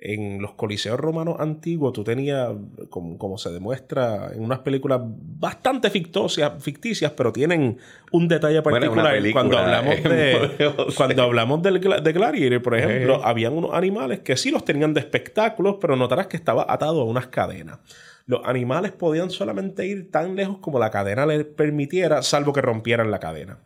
[0.00, 2.48] en los coliseos romanos antiguos tú tenías,
[2.88, 7.78] como, se demuestra en unas películas bastante ficticias, ficticias pero tienen
[8.10, 9.20] un detalle particular.
[9.32, 14.64] cuando hablamos de, cuando hablamos de Gladiator, por ejemplo, habían unos animales que sí los
[14.64, 17.78] tenían de espectáculos, pero notarás que estaba atado a unas cadenas.
[18.26, 23.10] Los animales podían solamente ir tan lejos como la cadena les permitiera, salvo que rompieran
[23.10, 23.58] la cadena.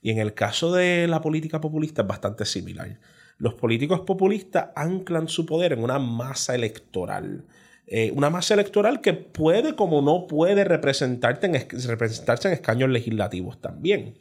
[0.00, 2.98] Y en el caso de la política populista es bastante similar
[3.42, 7.44] los políticos populistas anclan su poder en una masa electoral.
[7.88, 14.16] Eh, una masa electoral que puede, como no puede, representarse en escaños legislativos también.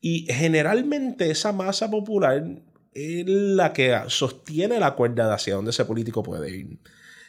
[0.00, 2.44] Y generalmente esa masa popular
[2.94, 6.78] es la que sostiene la cuerda de hacia dónde ese político puede ir.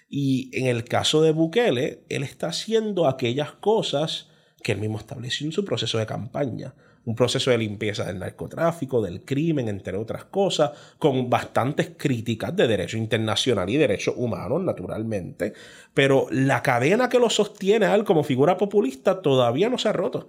[0.08, 4.30] Y en el caso de Bukele, él está haciendo aquellas cosas
[4.62, 6.76] que él mismo estableció en su proceso de campaña
[7.06, 12.68] un proceso de limpieza del narcotráfico, del crimen, entre otras cosas, con bastantes críticas de
[12.68, 15.54] derecho internacional y derechos humanos, naturalmente,
[15.94, 19.94] pero la cadena que lo sostiene a él como figura populista todavía no se ha
[19.94, 20.28] roto.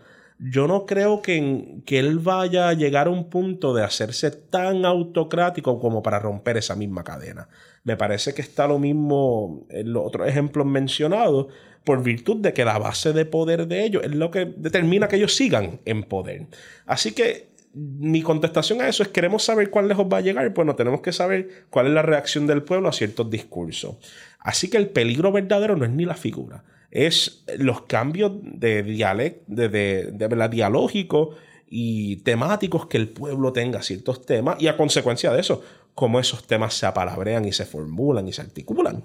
[0.51, 4.85] Yo no creo que, que él vaya a llegar a un punto de hacerse tan
[4.85, 7.48] autocrático como para romper esa misma cadena.
[7.85, 11.47] Me parece que está lo mismo en los otros ejemplos mencionados,
[11.85, 15.16] por virtud de que la base de poder de ellos es lo que determina que
[15.16, 16.47] ellos sigan en poder.
[16.86, 20.66] Así que mi contestación a eso es queremos saber cuán lejos va a llegar, pues
[20.66, 23.97] no tenemos que saber cuál es la reacción del pueblo a ciertos discursos.
[24.39, 29.43] Así que el peligro verdadero no es ni la figura, es los cambios de, dialecto,
[29.48, 31.31] de, de, de dialógico
[31.66, 35.62] y temáticos que el pueblo tenga ciertos temas y a consecuencia de eso,
[35.94, 39.05] cómo esos temas se apalabrean y se formulan y se articulan.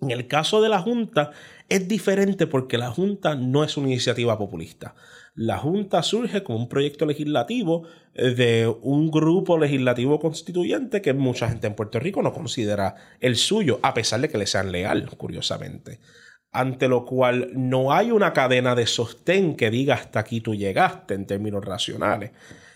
[0.00, 1.32] En el caso de la Junta
[1.68, 4.94] es diferente porque la Junta no es una iniciativa populista.
[5.34, 7.84] La Junta surge como un proyecto legislativo
[8.14, 13.36] eh, de un grupo legislativo constituyente que mucha gente en Puerto Rico no considera el
[13.36, 16.00] suyo, a pesar de que le sean leal, curiosamente.
[16.52, 21.14] Ante lo cual no hay una cadena de sostén que diga hasta aquí tú llegaste
[21.14, 22.30] en términos racionales.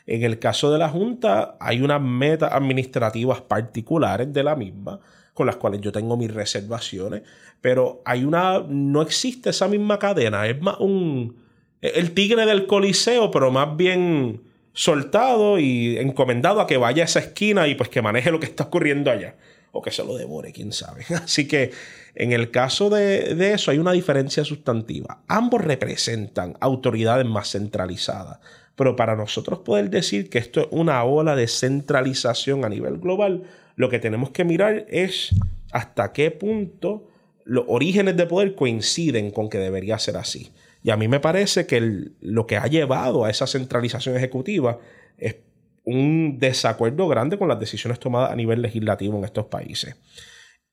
[0.06, 5.00] En el caso de la Junta hay unas metas administrativas particulares de la misma
[5.36, 7.22] con las cuales yo tengo mis reservaciones,
[7.60, 11.36] pero hay una, no existe esa misma cadena, es más un,
[11.82, 14.40] el tigre del coliseo, pero más bien
[14.72, 18.46] soltado y encomendado a que vaya a esa esquina y pues que maneje lo que
[18.46, 19.36] está ocurriendo allá,
[19.72, 21.04] o que se lo devore, quién sabe.
[21.22, 21.70] Así que
[22.16, 25.22] en el caso de, eso hay una diferencia sustantiva.
[25.28, 28.38] Ambos representan autoridades más centralizadas.
[28.74, 33.42] Pero para nosotros poder decir que esto es una ola de centralización a nivel global,
[33.76, 35.34] lo que tenemos que mirar es
[35.72, 37.06] hasta qué punto
[37.44, 40.52] los orígenes de poder coinciden con que debería ser así.
[40.82, 44.78] Y a mí me parece que lo que ha llevado a esa centralización ejecutiva
[45.18, 45.36] es
[45.84, 49.96] un desacuerdo grande con las decisiones tomadas a nivel legislativo en estos países.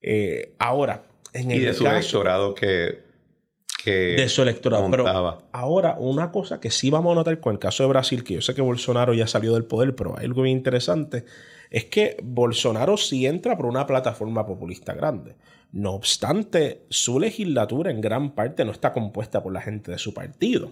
[0.02, 1.04] Eh, ahora,
[1.34, 3.04] en el y de su electorado que,
[3.86, 4.90] de su electorado.
[4.90, 5.08] Pero
[5.52, 8.42] ahora, una cosa que sí vamos a notar con el caso de Brasil, que yo
[8.42, 11.26] sé que Bolsonaro ya salió del poder, pero hay algo bien interesante
[11.74, 15.36] es que Bolsonaro sí entra por una plataforma populista grande.
[15.72, 20.14] No obstante, su legislatura en gran parte no está compuesta por la gente de su
[20.14, 20.72] partido.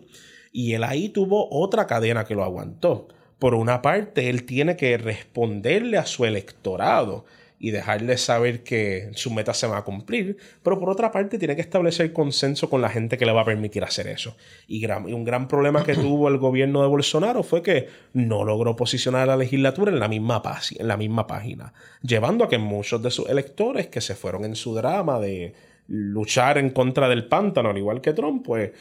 [0.52, 3.08] Y él ahí tuvo otra cadena que lo aguantó.
[3.40, 7.26] Por una parte, él tiene que responderle a su electorado
[7.64, 11.56] y dejarles saber que su meta se va a cumplir, pero por otra parte tiene
[11.56, 14.36] que establecer consenso con la gente que le va a permitir hacer eso.
[14.68, 19.22] Y, un gran problema que tuvo el gobierno de Bolsonaro fue que no logró posicionar
[19.22, 20.42] a la legislatura en la misma,
[20.76, 21.72] en la misma página,
[22.02, 25.54] llevando a que muchos de sus electores que se fueron en su drama de
[25.88, 28.72] luchar en contra del pántano, al igual que Trump, pues,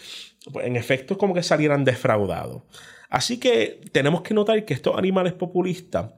[0.51, 2.63] pues en efecto es como que salieran defraudados.
[3.11, 6.13] Así que tenemos que notar que estos animales populistas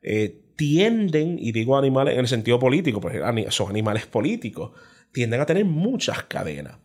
[0.00, 4.72] eh, tienden, y digo animales en el sentido político, porque son animales políticos,
[5.12, 6.78] tienden a tener muchas cadenas.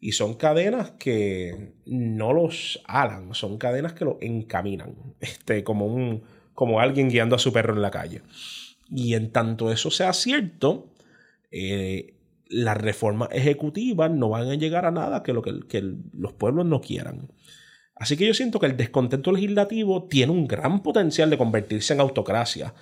[0.00, 6.22] Y son cadenas que no los alan, son cadenas que lo encaminan, este, como, un,
[6.54, 8.22] como alguien guiando a su perro en la calle.
[8.90, 10.92] Y en tanto eso sea cierto,
[11.50, 12.14] eh,
[12.48, 16.80] las reformas ejecutivas no van a llegar a nada que, lo que los pueblos no
[16.80, 17.28] quieran.
[17.96, 22.00] Así que yo siento que el descontento legislativo tiene un gran potencial de convertirse en
[22.00, 22.72] autocracia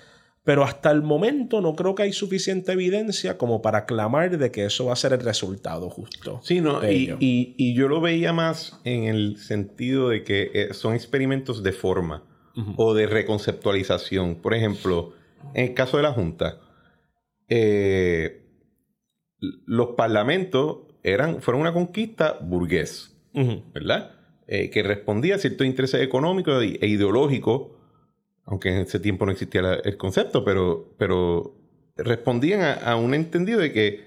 [0.46, 4.64] Pero hasta el momento no creo que hay suficiente evidencia como para clamar de que
[4.64, 6.38] eso va a ser el resultado justo.
[6.44, 11.64] Sí, no, y, yo lo veía más en el sentido de que eh, son experimentos
[11.64, 12.22] de forma
[12.76, 14.36] o de reconceptualización.
[14.36, 15.14] Por ejemplo,
[15.52, 16.60] en el caso de la Junta,
[17.48, 18.46] eh,
[19.40, 23.16] los parlamentos eran, fueron una conquista burgués,
[23.74, 24.12] ¿verdad?
[24.46, 27.72] Eh, que respondía a ciertos intereses económicos e ideológicos,
[28.46, 31.56] aunque en ese tiempo no existía el concepto, pero, pero
[31.96, 34.04] respondían a, un entendido de que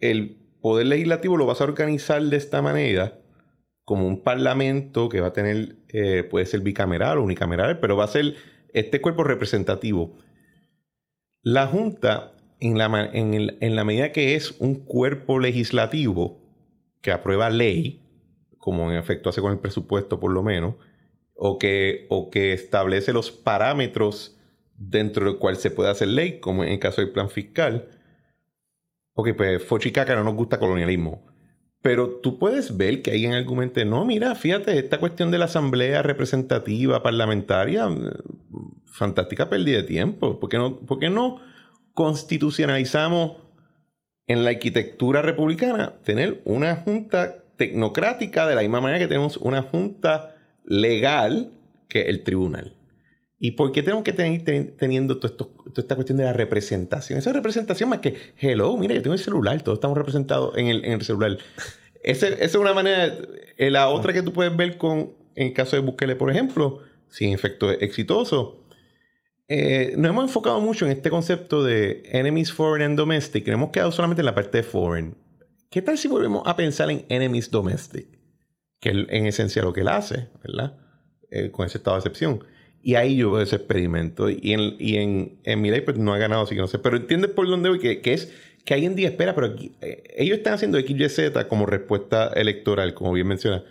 [0.00, 3.20] el poder legislativo lo vas a organizar de esta manera,
[3.84, 8.04] como un parlamento que va a tener, eh, puede ser bicameral o unicameral, pero va
[8.04, 8.36] a ser
[8.72, 10.16] este cuerpo representativo.
[11.42, 16.40] La Junta en la, en, la medida que es un cuerpo legislativo
[17.02, 18.00] que aprueba ley,
[18.56, 20.76] como en efecto hace con el presupuesto por lo menos,
[21.34, 24.38] o que, o que establece los parámetros
[24.76, 27.88] dentro del cual se puede hacer ley, como en el caso del plan fiscal.
[29.14, 31.26] Ok, pues Fochicaca no nos gusta colonialismo.
[31.82, 35.44] Pero tú puedes ver que hay en argumento, no, mira, fíjate, esta cuestión de la
[35.44, 37.88] asamblea representativa parlamentaria,
[38.86, 40.40] fantástica pérdida de tiempo.
[40.40, 41.40] ¿Por no, por qué no
[41.92, 43.36] constitucionalizamos
[44.26, 49.62] en la arquitectura republicana tener una junta tecnocrática de la misma manera que tenemos una
[49.62, 50.33] junta
[50.64, 51.52] legal
[51.88, 52.76] que el tribunal.
[53.38, 54.42] ¿Y por qué tenemos que tener
[54.76, 55.34] teniendo toda
[55.76, 57.18] esta cuestión de la representación?
[57.18, 61.02] Esa representación más que, hello, mira, yo tengo el celular, todos estamos representados en el,
[61.02, 61.36] celular.
[62.02, 63.14] esa es una manera.
[63.58, 66.80] Eh, la otra que tú puedes ver con, en el caso de Bukele, por ejemplo,
[67.10, 68.64] sin efecto exitoso,
[69.46, 73.46] eh, nos hemos enfocado mucho en este concepto de enemies foreign and domestic.
[73.46, 75.16] nos hemos quedado solamente en la parte de foreign.
[75.70, 78.06] ¿Qué tal si volvemos a pensar en enemies domestic?
[78.84, 80.76] Que es en esencia lo que él hace, ¿verdad?
[81.30, 82.44] Eh, con ese estado de excepción.
[82.82, 84.28] Y ahí yo veo ese experimento.
[84.28, 86.78] Y en, y en, en mi ley pues, no ha ganado, así que no sé.
[86.78, 88.30] Pero entiendes por dónde voy, que, es
[88.66, 93.14] que hay en día espera, pero eh, ellos están haciendo XYZ como respuesta electoral, como
[93.14, 93.64] bien menciona.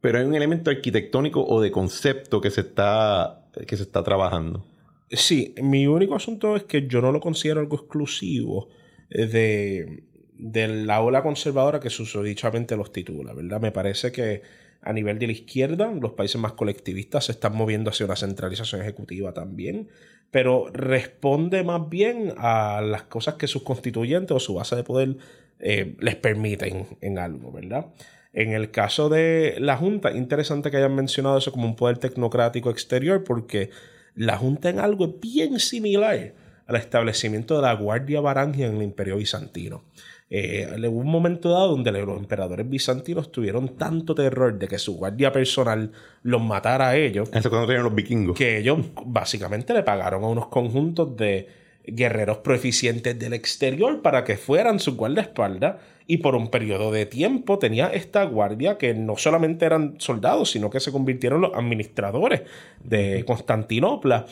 [0.00, 4.66] Pero hay un elemento arquitectónico o de concepto que se está, que se está trabajando.
[5.12, 8.68] Sí, mi único asunto es que yo no lo considero algo exclusivo
[9.10, 10.02] de,
[10.38, 13.60] de la ola conservadora que susodichamente los titula, ¿verdad?
[13.60, 14.42] Me parece que
[14.82, 18.82] a nivel de la izquierda, los países más colectivistas se están moviendo hacia una centralización
[18.82, 19.88] ejecutiva también,
[20.30, 25.16] pero responde más bien a las cosas que sus constituyentes o su base de poder
[25.58, 27.86] eh, les permiten en algo, ¿verdad?
[28.32, 32.70] En el caso de la Junta, interesante que hayan mencionado eso como un poder tecnocrático
[32.70, 33.70] exterior, porque
[34.14, 36.34] la Junta en algo bien similar
[36.66, 39.84] al establecimiento de la Guardia Varangia en el Imperio Bizantino.
[40.28, 44.96] Eh, hubo un momento dado donde los emperadores bizantinos tuvieron tanto terror de que su
[44.96, 47.30] guardia personal los matara a ellos.
[47.32, 48.36] Eso cuando tenían los vikingos.
[48.36, 51.48] Que ellos básicamente le pagaron a unos conjuntos de
[51.86, 55.76] guerreros proficientes del exterior para que fueran su guardaespaldas
[56.08, 60.70] y por un periodo de tiempo tenía esta guardia que no solamente eran soldados, sino
[60.70, 62.42] que se convirtieron en los administradores
[62.82, 64.26] de Constantinopla.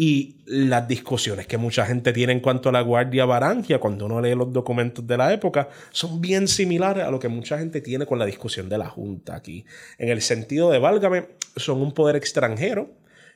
[0.00, 4.20] Y las discusiones que mucha gente tiene en cuanto a la Guardia Varangia, cuando uno
[4.20, 8.06] lee los documentos de la época, son bien similares a lo que mucha gente tiene
[8.06, 9.64] con la discusión de la Junta aquí.
[9.98, 11.26] En el sentido de, válgame,
[11.56, 12.92] son un poder extranjero,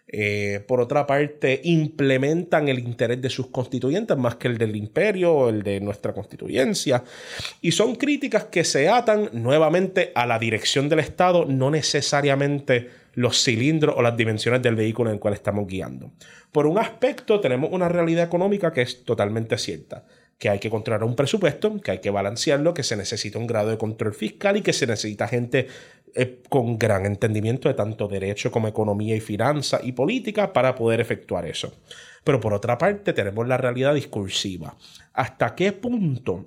[0.07, 5.33] eh, por otra parte, implementan el interés de sus constituyentes más que el del imperio
[5.33, 7.03] o el de nuestra constituyencia.
[7.61, 13.43] Y son críticas que se atan nuevamente a la dirección del Estado, no necesariamente los
[13.43, 16.13] cilindros o las dimensiones del vehículo en el cual estamos guiando.
[16.51, 20.05] Por un aspecto, tenemos una realidad económica que es totalmente cierta
[20.43, 23.71] que hay que controlar un presupuesto, que hay que balancearlo, que se necesita un grado
[23.71, 25.69] de control fiscal y que se necesita gente
[26.17, 31.01] eh, con gran entendimiento de tanto derecho como economía y finanza y política para poder
[31.01, 31.73] efectuar eso.
[32.25, 34.77] Pero por otra parte tenemos la realidad discursiva.
[35.13, 36.45] ¿Hasta qué punto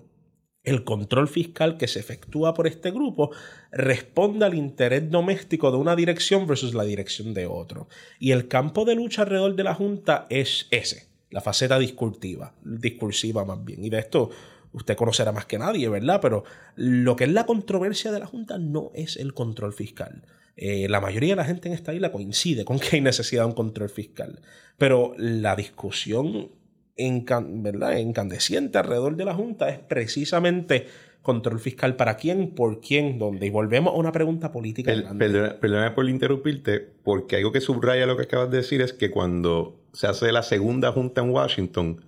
[0.66, 3.32] el control fiscal que se efectúa por este grupo
[3.72, 7.88] responde al interés doméstico de una dirección versus la dirección de otro?
[8.20, 13.46] Y el campo de lucha alrededor de la Junta es ese, la faceta discursiva, discursiva
[13.46, 13.84] más bien.
[13.84, 14.30] Y de esto
[14.74, 16.20] usted conocerá más que nadie, ¿verdad?
[16.22, 16.44] Pero
[16.76, 20.24] lo que es la controversia de la Junta no es el control fiscal.
[20.58, 23.48] Eh, la mayoría de la gente en esta isla coincide con que hay necesidad de
[23.48, 24.42] un control fiscal.
[24.78, 26.50] Pero la discusión
[26.98, 27.98] ¿verdad?
[27.98, 30.88] incandescente alrededor de la Junta es precisamente
[31.22, 33.48] control fiscal para quién, por quién, dónde.
[33.48, 34.94] Y volvemos a una pregunta política.
[35.18, 39.84] perdóname por interrumpirte, porque algo que subraya lo que acabas de decir es que cuando
[39.92, 42.06] se hace la segunda junta en Washington,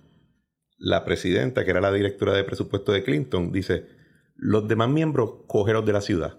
[0.78, 3.86] la presidenta, que era la directora de presupuesto de Clinton, dice,
[4.36, 6.38] los demás miembros cogeros de la ciudad.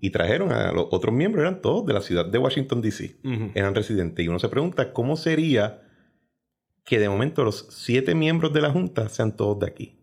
[0.00, 3.16] Y trajeron a los otros miembros, eran todos de la ciudad de Washington, D.C.,
[3.54, 4.24] eran residentes.
[4.24, 5.87] Y uno se pregunta, ¿cómo sería
[6.88, 9.94] que de momento los siete miembros de la Junta sean todos de aquí.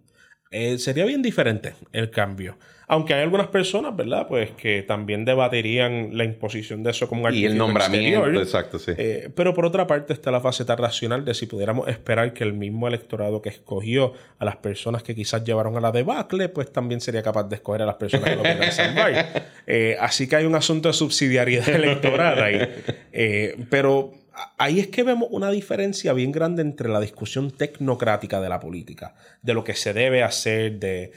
[0.52, 2.57] Eh, sería bien diferente el cambio.
[2.88, 4.28] Aunque hay algunas personas, ¿verdad?
[4.28, 8.91] Pues que también debatirían la imposición de eso como un Y el nombramiento, exacto, sí.
[8.95, 12.53] Eh, pero por otra parte está la faceta racional de si pudiéramos esperar que el
[12.53, 17.02] mismo electorado que escogió a las personas que quizás llevaron a la debacle, pues también
[17.02, 19.48] sería capaz de escoger a las personas que lo quieran salvar.
[19.66, 23.66] Eh, así que hay un asunto de subsidiariedad electoral ahí.
[23.72, 24.14] pero
[24.57, 29.16] ahí es que vemos una diferencia bien grande entre la discusión tecnocrática de la política,
[29.41, 31.12] de lo que se debe hacer, de,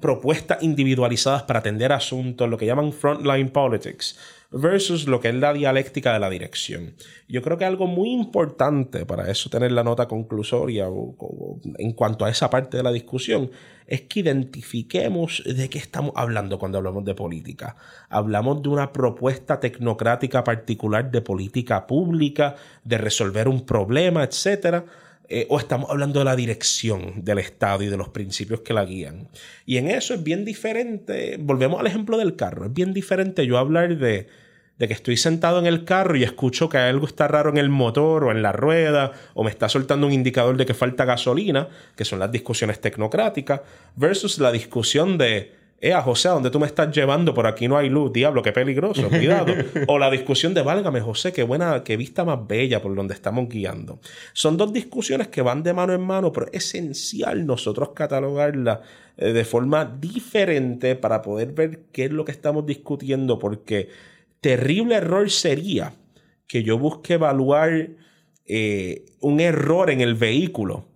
[0.00, 4.18] propuestas individualizadas para atender asuntos, lo que llaman frontline politics,
[4.50, 6.94] versus lo que es la dialéctica de la dirección.
[7.28, 10.86] Yo creo que algo muy importante para eso tener la nota conclusoria
[11.78, 13.50] en cuanto a esa parte de la discusión
[13.86, 17.76] es que identifiquemos de qué estamos hablando cuando hablamos de política.
[18.08, 24.84] Hablamos de una propuesta tecnocrática particular de política pública, de resolver un problema, etcétera
[25.28, 28.84] eh, o estamos hablando de la dirección del Estado y de los principios que la
[28.84, 29.28] guían.
[29.64, 33.58] Y en eso es bien diferente, volvemos al ejemplo del carro, es bien diferente yo
[33.58, 34.28] hablar de,
[34.78, 37.68] de que estoy sentado en el carro y escucho que algo está raro en el
[37.68, 41.68] motor o en la rueda o me está soltando un indicador de que falta gasolina,
[41.96, 43.62] que son las discusiones tecnocráticas,
[43.96, 47.34] versus la discusión de eh, José, ¿a dónde tú me estás llevando?
[47.34, 49.52] Por aquí no hay luz, diablo, qué peligroso, cuidado.
[49.86, 53.48] o la discusión de, válgame, José, qué buena, qué vista más bella por donde estamos
[53.48, 54.00] guiando.
[54.32, 58.80] Son dos discusiones que van de mano en mano, pero es esencial nosotros catalogarlas
[59.16, 63.88] eh, de forma diferente para poder ver qué es lo que estamos discutiendo, porque
[64.40, 65.92] terrible error sería
[66.46, 67.88] que yo busque evaluar
[68.46, 70.86] eh, un error en el vehículo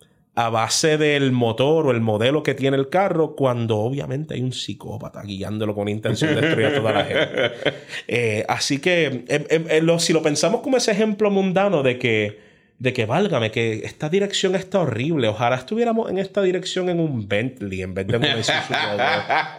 [0.41, 4.53] a base del motor o el modelo que tiene el carro, cuando obviamente hay un
[4.53, 7.21] psicópata guiándolo con intención de destruir a toda la gente.
[8.09, 12.41] Eh, así que em, em, em, si lo pensamos como ese ejemplo mundano de que,
[12.79, 17.29] de que válgame, que esta dirección está horrible, ojalá estuviéramos en esta dirección en un
[17.29, 18.23] Bentley en vez de un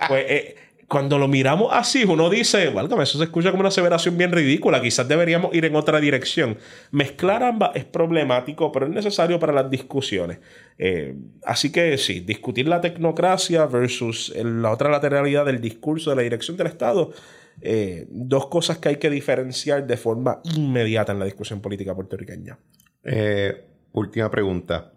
[0.08, 0.56] Pues eh,
[0.92, 4.82] cuando lo miramos así, uno dice, válgame, eso se escucha como una aseveración bien ridícula,
[4.82, 6.58] quizás deberíamos ir en otra dirección.
[6.92, 10.40] Mezclar ambas es problemático, pero es necesario para las discusiones.
[10.78, 11.16] Eh,
[11.46, 16.58] así que sí, discutir la tecnocracia versus la otra lateralidad del discurso de la dirección
[16.58, 17.14] del Estado,
[17.62, 22.60] eh, dos cosas que hay que diferenciar de forma inmediata en la discusión política puertorriqueña.
[23.06, 23.64] Eh,
[23.94, 24.92] última pregunta.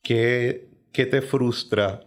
[0.00, 2.02] ¿Qué, ¿Qué te frustra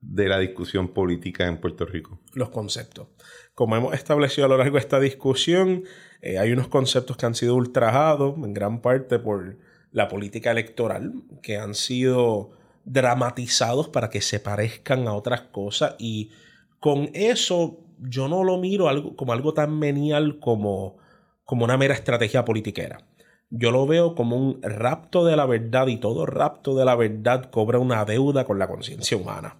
[0.00, 2.20] de la discusión política en Puerto Rico?
[2.34, 3.08] Los conceptos.
[3.54, 5.84] Como hemos establecido a lo largo de esta discusión,
[6.22, 9.58] eh, hay unos conceptos que han sido ultrajados en gran parte por
[9.92, 11.12] la política electoral,
[11.42, 12.52] que han sido
[12.84, 16.30] dramatizados para que se parezcan a otras cosas y
[16.78, 20.96] con eso yo no lo miro algo, como algo tan menial como,
[21.44, 23.06] como una mera estrategia politiquera.
[23.50, 27.50] Yo lo veo como un rapto de la verdad y todo rapto de la verdad
[27.50, 29.56] cobra una deuda con la conciencia humana.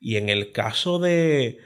[0.00, 1.58] Y en el caso de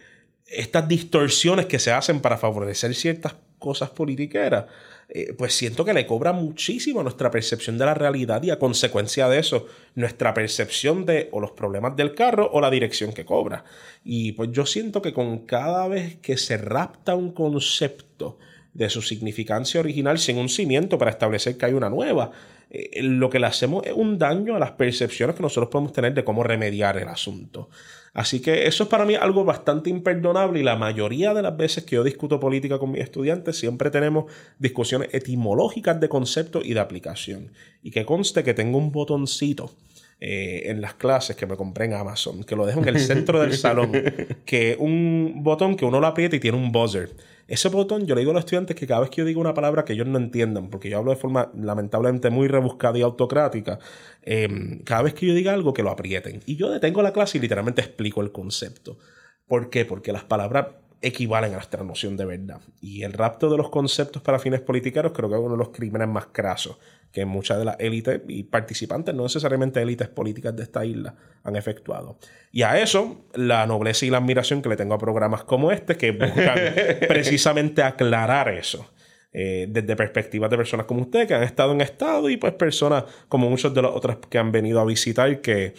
[0.47, 4.67] estas distorsiones que se hacen para favorecer ciertas cosas politiqueras,
[5.09, 9.29] eh, pues siento que le cobra muchísimo nuestra percepción de la realidad y a consecuencia
[9.29, 13.65] de eso, nuestra percepción de o los problemas del carro o la dirección que cobra.
[14.05, 18.39] Y pues yo siento que con cada vez que se rapta un concepto
[18.73, 22.33] de su significancia original sin un cimiento para establecer que hay una nueva,
[22.71, 26.15] eh, lo que le hacemos es un daño a las percepciones que nosotros podemos tener
[26.15, 27.69] de cómo remediar el asunto.
[28.15, 31.83] Así que eso es para mí algo bastante imperdonable y la mayoría de las veces
[31.83, 36.81] que yo discuto política con mis estudiantes siempre tenemos discusiones etimológicas de concepto y de
[36.81, 37.51] aplicación.
[37.83, 39.73] Y que conste que tengo un botoncito
[40.21, 43.41] eh, en las clases que me compré en Amazon, que lo dejo en el centro
[43.41, 43.91] del salón,
[44.47, 47.11] que un botón que uno lo aprieta y tiene un buzzer.
[47.47, 49.55] Ese botón yo le digo a los estudiantes que cada vez que yo digo una
[49.55, 53.79] palabra que ellos no entiendan, porque yo hablo de forma lamentablemente muy rebuscada y autocrática,
[54.23, 56.41] em, cada vez que yo diga algo que lo aprieten.
[56.47, 58.99] Y yo detengo la clase y literalmente explico el concepto.
[59.47, 59.85] ¿Por qué?
[59.85, 60.69] Porque las palabras
[61.03, 62.61] equivalen a nuestra noción de verdad.
[62.81, 65.69] Y el rapto de los conceptos para fines politiqueros creo que es uno de los
[65.69, 66.79] crímenes más crasos
[67.15, 71.15] que muchas de las élites y participantes, no necesariamente élites políticas de esta isla,
[71.45, 72.19] han efectuado.
[72.51, 75.97] Y a eso, la nobleza y la admiración que le tengo a programas como este,
[75.97, 76.59] que buscan
[77.09, 78.91] precisamente aclarar eso.
[79.33, 83.05] Eh, desde perspectivas de personas como usted, que han estado en estado, y pues personas
[83.29, 85.75] como muchos de los otros que han venido a visitar, que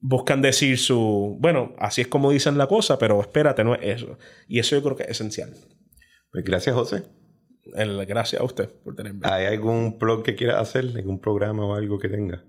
[0.00, 4.18] buscan decir su, bueno, así es como dicen la cosa, pero espérate, no es eso.
[4.46, 5.52] Y eso yo creo que es esencial.
[6.30, 7.02] Pues gracias, José.
[7.74, 9.20] El, gracias a usted por tenerme.
[9.22, 10.86] ¿Hay algún blog que quiera hacer?
[10.96, 12.42] ¿Algún programa o algo que tenga?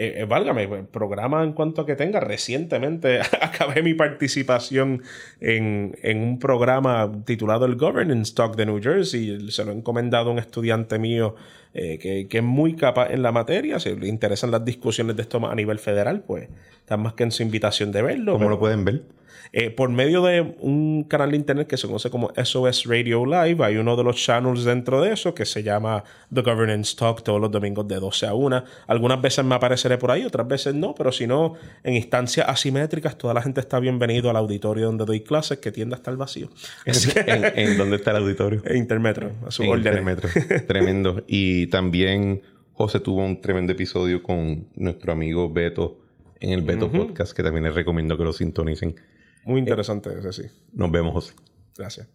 [0.00, 2.20] eh, válgame, programa en cuanto a que tenga.
[2.20, 5.02] Recientemente acabé mi participación
[5.40, 9.50] en, un programa titulado el Governance Talk de New Jersey.
[9.50, 11.34] Se lo he encomendado a un estudiante mío
[11.72, 13.80] que, que, es muy capaz en la materia.
[13.80, 16.48] Si le interesan las discusiones de esto a nivel federal, pues
[16.78, 18.34] está más que en su invitación de verlo.
[18.34, 19.02] ¿Cómo lo pueden ver?
[19.52, 23.64] Eh, por medio de un canal de internet que se conoce como SOS Radio Live,
[23.64, 27.40] hay uno de los channels dentro de eso que se llama The Governance Talk todos
[27.40, 28.64] los domingos de 12 a 1.
[28.86, 33.16] Algunas veces me apareceré por ahí, otras veces no, pero si no, en instancias asimétricas,
[33.16, 36.50] toda la gente está bienvenido al auditorio donde doy clases, que tiende a estar vacío.
[36.84, 38.62] ¿En, dónde está el auditorio?
[38.64, 40.28] En Intermetro, a su Intermetro.
[40.66, 41.22] Tremendo.
[41.26, 42.42] Y también
[42.72, 45.98] José tuvo un tremendo episodio con nuestro amigo Beto
[46.40, 48.94] en el Beto Podcast, que también les recomiendo que lo sintonicen.
[49.48, 50.42] Muy interesante ese, sí.
[50.74, 51.32] Nos vemos, José.
[51.74, 52.06] Gracias.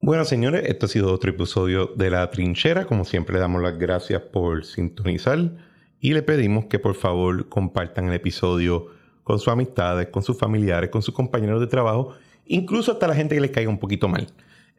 [0.00, 2.86] Bueno, señores, esto ha sido otro episodio de La Trinchera.
[2.86, 5.56] Como siempre, le damos las gracias por sintonizar
[5.98, 8.92] y le pedimos que por favor compartan el episodio
[9.24, 12.14] con sus amistades, con sus familiares, con sus compañeros de trabajo,
[12.44, 14.28] incluso hasta la gente que les caiga un poquito mal.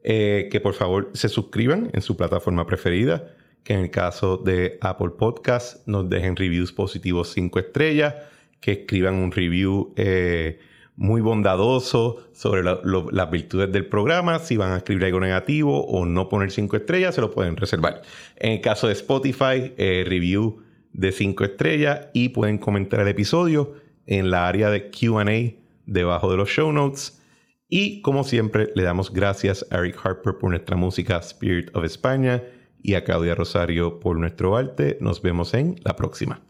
[0.04, 3.36] Eh, que por favor se suscriban en su plataforma preferida,
[3.66, 8.16] que en el caso de Apple Podcast nos dejen reviews positivos 5 estrellas
[8.60, 10.60] que escriban un review eh,
[10.96, 14.40] muy bondadoso sobre las virtudes del programa.
[14.40, 18.02] Si van a escribir algo negativo o no poner cinco estrellas, se lo pueden reservar.
[18.36, 20.64] En el caso de Spotify, eh, review
[20.94, 23.76] de cinco estrellas y pueden comentar el episodio
[24.08, 25.26] en la área de QA
[25.86, 27.22] debajo de los show notes.
[27.70, 32.42] Y como siempre, le damos gracias a Eric Harper por nuestra música Spirit of España
[32.82, 34.98] y a Claudia Rosario por nuestro arte.
[35.02, 36.42] Nos vemos en la próxima.